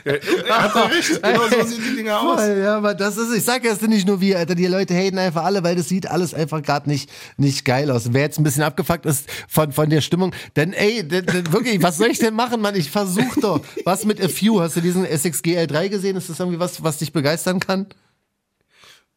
Ja, 0.06 0.64
hat 0.64 0.76
er 0.76 0.92
recht. 0.92 1.22
Genau 1.22 1.48
so 1.48 1.68
sehen 1.68 1.84
die 1.90 1.96
Dinger 1.98 2.22
aus. 2.22 2.40
Ja, 2.40 2.78
aber 2.78 2.94
das 2.94 3.18
ist, 3.18 3.34
ich 3.36 3.44
sag 3.44 3.64
ja, 3.64 3.72
es 3.72 3.80
sind 3.80 3.90
nicht 3.90 4.08
nur 4.08 4.22
wir, 4.22 4.38
Alter, 4.38 4.56
die 4.56 4.66
Leute 4.68 4.94
haten 4.94 5.18
einfach 5.18 5.44
alle, 5.44 5.64
weil 5.64 5.76
das 5.76 5.90
sieht 5.90 6.10
alles 6.10 6.34
einfach 6.34 6.62
gerade 6.62 6.90
nicht, 6.90 7.10
nicht 7.38 7.66
geil 7.66 7.90
aus. 7.92 8.14
Wer 8.14 8.22
jetzt 8.22 8.40
ein 8.40 8.44
bisschen 8.44 8.64
abgefuckt 8.64 9.06
ist 9.06 9.30
von, 9.48 9.72
von 9.72 9.90
der 9.90 10.02
Stimmung, 10.02 10.34
denn 10.56 10.74
ey, 10.74 11.08
denn, 11.08 11.26
denn, 11.26 11.52
wirklich, 11.52 11.82
was 11.82 11.98
soll 11.98 12.08
ich 12.08 12.20
denn 12.20 12.34
machen, 12.34 12.62
Mann? 12.62 12.76
Ich 12.76 12.92
versuch 12.92 13.36
doch. 13.42 13.62
Was 13.86 14.06
mit 14.06 14.24
A 14.24 14.28
Few? 14.28 14.60
Hast 14.60 14.76
du 14.76 14.82
diesen 14.82 15.06
SXG 15.06 15.58
L3 15.58 15.90
gesehen? 15.90 16.18
Ist 16.18 16.30
das 16.30 16.40
irgendwie 16.40 16.60
was, 16.60 16.84
was 16.84 16.98
dich 16.98 17.12
begeistern 17.14 17.60
kann? 17.60 17.88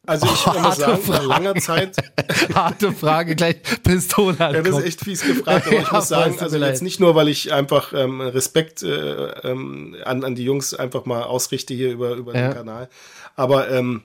Also 0.05 0.25
ich 0.25 0.31
muss 0.31 0.45
Harte 0.45 0.79
sagen, 0.81 0.91
nach 0.91 0.99
Frage. 0.99 1.25
langer 1.27 1.55
Zeit, 1.55 1.95
Harte 2.53 2.91
Frage, 2.91 3.35
gleich 3.35 3.57
Pistole 3.83 4.35
ja, 4.37 4.51
das 4.51 4.77
ist 4.77 4.85
echt 4.85 5.01
fies 5.01 5.21
gefragt, 5.25 5.67
aber 5.67 5.79
ich 5.79 5.91
muss 5.93 6.07
sagen, 6.09 6.37
also 6.39 6.57
jetzt 6.57 6.81
nicht 6.81 6.99
nur, 6.99 7.15
weil 7.15 7.29
ich 7.29 7.53
einfach 7.53 7.93
ähm, 7.93 8.19
Respekt 8.19 8.83
äh, 8.83 9.27
ähm, 9.47 9.95
an, 10.03 10.23
an 10.23 10.35
die 10.35 10.43
Jungs 10.43 10.73
einfach 10.73 11.05
mal 11.05 11.23
ausrichte 11.23 11.73
hier 11.73 11.91
über, 11.91 12.15
über 12.15 12.35
Ja. 12.35 12.49
den 12.49 12.53
Kanal, 12.53 12.89
aber 13.35 13.69
ähm, 13.71 14.03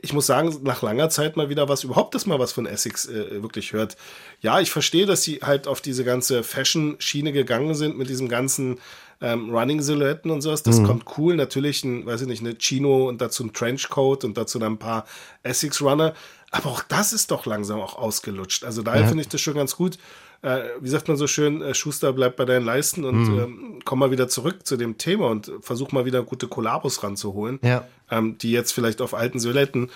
ich 0.00 0.14
muss 0.14 0.24
sagen, 0.26 0.60
nach 0.62 0.80
langer 0.80 1.10
Zeit 1.10 1.36
mal 1.36 1.50
wieder 1.50 1.68
was, 1.68 1.84
überhaupt, 1.84 2.14
dass 2.14 2.24
mal 2.24 2.38
was 2.38 2.52
von 2.52 2.64
Essex 2.64 3.04
äh, 3.06 3.42
wirklich 3.42 3.74
hört. 3.74 3.98
Ja, 4.40 4.58
ich 4.60 4.70
verstehe, 4.70 5.04
dass 5.04 5.22
sie 5.24 5.40
halt 5.42 5.68
auf 5.68 5.82
diese 5.82 6.04
ganze 6.04 6.42
Fashion-Schiene 6.42 7.32
gegangen 7.32 7.74
sind 7.74 7.98
mit 7.98 8.08
diesem 8.08 8.30
ganzen 8.30 8.78
ähm, 9.24 9.50
Running-Silhouetten 9.50 10.30
und 10.30 10.42
sowas. 10.42 10.62
Das 10.62 10.82
kommt 10.82 11.04
cool. 11.18 11.34
Natürlich, 11.36 11.82
ein, 11.84 12.04
weiß 12.06 12.22
ich 12.22 12.28
nicht, 12.28 12.40
eine 12.42 12.54
Chino 12.58 13.08
und 13.08 13.20
dazu 13.20 13.44
ein 13.44 13.52
Trenchcoat 13.52 14.24
und 14.24 14.36
dazu 14.36 14.58
dann 14.58 14.74
ein 14.74 14.78
paar 14.78 15.04
Essex-Runner. 15.42 16.14
Aber 16.50 16.66
auch 16.70 16.82
das 16.82 17.12
ist 17.12 17.30
doch 17.30 17.46
langsam 17.46 17.80
auch 17.80 17.96
ausgelutscht. 17.96 18.64
Also 18.64 18.82
daher 18.82 19.08
finde 19.08 19.22
ich 19.22 19.28
das 19.28 19.40
schon 19.40 19.54
ganz 19.54 19.76
gut. 19.76 19.98
Äh, 20.42 20.60
wie 20.80 20.88
sagt 20.90 21.08
man 21.08 21.16
so 21.16 21.26
schön, 21.26 21.62
äh, 21.62 21.72
Schuster 21.74 22.12
bleibt 22.12 22.36
bei 22.36 22.44
deinen 22.44 22.66
Leisten 22.66 23.04
und 23.04 23.24
ähm, 23.28 23.78
komm 23.84 23.98
mal 23.98 24.10
wieder 24.10 24.28
zurück 24.28 24.66
zu 24.66 24.76
dem 24.76 24.98
Thema 24.98 25.28
und 25.30 25.50
versuch 25.62 25.90
mal 25.92 26.04
wieder 26.04 26.22
gute 26.22 26.48
Kollabos 26.48 27.02
ranzuholen 27.02 27.58
Ja. 27.62 27.88
ähm, 28.10 28.36
die 28.36 28.50
jetzt 28.52 28.72
vielleicht 28.72 29.00
auf 29.00 29.14
alten 29.14 29.40
Silhouetten. 29.40 29.90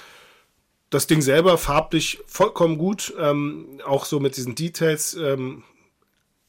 Das 0.88 1.06
Ding 1.06 1.20
selber 1.20 1.58
farblich 1.58 2.20
vollkommen 2.26 2.78
gut, 2.78 3.12
ähm, 3.20 3.66
auch 3.84 4.06
so 4.06 4.20
mit 4.20 4.38
diesen 4.38 4.54
Details. 4.54 5.14
Ähm, 5.14 5.64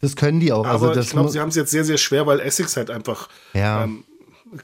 Das 0.02 0.16
können 0.16 0.40
die 0.40 0.52
auch. 0.52 0.66
aber 0.66 0.90
also 0.90 1.02
ich 1.02 1.10
glaube, 1.10 1.30
sie 1.30 1.40
haben 1.40 1.50
es 1.50 1.56
jetzt 1.56 1.72
sehr, 1.72 1.84
sehr 1.84 1.98
schwer, 1.98 2.26
weil 2.26 2.40
Essex 2.40 2.78
halt 2.78 2.90
einfach. 2.90 3.28
Ja. 3.54 3.84
Ähm, 3.84 4.06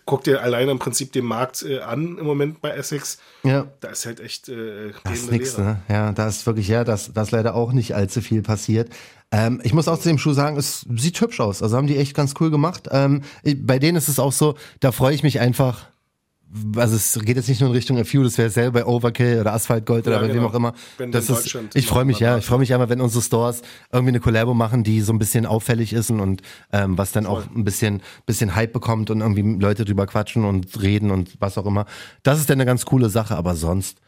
guck 0.05 0.23
dir 0.23 0.41
alleine 0.41 0.71
im 0.71 0.79
Prinzip 0.79 1.11
den 1.11 1.25
Markt 1.25 1.63
äh, 1.63 1.79
an 1.79 2.17
im 2.17 2.25
Moment 2.25 2.61
bei 2.61 2.71
Essex. 2.71 3.17
ja. 3.43 3.67
Da 3.81 3.89
ist 3.89 4.05
halt 4.05 4.19
echt 4.19 4.49
äh, 4.49 4.91
Das 5.03 5.19
ist 5.19 5.31
nix, 5.31 5.57
ne? 5.57 5.81
Ja, 5.89 6.11
da 6.11 6.27
ist 6.27 6.45
wirklich, 6.45 6.67
ja, 6.67 6.83
das, 6.83 7.11
das 7.13 7.31
leider 7.31 7.55
auch 7.55 7.71
nicht 7.71 7.95
allzu 7.95 8.21
viel 8.21 8.41
passiert. 8.41 8.89
Ähm, 9.31 9.59
ich 9.63 9.73
muss 9.73 9.87
auch 9.87 9.99
zu 9.99 10.09
dem 10.09 10.17
Schuh 10.17 10.33
sagen, 10.33 10.57
es 10.57 10.85
sieht 10.95 11.19
hübsch 11.19 11.39
aus. 11.39 11.61
Also 11.61 11.75
haben 11.77 11.87
die 11.87 11.97
echt 11.97 12.15
ganz 12.15 12.33
cool 12.39 12.51
gemacht. 12.51 12.87
Ähm, 12.91 13.21
bei 13.57 13.79
denen 13.79 13.97
ist 13.97 14.07
es 14.07 14.19
auch 14.19 14.31
so, 14.31 14.55
da 14.79 14.91
freue 14.91 15.13
ich 15.13 15.23
mich 15.23 15.39
einfach. 15.39 15.87
Also 16.77 16.95
es 16.95 17.19
geht 17.25 17.35
jetzt 17.35 17.49
nicht 17.49 17.59
nur 17.59 17.69
in 17.69 17.75
Richtung 17.75 17.97
A 17.99 18.03
Few, 18.03 18.23
das 18.23 18.37
wäre 18.37 18.49
selber 18.49 18.79
bei 18.79 18.85
Overkill 18.85 19.41
oder 19.41 19.53
Asphalt 19.53 19.85
Gold 19.85 20.07
oder 20.07 20.17
Ja, 20.17 20.21
bei 20.21 20.27
wem 20.29 20.35
genau. 20.35 20.47
auch 20.47 20.53
immer. 20.53 20.73
Wenn 20.97 21.11
das 21.11 21.29
ist, 21.29 21.57
ich 21.73 21.85
freue 21.85 22.05
mich, 22.05 22.19
ja, 22.19 22.37
ich 22.37 22.45
freue 22.45 22.59
mich 22.59 22.71
einmal, 22.73 22.87
wenn 22.87 23.01
unsere 23.01 23.21
Stores 23.21 23.61
irgendwie 23.91 24.11
eine 24.11 24.19
Collabo 24.21 24.53
machen, 24.53 24.83
die 24.83 25.01
so 25.01 25.11
ein 25.11 25.19
bisschen 25.19 25.45
auffällig 25.45 25.91
ist 25.91 26.11
und, 26.11 26.41
ähm, 26.71 26.97
was 26.97 27.11
dann 27.11 27.25
auch 27.25 27.43
ein 27.53 27.63
bisschen, 27.65 28.01
bisschen 28.25 28.55
Hype 28.55 28.71
bekommt 28.71 29.09
und 29.09 29.21
irgendwie 29.21 29.41
Leute 29.59 29.83
drüber 29.83 30.05
quatschen 30.07 30.45
und 30.45 30.81
reden 30.81 31.11
und 31.11 31.35
was 31.39 31.57
auch 31.57 31.65
immer. 31.65 31.85
Das 32.23 32.39
ist 32.39 32.49
dann 32.49 32.55
eine 32.57 32.65
ganz 32.65 32.85
coole 32.85 33.09
Sache, 33.09 33.35
aber 33.35 33.55
sonst 33.55 33.99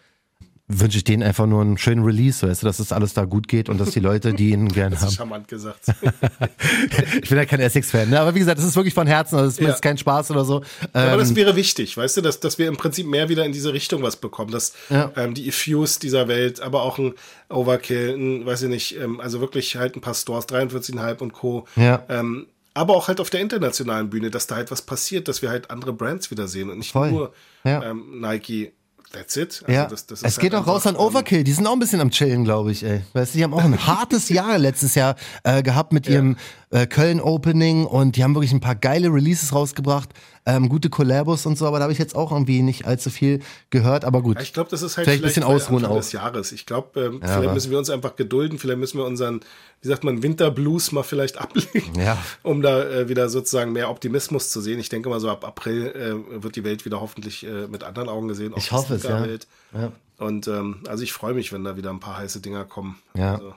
wünsche 0.69 0.97
ich 0.97 1.05
denen 1.05 1.23
einfach 1.23 1.45
nur 1.45 1.61
einen 1.61 1.77
schönen 1.77 2.03
Release, 2.03 2.45
weißt 2.45 2.61
du, 2.61 2.67
dass 2.67 2.77
das 2.77 2.91
alles 2.91 3.13
da 3.13 3.23
gut 3.23 3.47
geht 3.47 3.69
und 3.69 3.77
dass 3.79 3.91
die 3.91 4.01
Leute, 4.01 4.33
die 4.33 4.49
ihn 4.49 4.67
gern 4.67 4.91
Das 4.91 4.99
ist 4.99 5.05
haben. 5.07 5.13
charmant 5.15 5.47
gesagt. 5.47 5.79
Ich 7.21 7.29
bin 7.29 7.37
ja 7.37 7.45
kein 7.45 7.59
Essex-Fan, 7.59 8.09
ne? 8.09 8.19
aber 8.19 8.35
wie 8.35 8.39
gesagt, 8.39 8.57
das 8.59 8.65
ist 8.65 8.75
wirklich 8.75 8.93
von 8.93 9.07
Herzen, 9.07 9.35
also 9.35 9.47
es 9.47 9.53
ist 9.55 9.59
mir 9.61 9.67
Ja. 9.67 9.71
jetzt 9.73 9.81
kein 9.81 9.97
Spaß 9.97 10.31
oder 10.31 10.43
so. 10.45 10.61
Aber 10.93 11.13
Ähm, 11.13 11.19
das 11.19 11.35
wäre 11.35 11.55
wichtig, 11.55 11.95
weißt 11.95 12.17
du, 12.17 12.21
dass, 12.21 12.39
dass 12.39 12.57
wir 12.57 12.67
im 12.67 12.77
Prinzip 12.77 13.07
mehr 13.07 13.29
wieder 13.29 13.45
in 13.45 13.51
diese 13.53 13.71
Richtung 13.73 14.01
was 14.03 14.17
bekommen, 14.17 14.51
dass 14.51 14.73
Ja. 14.89 15.11
ähm, 15.15 15.33
die 15.33 15.47
Effuse 15.47 15.99
dieser 15.99 16.27
Welt, 16.27 16.59
aber 16.61 16.81
auch 16.83 16.97
ein 16.97 17.13
Overkill, 17.49 18.15
ein, 18.17 18.45
weiß 18.45 18.63
ich 18.63 18.69
nicht, 18.69 18.97
ähm, 18.99 19.19
also 19.21 19.39
wirklich 19.39 19.75
halt 19.77 19.95
ein 19.95 20.01
paar 20.01 20.13
Stores, 20.15 20.47
43,5 20.49 21.21
und 21.21 21.33
Co. 21.33 21.65
Ja. 21.75 22.03
Ähm, 22.09 22.47
aber 22.73 22.95
auch 22.95 23.07
halt 23.07 23.19
auf 23.19 23.29
der 23.29 23.39
internationalen 23.39 24.09
Bühne, 24.09 24.29
dass 24.29 24.45
da 24.47 24.55
halt 24.55 24.69
was 24.69 24.81
passiert, 24.83 25.27
dass 25.27 25.41
wir 25.41 25.49
halt 25.49 25.71
andere 25.71 25.93
Brands 25.93 26.29
wieder 26.29 26.47
sehen 26.47 26.69
und 26.69 26.77
nicht 26.77 26.91
Voll. 26.91 27.09
nur 27.11 27.33
Ja. 27.63 27.81
ähm, 27.83 28.19
Nike. 28.21 28.71
That's 29.17 29.35
it. 29.35 29.63
Also 29.65 29.71
ja, 29.71 29.85
das, 29.87 30.05
das 30.05 30.21
ist 30.21 30.27
es 30.27 30.37
halt 30.37 30.41
geht 30.41 30.55
auch 30.55 30.67
raus 30.67 30.85
an 30.85 30.95
Overkill. 30.95 31.43
Die 31.43 31.51
sind 31.51 31.65
auch 31.65 31.73
ein 31.73 31.79
bisschen 31.79 32.01
am 32.01 32.11
Chillen, 32.11 32.43
glaube 32.43 32.71
ich. 32.71 32.83
Ey. 32.83 33.01
Weißt 33.13 33.33
du, 33.33 33.37
die 33.37 33.43
haben 33.43 33.53
auch 33.53 33.63
ein 33.63 33.77
hartes 33.87 34.29
Jahr 34.29 34.57
letztes 34.57 34.95
Jahr 34.95 35.15
äh, 35.43 35.63
gehabt 35.63 35.91
mit 35.91 36.07
ihrem 36.07 36.37
äh, 36.69 36.85
Köln 36.85 37.19
Opening 37.19 37.85
und 37.85 38.15
die 38.15 38.23
haben 38.23 38.35
wirklich 38.35 38.51
ein 38.51 38.59
paar 38.59 38.75
geile 38.75 39.09
Releases 39.09 39.53
rausgebracht, 39.53 40.09
ähm, 40.47 40.69
gute 40.69 40.89
Collabos 40.89 41.45
und 41.45 41.57
so. 41.57 41.67
Aber 41.67 41.77
da 41.77 41.83
habe 41.83 41.93
ich 41.93 41.99
jetzt 41.99 42.15
auch 42.15 42.31
irgendwie 42.31 42.61
nicht 42.63 42.85
allzu 42.87 43.09
viel 43.11 43.41
gehört. 43.69 44.05
Aber 44.05 44.21
gut, 44.21 44.41
Ich 44.41 44.53
glaube, 44.53 44.69
das 44.71 44.81
ist 44.81 44.97
halt 44.97 45.05
Vielleicht 45.05 45.23
ein 45.23 45.27
bisschen 45.27 45.43
ausruhen 45.43 45.83
Anfang 45.83 45.91
auch. 45.97 46.01
des 46.01 46.11
Jahres. 46.13 46.51
Ich 46.53 46.65
glaube, 46.65 46.99
ähm, 46.99 47.19
Ja, 47.21 47.37
vielleicht 47.37 47.53
müssen 47.53 47.71
wir 47.71 47.77
uns 47.77 47.89
einfach 47.89 48.15
gedulden, 48.15 48.57
vielleicht 48.57 48.79
müssen 48.79 48.97
wir 48.97 49.05
unseren, 49.05 49.41
wie 49.81 49.87
sagt 49.89 50.03
man, 50.03 50.23
Winterblues 50.23 50.91
mal 50.93 51.03
vielleicht 51.03 51.37
ablegen, 51.41 51.99
Ja. 51.99 52.17
um 52.43 52.61
da 52.61 52.83
äh, 52.83 53.09
wieder 53.09 53.29
sozusagen 53.29 53.73
mehr 53.73 53.89
Optimismus 53.89 54.49
zu 54.49 54.61
sehen. 54.61 54.79
Ich 54.79 54.89
denke 54.89 55.09
mal, 55.09 55.19
so 55.19 55.29
ab 55.29 55.45
April 55.45 55.87
äh, 56.35 56.41
wird 56.43 56.55
die 56.55 56.63
Welt 56.63 56.85
wieder 56.85 57.01
hoffentlich 57.01 57.45
äh, 57.45 57.67
mit 57.67 57.83
anderen 57.83 58.09
Augen 58.09 58.27
gesehen. 58.29 58.53
Ich 58.55 58.71
hoffe 58.71 58.95
es, 58.95 59.03
ja. 59.03 59.25
Ja. 59.25 59.91
Und 60.17 60.47
ähm, 60.47 60.77
also 60.87 61.03
ich 61.03 61.13
freue 61.13 61.33
mich, 61.35 61.51
wenn 61.53 61.63
da 61.63 61.77
wieder 61.77 61.91
ein 61.91 61.99
paar 61.99 62.17
heiße 62.17 62.39
Dinger 62.39 62.63
kommen. 62.65 62.97
Ja. 63.15 63.35
Also, 63.35 63.53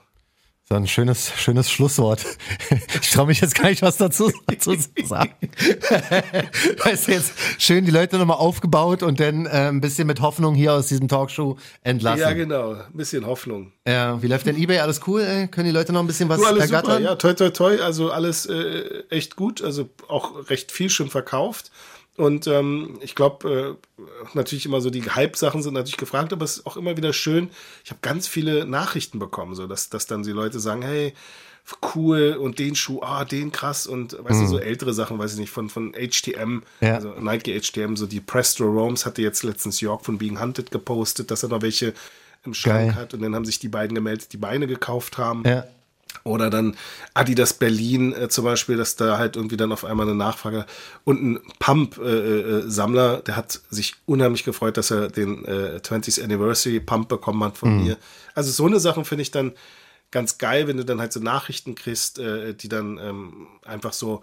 so 0.72 0.76
ein 0.76 0.86
schönes, 0.86 1.32
schönes 1.36 1.68
Schlusswort. 1.68 2.24
Ich 3.02 3.10
traue 3.10 3.26
mich 3.26 3.40
jetzt 3.40 3.56
gar 3.56 3.68
nicht 3.70 3.82
was 3.82 3.96
dazu, 3.96 4.30
zu 4.58 4.76
sagen. 5.04 5.34
weißt 6.84 7.08
du, 7.08 7.12
jetzt 7.12 7.32
schön 7.58 7.84
die 7.84 7.90
Leute 7.90 8.18
nochmal 8.18 8.36
aufgebaut 8.36 9.02
und 9.02 9.18
dann 9.18 9.46
äh, 9.46 9.68
ein 9.68 9.80
bisschen 9.80 10.06
mit 10.06 10.20
Hoffnung 10.20 10.54
hier 10.54 10.74
aus 10.74 10.86
diesem 10.86 11.08
Talkshow 11.08 11.56
entlassen. 11.82 12.20
ja, 12.20 12.32
genau. 12.32 12.72
Ein 12.74 12.92
bisschen 12.92 13.26
Hoffnung. 13.26 13.72
Ja, 13.86 14.22
wie 14.22 14.28
läuft 14.28 14.46
denn 14.46 14.56
eBay? 14.56 14.78
Alles 14.78 15.00
cool? 15.08 15.22
Ey? 15.22 15.48
Können 15.48 15.66
die 15.66 15.72
Leute 15.72 15.92
noch 15.92 16.00
ein 16.00 16.06
bisschen 16.06 16.28
was 16.28 16.38
Du, 16.38 16.46
alles 16.46 16.64
super. 16.64 16.76
ergattern? 16.76 17.02
Ja, 17.02 17.16
toi, 17.16 17.32
toi, 17.34 17.50
toi. 17.50 17.80
Also 17.80 18.12
alles 18.12 18.46
äh, 18.46 19.02
echt 19.10 19.34
gut. 19.34 19.62
Also 19.62 19.88
auch 20.08 20.48
recht 20.50 20.70
viel 20.70 20.90
schon 20.90 21.10
verkauft. 21.10 21.72
Und 22.20 22.46
ähm, 22.46 22.98
ich 23.00 23.14
glaube, 23.14 23.78
äh, 23.98 24.02
natürlich 24.34 24.66
immer 24.66 24.80
so 24.80 24.90
die 24.90 25.02
Hype-Sachen 25.02 25.62
sind 25.62 25.74
natürlich 25.74 25.96
gefragt, 25.96 26.32
aber 26.32 26.44
es 26.44 26.58
ist 26.58 26.66
auch 26.66 26.76
immer 26.76 26.96
wieder 26.96 27.12
schön. 27.12 27.50
Ich 27.84 27.90
habe 27.90 28.00
ganz 28.02 28.28
viele 28.28 28.66
Nachrichten 28.66 29.18
bekommen, 29.18 29.54
so 29.54 29.66
dass, 29.66 29.88
dass 29.88 30.06
dann 30.06 30.22
die 30.22 30.32
Leute 30.32 30.60
sagen, 30.60 30.82
hey, 30.82 31.14
cool 31.94 32.36
und 32.40 32.58
den 32.58 32.74
Schuh, 32.74 33.00
ah, 33.02 33.24
den 33.24 33.52
krass 33.52 33.86
und 33.86 34.16
weißt 34.22 34.40
du, 34.40 34.46
so 34.46 34.58
ältere 34.58 34.92
Sachen, 34.92 35.18
weiß 35.18 35.34
ich 35.34 35.38
nicht, 35.38 35.50
von, 35.50 35.68
von 35.68 35.92
HTM, 35.92 36.48
Mhm. 36.56 36.62
Ja. 36.80 36.94
also 36.96 37.14
Nike 37.20 37.58
HTM, 37.60 37.94
so 37.96 38.06
die 38.06 38.20
Presto 38.20 38.64
Roams 38.64 39.06
hatte 39.06 39.22
jetzt 39.22 39.42
letztens 39.44 39.80
York 39.80 40.04
von 40.04 40.18
Being 40.18 40.40
Hunted 40.40 40.70
gepostet, 40.70 41.30
dass 41.30 41.42
er 41.42 41.48
noch 41.50 41.62
welche 41.62 41.94
im 42.44 42.54
Schrank 42.54 42.92
Geil. 42.92 42.94
hat 42.96 43.14
und 43.14 43.22
dann 43.22 43.34
haben 43.34 43.44
sich 43.44 43.58
die 43.58 43.68
beiden 43.68 43.94
gemeldet, 43.94 44.32
die 44.32 44.38
Beine 44.38 44.66
gekauft 44.66 45.16
haben. 45.18 45.44
Ja. 45.46 45.64
Oder 46.24 46.50
dann 46.50 46.76
Adidas 47.14 47.54
Berlin 47.54 48.12
äh, 48.12 48.28
zum 48.28 48.44
Beispiel, 48.44 48.76
dass 48.76 48.96
da 48.96 49.18
halt 49.18 49.36
irgendwie 49.36 49.56
dann 49.56 49.72
auf 49.72 49.84
einmal 49.84 50.06
eine 50.06 50.14
Nachfrage 50.14 50.66
und 51.04 51.22
ein 51.22 51.40
Pump-Sammler, 51.58 53.22
der 53.22 53.36
hat 53.36 53.60
sich 53.70 53.96
unheimlich 54.06 54.44
gefreut, 54.44 54.76
dass 54.76 54.90
er 54.90 55.08
den 55.08 55.44
äh, 55.44 55.80
20th 55.82 56.22
Anniversary 56.22 56.80
Pump 56.80 57.08
bekommen 57.08 57.42
hat 57.44 57.58
von 57.58 57.84
mir. 57.84 57.96
Also 58.34 58.50
so 58.50 58.66
eine 58.66 58.80
Sachen 58.80 59.04
finde 59.04 59.22
ich 59.22 59.30
dann 59.30 59.52
ganz 60.10 60.38
geil, 60.38 60.66
wenn 60.66 60.76
du 60.76 60.84
dann 60.84 61.00
halt 61.00 61.12
so 61.12 61.20
Nachrichten 61.20 61.74
kriegst, 61.74 62.18
äh, 62.18 62.54
die 62.54 62.68
dann 62.68 62.98
ähm, 62.98 63.46
einfach 63.64 63.92
so 63.92 64.22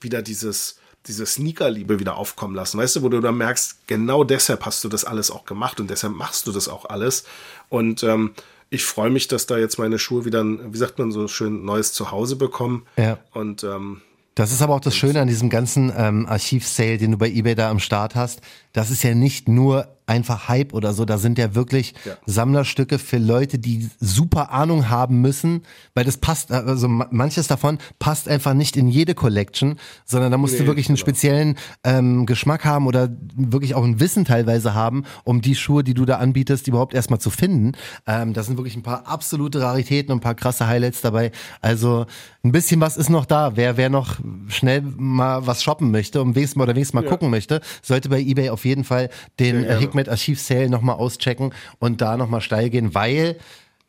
wieder 0.00 0.22
dieses 0.22 0.78
diese 1.06 1.26
Sneakerliebe 1.26 2.00
wieder 2.00 2.16
aufkommen 2.16 2.54
lassen, 2.54 2.78
weißt 2.78 2.96
du, 2.96 3.02
wo 3.02 3.08
du 3.10 3.20
dann 3.20 3.36
merkst, 3.36 3.86
genau 3.86 4.24
deshalb 4.24 4.64
hast 4.64 4.82
du 4.84 4.88
das 4.88 5.04
alles 5.04 5.30
auch 5.30 5.44
gemacht 5.44 5.78
und 5.80 5.90
deshalb 5.90 6.14
machst 6.14 6.46
du 6.46 6.52
das 6.52 6.68
auch 6.68 6.86
alles. 6.86 7.24
Und 7.68 8.02
ähm, 8.02 8.32
ich 8.74 8.84
freue 8.84 9.10
mich, 9.10 9.28
dass 9.28 9.46
da 9.46 9.56
jetzt 9.56 9.78
meine 9.78 9.98
Schuhe 9.98 10.24
wieder, 10.24 10.42
ein, 10.42 10.72
wie 10.72 10.78
sagt 10.78 10.98
man 10.98 11.12
so 11.12 11.28
schön, 11.28 11.64
neues 11.64 11.92
Zuhause 11.92 12.36
bekommen. 12.36 12.86
Ja. 12.96 13.18
Und 13.32 13.64
ähm, 13.64 14.02
Das 14.34 14.52
ist 14.52 14.62
aber 14.62 14.74
auch 14.74 14.80
das 14.80 14.96
Schöne 14.96 15.20
an 15.20 15.28
diesem 15.28 15.48
ganzen 15.48 15.92
ähm, 15.96 16.26
Archiv-Sale, 16.26 16.98
den 16.98 17.12
du 17.12 17.18
bei 17.18 17.28
eBay 17.30 17.54
da 17.54 17.70
am 17.70 17.78
Start 17.78 18.14
hast. 18.14 18.40
Das 18.72 18.90
ist 18.90 19.04
ja 19.04 19.14
nicht 19.14 19.48
nur 19.48 19.88
einfach 20.06 20.48
Hype 20.48 20.72
oder 20.74 20.92
so. 20.92 21.04
Da 21.04 21.18
sind 21.18 21.38
ja 21.38 21.54
wirklich 21.54 21.94
Ja. 22.04 22.12
Sammlerstücke 22.26 22.98
für 22.98 23.18
Leute, 23.18 23.58
die 23.58 23.88
super 24.00 24.50
Ahnung 24.52 24.88
haben 24.90 25.20
müssen, 25.20 25.62
weil 25.94 26.04
das 26.04 26.16
passt, 26.18 26.52
also 26.52 26.88
ma- 26.88 27.08
manches 27.10 27.46
davon 27.46 27.78
passt 27.98 28.28
einfach 28.28 28.54
nicht 28.54 28.76
in 28.76 28.88
jede 28.88 29.14
Collection, 29.14 29.76
sondern 30.04 30.30
da 30.30 30.38
musst 30.38 30.58
du 30.58 30.62
Nee, 30.62 30.66
wirklich 30.68 30.88
einen 30.88 30.96
genau. 30.96 31.04
speziellen 31.06 31.56
ähm, 31.84 32.26
Geschmack 32.26 32.64
haben 32.64 32.86
oder 32.86 33.08
wirklich 33.34 33.74
auch 33.74 33.84
ein 33.84 34.00
Wissen 34.00 34.24
teilweise 34.24 34.74
haben, 34.74 35.04
um 35.24 35.40
die 35.40 35.54
Schuhe, 35.54 35.84
die 35.84 35.94
du 35.94 36.04
da 36.04 36.16
anbietest, 36.18 36.68
überhaupt 36.68 36.94
erstmal 36.94 37.18
zu 37.20 37.30
finden. 37.30 37.72
Ähm, 38.06 38.32
da 38.34 38.42
sind 38.42 38.56
wirklich 38.58 38.76
ein 38.76 38.82
paar 38.82 39.06
absolute 39.06 39.60
Raritäten 39.62 40.12
und 40.12 40.18
ein 40.18 40.20
paar 40.22 40.34
krasse 40.34 40.66
Highlights 40.66 41.00
dabei. 41.00 41.32
Also 41.60 42.06
ein 42.42 42.52
bisschen 42.52 42.80
was 42.80 42.96
ist 42.96 43.08
noch 43.10 43.24
da. 43.24 43.56
Wer, 43.56 43.76
wer 43.76 43.88
noch 43.88 44.16
schnell 44.48 44.82
mal 44.82 45.46
was 45.46 45.62
shoppen 45.62 45.90
möchte 45.90 46.20
und 46.20 46.34
wenigstens 46.34 46.56
mal 46.56 46.64
oder 46.64 46.74
wenigstens 46.74 46.94
mal 46.94 47.04
Ja. 47.04 47.10
gucken 47.10 47.30
möchte, 47.30 47.60
sollte 47.82 48.08
bei 48.08 48.20
eBay 48.20 48.50
auf 48.50 48.64
jeden 48.64 48.84
Fall 48.84 49.08
den 49.40 49.62
Sehr 49.62 49.78
äh, 49.94 50.04
gerne. 50.04 50.04
Hikmet 50.04 50.08
Archiv 50.08 50.40
Sale 50.40 50.68
nochmal 50.68 50.96
auschecken 50.96 51.52
und 51.78 52.00
da 52.00 52.16
nochmal 52.16 52.40
steil 52.40 52.70
gehen, 52.70 52.94
weil 52.94 53.36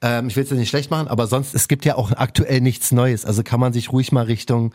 ähm, 0.01 0.27
ich 0.27 0.35
will 0.35 0.43
es 0.43 0.49
ja 0.49 0.55
nicht 0.55 0.69
schlecht 0.69 0.91
machen, 0.91 1.07
aber 1.07 1.27
sonst, 1.27 1.55
es 1.55 1.67
gibt 1.67 1.85
ja 1.85 1.95
auch 1.95 2.11
aktuell 2.11 2.61
nichts 2.61 2.91
Neues. 2.91 3.25
Also 3.25 3.43
kann 3.43 3.59
man 3.59 3.73
sich 3.73 3.91
ruhig 3.91 4.11
mal 4.11 4.25
Richtung 4.25 4.73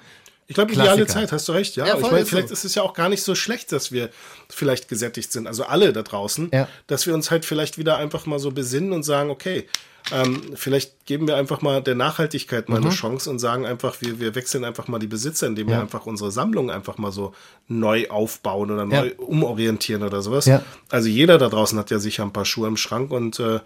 Ich 0.50 0.54
glaube, 0.54 0.72
ideale. 0.72 1.06
Zeit, 1.06 1.30
hast 1.30 1.46
du 1.48 1.52
recht. 1.52 1.76
Ja, 1.76 1.86
Ja, 1.86 1.94
ich 1.96 2.10
meine, 2.10 2.26
vielleicht 2.26 2.48
so. 2.48 2.52
ist 2.54 2.64
es 2.64 2.74
ja 2.74 2.82
auch 2.82 2.92
gar 2.92 3.08
nicht 3.08 3.22
so 3.22 3.36
schlecht, 3.36 3.70
dass 3.70 3.92
wir 3.92 4.08
vielleicht 4.48 4.88
gesättigt 4.88 5.30
sind, 5.30 5.46
also 5.46 5.62
alle 5.64 5.92
da 5.92 6.02
draußen, 6.02 6.50
Ja. 6.52 6.66
dass 6.88 7.06
wir 7.06 7.14
uns 7.14 7.30
halt 7.30 7.44
vielleicht 7.44 7.78
wieder 7.78 7.98
einfach 7.98 8.26
mal 8.26 8.40
so 8.40 8.50
besinnen 8.50 8.92
und 8.92 9.04
sagen, 9.04 9.30
okay, 9.30 9.68
ähm, 10.12 10.42
vielleicht 10.56 11.06
geben 11.06 11.28
wir 11.28 11.36
einfach 11.36 11.62
mal 11.62 11.80
der 11.82 11.94
Nachhaltigkeit 11.94 12.68
mal 12.68 12.80
Mhm. 12.80 12.86
eine 12.86 12.94
Chance 12.96 13.30
und 13.30 13.38
sagen 13.38 13.64
einfach, 13.64 14.00
wir, 14.00 14.18
wir 14.18 14.34
wechseln 14.34 14.64
einfach 14.64 14.88
mal 14.88 14.98
die 14.98 15.06
Besitzer, 15.06 15.46
indem 15.46 15.68
wir 15.68 15.74
Ja. 15.76 15.82
einfach 15.82 16.06
unsere 16.06 16.32
Sammlung 16.32 16.68
einfach 16.70 16.98
mal 16.98 17.12
so 17.12 17.32
neu 17.68 18.08
aufbauen 18.08 18.72
oder 18.72 18.86
neu 18.86 19.12
umorientieren 19.18 20.02
oder 20.02 20.20
sowas. 20.20 20.46
Ja. 20.46 20.64
Also 20.88 21.08
jeder 21.08 21.38
da 21.38 21.48
draußen 21.48 21.78
hat 21.78 21.92
ja 21.92 22.00
sicher 22.00 22.24
ein 22.24 22.32
paar 22.32 22.44
Schuhe 22.44 22.66
im 22.66 22.76
Schrank 22.76 23.12
und, 23.12 23.38
äh, 23.38 23.60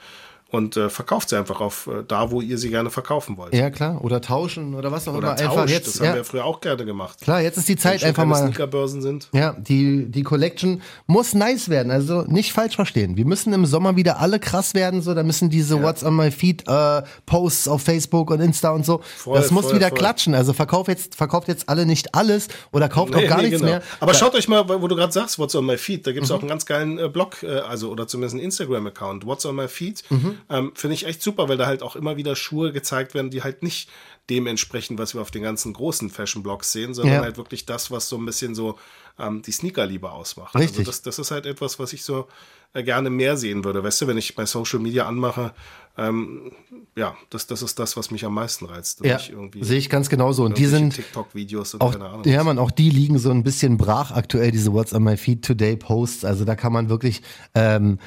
und 0.55 0.77
äh, 0.77 0.89
verkauft 0.89 1.29
sie 1.29 1.37
einfach 1.39 1.61
auf 1.61 1.87
äh, 1.87 2.03
da, 2.07 2.31
wo 2.31 2.41
ihr 2.41 2.57
sie 2.59 2.71
gerne 2.71 2.91
verkaufen 2.91 3.37
wollt. 3.37 3.55
Ja, 3.55 3.71
klar. 3.71 4.03
Oder 4.05 4.21
tauschen 4.21 4.75
oder 4.75 4.91
was 4.93 5.07
auch 5.09 5.15
Oder 5.15 5.33
immer. 5.33 5.39
Einfach 5.41 5.55
tauscht, 5.63 5.71
jetzt. 5.73 5.87
das 5.89 5.97
haben 6.01 6.07
ja. 6.07 6.13
wir 6.13 6.19
ja 6.19 6.25
früher 6.25 6.45
auch 6.45 6.61
gerne 6.61 6.85
gemacht. 6.85 7.21
Klar, 7.21 7.41
jetzt 7.43 7.57
ist 7.59 7.69
die 7.69 7.75
Wenn 7.75 7.79
Zeit 7.79 8.01
schon 8.01 8.09
einfach 8.09 8.25
mal. 8.25 8.39
Sneakerbörsen 8.39 9.03
sind. 9.03 9.29
Ja, 9.33 9.53
die, 9.59 10.07
die 10.11 10.23
Collection 10.23 10.81
muss 11.07 11.35
nice 11.35 11.69
werden. 11.69 11.91
Also 11.93 12.23
nicht 12.23 12.53
falsch 12.53 12.77
verstehen. 12.77 13.17
Wir 13.17 13.25
müssen 13.27 13.53
im 13.53 13.67
Sommer 13.67 13.97
wieder 13.97 14.19
alle 14.21 14.39
krass 14.41 14.75
werden. 14.75 15.03
So, 15.03 15.13
da 15.15 15.23
müssen 15.23 15.51
diese 15.51 15.83
What's 15.83 16.03
on 16.05 16.17
my 16.17 16.31
feed 16.31 16.65
äh, 16.69 17.03
Posts 17.27 17.69
auf 17.69 17.83
Facebook 17.83 18.31
und 18.31 18.41
Insta 18.41 18.71
und 18.71 18.87
so. 18.87 19.01
Voll, 19.17 19.37
das 19.39 19.51
muss 19.51 19.67
voll, 19.67 19.75
wieder 19.77 19.89
voll. 19.89 19.99
klatschen. 19.99 20.35
Also 20.35 20.53
verkauft 20.53 20.89
jetzt, 20.89 21.15
verkauft 21.15 21.49
jetzt 21.49 21.69
alle 21.69 21.87
nicht 21.87 22.15
alles 22.15 22.49
oder 22.73 22.89
kauft 22.89 23.15
auch 23.15 23.21
Nee, 23.21 23.27
gar 23.27 23.39
nee, 23.39 23.45
nichts 23.49 23.61
genau. 23.61 23.73
mehr. 23.73 23.83
Aber 24.01 24.13
Da- 24.13 24.19
schaut 24.19 24.35
euch 24.35 24.49
mal, 24.49 24.69
wo 24.69 24.87
du 24.89 24.95
gerade 24.97 25.13
sagst, 25.13 25.39
What's 25.39 25.55
on 25.55 25.67
my 25.67 25.77
feed, 25.77 26.07
da 26.07 26.13
gibt 26.13 26.25
es 26.25 26.31
Mhm. 26.31 26.37
auch 26.37 26.41
einen 26.41 26.49
ganz 26.49 26.67
geilen 26.67 26.99
äh, 26.99 27.09
Blog, 27.09 27.43
äh, 27.43 27.59
also 27.61 27.91
oder 27.91 28.07
zumindest 28.07 28.35
einen 28.35 28.45
Instagram-Account, 28.45 29.27
What's 29.27 29.45
on 29.47 29.57
my 29.57 29.69
feed. 29.69 30.03
Mhm. 30.11 30.39
Ähm, 30.51 30.73
Finde 30.75 30.95
ich 30.95 31.07
echt 31.07 31.23
super, 31.23 31.49
weil 31.49 31.57
da 31.57 31.67
halt 31.67 31.83
auch 31.83 31.97
immer 31.97 32.17
wieder 32.17 32.37
Schuhe 32.37 32.73
gezeigt 32.73 33.15
werden, 33.15 33.31
die 33.31 33.43
halt 33.43 33.63
nicht 33.63 33.89
dem 34.31 34.47
entsprechen, 34.47 34.97
was 34.99 35.15
wir 35.15 35.21
auf 35.21 35.31
den 35.31 35.43
ganzen 35.43 35.73
großen 35.73 36.11
Fashion-Blogs 36.11 36.73
sehen, 36.73 36.95
sondern 36.95 37.17
Ja. 37.17 37.23
halt 37.23 37.37
wirklich 37.37 37.67
das, 37.67 37.91
was 37.91 38.09
so 38.09 38.17
ein 38.17 38.25
bisschen 38.25 38.55
so 38.55 38.79
ähm, 39.19 39.43
die 39.43 39.53
Sneaker-Liebe 39.53 40.11
ausmacht. 40.11 40.55
Richtig. 40.55 40.79
Also 40.79 40.91
das, 40.91 41.03
das 41.03 41.19
ist 41.19 41.31
halt 41.31 41.47
etwas, 41.47 41.79
was 41.79 41.93
ich 41.93 42.03
so 42.05 42.27
äh, 42.73 42.83
gerne 42.83 43.11
mehr 43.11 43.37
sehen 43.37 43.65
würde. 43.65 43.85
Weißt 43.85 44.01
du, 44.01 44.07
wenn 44.07 44.19
ich 44.19 44.35
bei 44.35 44.47
Social 44.47 44.81
Media 44.81 45.07
anmache, 45.07 45.55
ähm, 45.97 46.53
ja, 46.97 47.17
das, 47.31 47.47
das 47.47 47.63
ist 47.63 47.79
das, 47.79 47.97
was 47.97 48.11
mich 48.11 48.25
am 48.25 48.35
meisten 48.35 48.65
reizt. 48.67 49.05
Ja, 49.05 49.19
sehe 49.19 49.79
ich 49.79 49.89
ganz 49.89 50.09
genauso. 50.09 50.45
Und 50.45 50.59
die 50.59 50.67
sind 50.67 50.95
TikTok-Videos 50.95 51.75
und 51.75 51.83
auch, 51.83 51.93
keine 51.93 52.07
Ahnung. 52.07 52.25
ja, 52.25 52.43
man, 52.43 52.59
auch 52.59 52.71
die 52.73 52.91
liegen 52.91 53.19
so 53.19 53.31
ein 53.31 53.45
bisschen 53.45 53.77
brach 53.77 54.11
aktuell, 54.11 54.51
diese 54.51 54.73
What's 54.73 54.93
on 54.93 55.05
my 55.05 55.17
feed 55.17 55.45
today 55.45 55.77
Posts. 55.77 56.25
Also 56.25 56.45
da 56.45 56.57
kann 56.57 56.73
man 56.73 56.89
wirklich 56.89 57.23
ähm, 57.55 57.99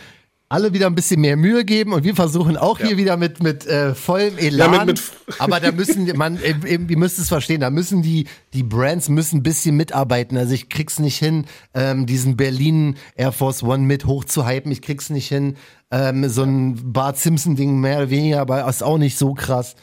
alle 0.50 0.72
wieder 0.74 0.88
ein 0.88 0.96
bisschen 0.96 1.20
mehr 1.20 1.36
Mühe 1.36 1.66
geben 1.66 1.92
und 1.92 2.04
wir 2.06 2.16
versuchen 2.16 2.56
auch 2.56 2.80
hier 2.80 2.96
wieder 2.98 3.18
mit, 3.18 3.44
mit 3.44 3.66
äh, 3.68 3.94
vollem 3.94 4.38
Elan. 4.38 4.74
Ja, 4.74 4.86
mit- 4.86 5.02
mit- 5.28 5.40
aber 5.40 5.60
da 5.60 5.72
müssen, 5.74 6.10
man, 6.18 6.40
ihr 6.66 6.80
müsst 6.98 7.20
es 7.20 7.28
verstehen, 7.28 7.60
da 7.60 7.70
müssen 7.70 8.02
die, 8.02 8.28
die 8.54 8.64
Brands 8.64 9.10
müssen 9.10 9.38
ein 9.40 9.44
bisschen 9.44 9.76
mitarbeiten. 9.76 10.38
Also 10.38 10.54
ich 10.54 10.70
krieg's 10.70 11.00
nicht 11.00 11.18
hin, 11.18 11.46
ähm, 11.74 12.06
diesen 12.06 12.38
Berlin 12.38 12.96
Air 13.16 13.34
Force 13.34 13.62
One 13.62 13.84
mit 13.84 14.06
hochzuhypen. 14.06 14.72
Ich 14.72 14.82
krieg's 14.82 15.10
nicht 15.10 15.28
hin, 15.28 15.58
ähm, 15.92 16.30
so 16.30 16.44
ein 16.44 16.94
Bart 16.94 17.18
Simpson-Ding 17.18 17.80
mehr 17.80 17.98
oder 17.98 18.10
weniger, 18.10 18.40
aber 18.40 18.68
ist 18.70 18.84
auch 18.84 18.98
nicht 18.98 19.18
so 19.18 19.34
krass. 19.34 19.76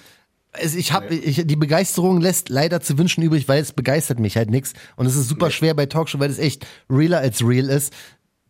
Also 0.52 0.78
ich 0.78 0.92
habe, 0.92 1.14
ich, 1.14 1.46
die 1.46 1.56
Begeisterung 1.56 2.20
lässt 2.20 2.48
leider 2.48 2.80
zu 2.80 2.96
wünschen 2.96 3.22
übrig, 3.22 3.48
weil 3.48 3.60
es 3.60 3.72
begeistert 3.72 4.20
mich 4.20 4.36
halt 4.36 4.50
nix. 4.50 4.72
Und 4.96 5.04
es 5.06 5.16
ist 5.16 5.28
super 5.28 5.50
schwer 5.50 5.74
bei 5.74 5.86
Talkshow, 5.86 6.20
weil 6.20 6.30
es 6.30 6.38
echt 6.38 6.64
realer 6.88 7.18
als 7.18 7.42
real 7.44 7.68
ist, 7.68 7.92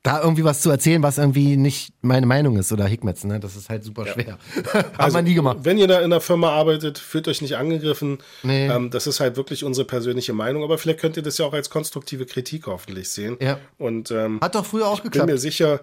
da 0.04 0.20
irgendwie 0.22 0.44
was 0.44 0.60
zu 0.60 0.70
erzählen, 0.70 1.02
was 1.02 1.16
irgendwie 1.18 1.56
nicht 1.56 1.94
meine 2.02 2.26
Meinung 2.26 2.56
ist 2.58 2.70
oder 2.72 2.84
Hickmets, 2.84 3.24
ne? 3.24 3.40
Das 3.40 3.56
ist 3.56 3.70
halt 3.70 3.82
super 3.84 4.06
schwer. 4.06 4.38
Hat 4.72 5.00
Also, 5.00 5.16
man 5.16 5.24
nie 5.24 5.32
gemacht. 5.34 5.56
Wenn 5.62 5.78
ihr 5.78 5.88
da 5.88 6.00
in 6.02 6.10
der 6.10 6.20
Firma 6.20 6.50
arbeitet, 6.50 6.98
fühlt 6.98 7.26
euch 7.26 7.40
nicht 7.40 7.56
angegriffen. 7.56 8.18
Nee. 8.42 8.68
Ähm, 8.68 8.90
das 8.90 9.06
ist 9.06 9.20
halt 9.20 9.36
wirklich 9.36 9.64
unsere 9.64 9.86
persönliche 9.86 10.34
Meinung, 10.34 10.62
aber 10.62 10.76
vielleicht 10.76 11.00
könnt 11.00 11.16
ihr 11.16 11.22
das 11.22 11.38
ja 11.38 11.46
auch 11.46 11.54
als 11.54 11.70
konstruktive 11.70 12.26
Kritik 12.26 12.66
hoffentlich 12.66 13.08
sehen. 13.08 13.38
Ja. 13.40 13.58
Und 13.78 14.10
ähm, 14.10 14.40
Hat 14.42 14.54
doch 14.54 14.66
früher 14.66 14.86
auch 14.88 15.00
bin 15.00 15.10
geklappt. 15.10 15.30
mir 15.30 15.38
sicher, 15.38 15.80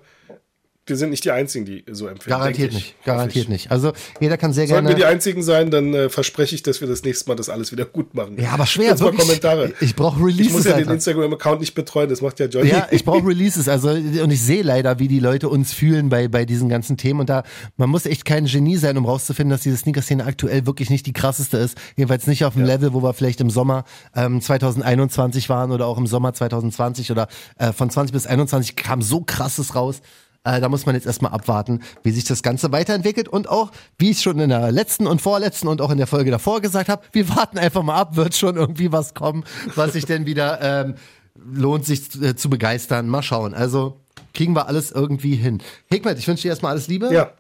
wir 0.92 0.98
sind 0.98 1.10
nicht 1.10 1.26
die 1.26 1.32
Einzigen, 1.32 1.66
die 1.66 1.84
so 1.90 2.06
empfinden. 2.06 2.30
Garantiert 2.38 2.70
ich. 2.70 2.76
nicht. 2.76 3.04
Garantiert 3.04 3.46
ich. 3.46 3.50
nicht. 3.50 3.72
Also 3.72 3.94
jeder 4.20 4.38
kann 4.38 4.54
sehr 4.54 4.68
Sollten 4.68 4.88
wir 4.88 4.94
die 4.94 5.00
gerne. 5.02 5.14
Einzigen 5.16 5.42
sein, 5.42 5.72
dann 5.72 5.94
äh, 5.96 6.10
verspreche 6.10 6.54
ich, 6.54 6.62
dass 6.62 6.80
wir 6.82 6.88
das 6.88 7.04
nächste 7.04 7.28
Mal 7.30 7.36
das 7.36 7.50
alles 7.50 7.72
wieder 7.72 7.86
gut 7.86 8.14
machen. 8.14 8.38
Ja, 8.40 8.52
aber 8.52 8.68
schwer. 8.68 8.90
Jetzt 8.90 9.02
mal. 9.02 9.12
Kommentare. 9.12 9.74
Ich 9.80 9.96
brauche 9.96 10.18
Ich 10.18 10.22
muss 10.22 10.38
Releases. 10.38 10.66
ja 10.66 10.72
den 10.74 10.80
Alter. 10.82 10.94
Instagram-Account 10.94 11.62
nicht 11.62 11.74
betreuen, 11.74 12.10
das 12.10 12.22
macht 12.22 12.40
ja 12.40 12.46
Johnny. 12.46 12.70
Ja, 12.70 12.88
ich 12.92 13.04
brauche 13.04 13.26
Releases. 13.26 13.68
Also 13.68 13.90
und 13.90 14.30
ich 14.32 14.42
sehe 14.42 14.62
leider, 14.62 15.00
wie 15.00 15.08
die 15.08 15.20
Leute 15.20 15.50
uns 15.50 15.74
fühlen 15.74 16.10
bei 16.10 16.28
bei 16.28 16.46
diesen 16.46 16.70
ganzen 16.70 16.98
Themen. 16.98 17.22
Und 17.22 17.30
da 17.30 17.44
man 17.78 17.90
muss 17.90 18.06
echt 18.06 18.26
kein 18.26 18.46
Genie 18.46 18.78
sein, 18.78 18.98
um 18.98 19.06
rauszufinden, 19.06 19.50
dass 19.52 19.62
diese 19.62 19.78
Sneaker-Szene 19.78 20.26
aktuell 20.26 20.66
wirklich 20.66 20.90
nicht 20.90 21.06
die 21.06 21.14
krasseste 21.14 21.58
ist. 21.58 21.78
Jedenfalls 21.96 22.28
nicht 22.28 22.46
auf 22.46 22.54
dem 22.54 22.66
Level, 22.66 22.94
wo 22.94 23.02
wir 23.02 23.14
vielleicht 23.14 23.42
im 23.42 23.50
Sommer 23.50 23.86
ähm, 24.16 24.42
2021 24.42 25.48
waren 25.50 25.72
oder 25.72 25.88
auch 25.88 25.98
im 25.98 26.08
Sommer 26.08 26.34
2020 26.34 27.12
oder 27.12 27.28
äh, 27.58 27.72
von 27.72 27.90
20 27.90 28.12
bis 28.14 28.28
21 28.28 28.76
kam 28.76 29.02
so 29.02 29.22
krasses 29.22 29.76
raus. 29.76 30.02
Äh, 30.44 30.60
da 30.60 30.70
muss 30.70 30.86
man 30.86 30.96
jetzt 30.96 31.06
erstmal 31.06 31.32
abwarten, 31.34 31.82
wie 32.04 32.12
sich 32.12 32.24
das 32.24 32.42
Ganze 32.42 32.72
weiterentwickelt 32.72 33.28
und 33.28 33.48
auch, 33.48 33.72
wie 34.00 34.12
ich 34.12 34.22
schon 34.22 34.40
in 34.40 34.50
der 34.50 34.72
letzten 34.72 35.06
und 35.06 35.22
vorletzten 35.22 35.68
und 35.68 35.82
auch 35.82 35.92
in 35.92 35.98
der 35.98 36.08
Folge 36.08 36.32
davor 36.32 36.62
gesagt 36.62 36.90
habe, 36.90 37.04
wir 37.12 37.30
warten 37.30 37.60
einfach 37.60 37.84
mal 37.84 37.96
ab, 37.96 38.16
wird 38.16 38.36
schon 38.36 38.56
irgendwie 38.56 38.92
was 38.92 39.14
kommen, 39.14 39.44
was 39.76 39.94
sich 39.94 40.06
denn 40.06 40.26
wieder 40.26 40.60
ähm, 40.62 40.96
lohnt, 41.36 41.86
sich 41.86 42.20
äh, 42.22 42.36
zu 42.36 42.50
begeistern. 42.50 43.08
Mal 43.08 43.22
schauen. 43.22 43.54
Also 43.54 44.00
kriegen 44.34 44.56
wir 44.56 44.68
alles 44.68 44.92
irgendwie 44.92 45.36
hin. 45.36 45.62
Hikmet, 45.92 46.18
ich 46.18 46.28
wünsche 46.28 46.44
dir 46.44 46.50
erstmal 46.50 46.72
alles 46.72 46.88
Liebe 46.88 47.14
ja. 47.14 47.32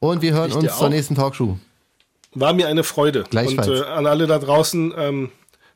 und 0.00 0.22
wir 0.22 0.32
hören 0.32 0.50
Ich 0.50 0.56
uns 0.56 0.78
zur 0.78 0.88
nächsten 0.88 1.16
Talkshow. 1.16 1.58
War 2.34 2.54
mir 2.54 2.68
eine 2.68 2.84
Freude. 2.84 3.24
Gleichfalls. 3.28 3.68
Und 3.68 3.76
äh, 3.76 3.84
an 3.84 4.06
alle 4.06 4.26
da 4.26 4.38
draußen, 4.38 4.94
ähm, 4.96 5.30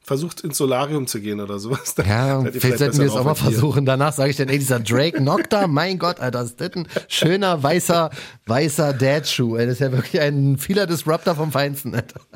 versucht 0.04 0.40
ins 0.40 0.56
Solarium 0.58 1.06
zu 1.06 1.20
gehen 1.20 1.40
oder 1.40 1.58
sowas. 1.58 1.94
Dann 1.96 2.08
Ja, 2.08 2.40
vielleicht 2.50 2.78
sollten 2.78 2.98
wir 2.98 3.06
es 3.06 3.12
auch 3.12 3.24
mal 3.24 3.34
versuchen. 3.36 3.86
Danach 3.86 4.12
sage 4.12 4.30
ich 4.30 4.36
dann, 4.36 4.48
ey, 4.48 4.58
dieser 4.58 4.80
Drake 4.80 5.22
Nocta, 5.22 5.66
mein 5.68 5.98
Gott, 5.98 6.18
Alter, 6.20 6.42
ist 6.42 6.60
das 6.60 6.70
ein 6.74 6.88
schöner, 7.08 7.62
weißer, 7.62 8.10
weißer 8.46 8.92
Dad-Schuh. 8.94 9.56
Das 9.58 9.66
ist 9.68 9.78
ja 9.80 9.92
wirklich 9.92 10.20
ein 10.20 10.58
vieler 10.58 10.86
Disruptor 10.86 11.36
vom 11.36 11.52
Feinsten, 11.52 11.94
Alter. 11.94 12.20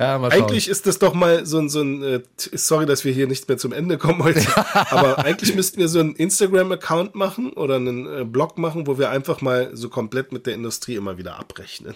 Ja. 0.00 0.20
Eigentlich 0.20 0.66
ist 0.68 0.86
das 0.88 0.98
doch 0.98 1.14
mal 1.14 1.46
so 1.46 1.58
ein, 1.58 1.68
so 1.68 1.80
ein 1.80 2.02
äh, 2.02 2.20
sorry, 2.54 2.86
dass 2.86 3.04
wir 3.04 3.12
hier 3.12 3.28
nicht 3.28 3.46
mehr 3.48 3.56
zum 3.56 3.72
Ende 3.72 3.96
kommen 3.96 4.24
heute, 4.24 4.44
aber 4.90 5.24
eigentlich 5.24 5.54
müssten 5.54 5.78
wir 5.78 5.86
so 5.88 6.00
einen 6.00 6.16
Instagram-Account 6.16 7.14
machen 7.14 7.52
oder 7.52 7.76
einen 7.76 8.06
äh, 8.22 8.24
Blog 8.24 8.58
machen, 8.58 8.88
wo 8.88 8.98
wir 8.98 9.10
einfach 9.10 9.40
mal 9.40 9.70
so 9.74 9.88
komplett 9.90 10.32
mit 10.32 10.46
der 10.46 10.54
Industrie 10.54 10.96
immer 10.96 11.18
wieder 11.18 11.38
abrechnen 11.38 11.94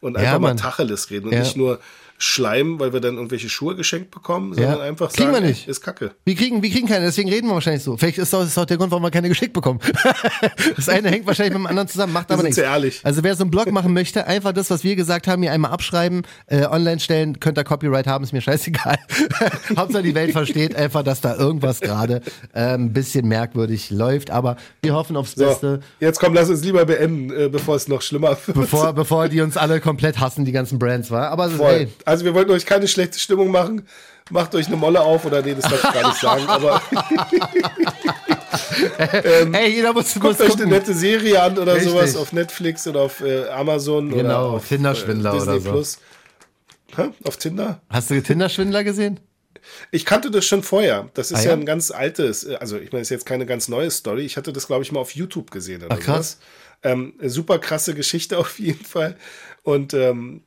und 0.00 0.16
einfach 0.16 0.32
Ja, 0.32 0.38
mal. 0.40 0.56
Tacheles 0.56 1.10
reden 1.10 1.26
und 1.28 1.34
Ja. 1.34 1.40
nicht 1.40 1.56
nur 1.56 1.78
schleimen, 2.22 2.78
weil 2.78 2.92
wir 2.92 3.00
dann 3.00 3.16
irgendwelche 3.16 3.48
Schuhe 3.48 3.74
geschenkt 3.74 4.10
bekommen, 4.10 4.52
sondern 4.54 4.74
Ja. 4.78 4.80
einfach 4.84 5.10
Kriegen 5.10 5.32
sagen, 5.32 5.42
wir 5.42 5.48
nicht. 5.50 5.66
ist 5.66 5.80
kacke. 5.80 6.12
Wir 6.24 6.34
kriegen, 6.36 6.62
wir 6.62 6.70
kriegen 6.70 6.86
keine, 6.86 7.06
deswegen 7.06 7.30
reden 7.30 7.48
wir 7.48 7.54
wahrscheinlich 7.54 7.82
so. 7.82 7.96
Vielleicht 7.96 8.18
ist 8.18 8.30
das 8.32 8.46
ist 8.46 8.58
auch 8.58 8.66
der 8.66 8.76
Grund, 8.76 8.90
warum 8.90 9.02
wir 9.02 9.10
keine 9.10 9.28
geschickt 9.30 9.54
bekommen. 9.54 9.80
das 10.76 10.88
eine 10.90 11.08
hängt 11.10 11.26
wahrscheinlich 11.26 11.54
mit 11.54 11.62
dem 11.62 11.66
anderen 11.66 11.88
zusammen, 11.88 12.12
macht 12.12 12.30
aber 12.30 12.42
nichts. 12.42 12.56
sehr 12.56 12.66
ehrlich. 12.66 13.00
Also 13.04 13.22
wer 13.22 13.34
so 13.34 13.42
einen 13.44 13.50
Blog 13.50 13.70
machen 13.72 13.92
möchte, 13.94 14.26
einfach 14.26 14.52
das, 14.52 14.68
was 14.70 14.84
wir 14.84 14.96
gesagt 14.96 15.26
haben, 15.28 15.42
hier 15.42 15.52
einmal 15.52 15.70
abschreiben, 15.70 16.22
äh, 16.46 16.66
online 16.66 17.00
stellen, 17.00 17.40
könnt 17.40 17.58
ihr 17.58 17.64
Copyright 17.64 18.06
haben, 18.06 18.22
ist 18.22 18.32
mir 18.32 18.42
scheißegal. 18.42 18.98
Hauptsache 19.76 20.02
die 20.02 20.14
Welt 20.14 20.32
versteht 20.32 20.76
einfach, 20.76 21.02
dass 21.02 21.20
da 21.20 21.36
irgendwas 21.36 21.80
gerade 21.80 22.20
äh, 22.52 22.74
ein 22.74 22.92
bisschen 22.92 23.26
merkwürdig 23.28 23.90
läuft, 23.90 24.30
aber 24.30 24.56
wir 24.82 24.94
hoffen 24.94 25.16
aufs 25.16 25.32
So, 25.36 25.46
Beste. 25.46 25.80
jetzt 26.00 26.20
komm, 26.20 26.34
lass 26.34 26.50
uns 26.50 26.62
lieber 26.62 26.84
beenden, 26.84 27.30
äh, 27.30 27.48
bevor 27.48 27.76
es 27.76 27.88
noch 27.88 28.02
schlimmer 28.02 28.36
wird. 28.46 28.56
Bevor, 28.58 28.92
bevor 28.92 29.28
die 29.28 29.40
uns 29.40 29.56
alle 29.56 29.80
komplett 29.80 30.20
hassen, 30.20 30.44
die 30.44 30.52
ganzen 30.52 30.78
Brands, 30.78 31.10
war. 31.10 31.30
Aber 31.30 31.48
Voll. 31.50 31.70
ey, 31.72 31.88
Also 32.10 32.24
wir 32.24 32.34
wollten 32.34 32.50
euch 32.50 32.66
keine 32.66 32.88
schlechte 32.88 33.18
Stimmung 33.20 33.50
machen. 33.50 33.86
Macht 34.30 34.54
euch 34.54 34.66
eine 34.66 34.76
Molle 34.76 35.00
auf 35.00 35.24
oder 35.24 35.42
nee, 35.42 35.54
das 35.54 35.64
darf 35.64 35.82
ich 35.84 35.92
gar 35.92 36.08
nicht 36.08 36.20
sagen, 36.20 36.46
aber 36.46 36.80
ey, 39.52 39.70
jeder 39.74 39.92
muss, 39.92 40.14
muss 40.16 40.38
guckt 40.38 40.40
euch 40.40 40.54
eine 40.54 40.66
nette 40.66 40.94
Serie 40.94 41.40
an 41.42 41.58
oder 41.58 41.74
Richtig. 41.74 41.90
sowas 41.92 42.16
auf 42.16 42.32
Netflix 42.32 42.86
oder 42.86 43.02
auf 43.02 43.20
äh, 43.20 43.48
Amazon 43.48 44.12
oder 44.12 44.22
Genau, 44.22 44.50
auf 44.56 44.68
Tinder-Schwindler 44.68 45.32
Disney 45.32 45.50
oder 45.52 45.60
so. 45.60 45.70
Plus. 45.70 45.98
Hä? 46.96 47.10
Auf 47.24 47.36
Tinder? 47.36 47.80
Hast 47.88 48.10
du 48.10 48.20
Tinder-Schwindler 48.22 48.84
gesehen? 48.84 49.20
Ich 49.90 50.04
kannte 50.04 50.30
das 50.30 50.44
schon 50.46 50.62
vorher. 50.62 51.10
Das 51.14 51.30
ist 51.30 51.38
Ah, 51.38 51.42
ja? 51.42 51.48
ja? 51.50 51.56
ein 51.56 51.66
ganz 51.66 51.90
altes, 51.90 52.44
äh, 52.44 52.56
also 52.56 52.76
ich 52.76 52.92
meine, 52.92 53.00
das 53.02 53.06
ist 53.06 53.10
jetzt 53.10 53.26
keine 53.26 53.46
ganz 53.46 53.68
neue 53.68 53.90
Story. 53.90 54.22
Ich 54.22 54.36
hatte 54.36 54.52
das, 54.52 54.66
glaube 54.66 54.82
ich, 54.82 54.92
mal 54.92 55.00
auf 55.00 55.14
YouTube 55.14 55.50
gesehen. 55.50 55.82
Oder 55.84 55.96
Ach, 55.96 56.00
krass. 56.00 56.38
sowas. 56.38 56.38
Ähm, 56.82 57.14
super 57.22 57.58
krasse 57.58 57.94
Geschichte 57.94 58.38
auf 58.40 58.58
jeden 58.58 58.84
Fall. 58.84 59.16
Und 59.62 59.92
ähm, 59.94 60.42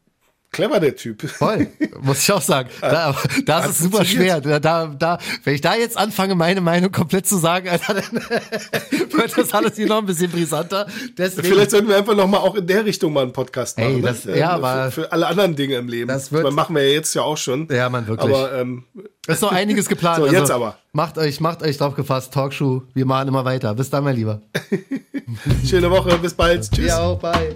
clever 0.53 0.79
der 0.79 0.95
Typ. 0.95 1.21
Voll, 1.29 1.67
muss 2.01 2.19
ich 2.23 2.31
auch 2.31 2.41
sagen. 2.41 2.69
Da, 2.79 3.13
da 3.45 3.59
ist 3.59 3.63
Hat 3.65 3.71
es 3.71 3.79
super 3.79 4.05
schwer. 4.05 4.39
Da, 4.39 4.59
da, 4.59 4.87
da, 4.87 5.17
wenn 5.43 5.55
ich 5.55 5.61
da 5.61 5.75
jetzt 5.75 5.97
anfange, 5.97 6.35
meine 6.35 6.61
Meinung 6.61 6.91
komplett 6.91 7.27
zu 7.27 7.35
sagen, 7.37 7.67
Alter, 7.67 7.95
dann 7.95 8.13
wird 9.11 9.37
das 9.37 9.53
alles 9.53 9.75
hier 9.75 9.87
noch 9.87 9.97
ein 9.97 10.05
bisschen 10.05 10.31
brisanter. 10.31 10.87
Deswegen, 11.17 11.47
Vielleicht 11.47 11.71
sollten 11.71 11.89
wir 11.89 11.97
einfach 11.97 12.15
noch 12.15 12.27
mal 12.27 12.37
auch 12.37 12.55
in 12.55 12.65
der 12.65 12.85
Richtung 12.85 13.11
mal 13.11 13.23
einen 13.23 13.33
Podcast 13.33 13.77
machen. 13.77 13.89
Ey, 13.89 13.95
ne? 13.97 14.07
das- 14.07 14.25
Ähm, 14.25 14.37
ja, 14.37 14.51
aber- 14.51 14.91
für, 14.91 15.01
für 15.03 15.11
alle 15.11 15.27
anderen 15.27 15.55
Dinge 15.55 15.75
im 15.75 15.87
Leben. 15.89 16.07
Das 16.07 16.31
wird- 16.31 16.45
Das 16.45 16.53
machen 16.53 16.75
wir 16.75 16.83
ja 16.87 16.93
jetzt 16.93 17.13
ja 17.13 17.23
auch 17.23 17.37
schon. 17.37 17.67
Ja, 17.69 17.89
Mann, 17.89 18.07
wirklich. 18.07 18.33
Aber 18.33 18.53
ähm, 18.53 18.83
ist 19.27 19.41
noch 19.41 19.51
einiges 19.51 19.89
geplant. 19.89 20.19
Also 20.21 20.31
So, 20.31 20.37
jetzt 20.39 20.51
aber. 20.51 20.77
Macht 20.91 21.17
euch, 21.17 21.39
macht 21.39 21.63
euch 21.63 21.77
drauf 21.77 21.95
gefasst. 21.95 22.33
Talkshow, 22.33 22.83
wir 22.93 23.05
machen 23.05 23.27
immer 23.27 23.43
weiter. 23.43 23.73
Bis 23.73 23.89
dann, 23.89 24.03
mein 24.03 24.15
Lieber. 24.15 24.41
schöne 25.65 25.89
Woche, 25.89 26.17
bis 26.19 26.33
bald. 26.33 26.69
Tschüss. 26.71 26.87
Ja, 26.87 26.99
auch, 27.01 27.19
bye. 27.19 27.55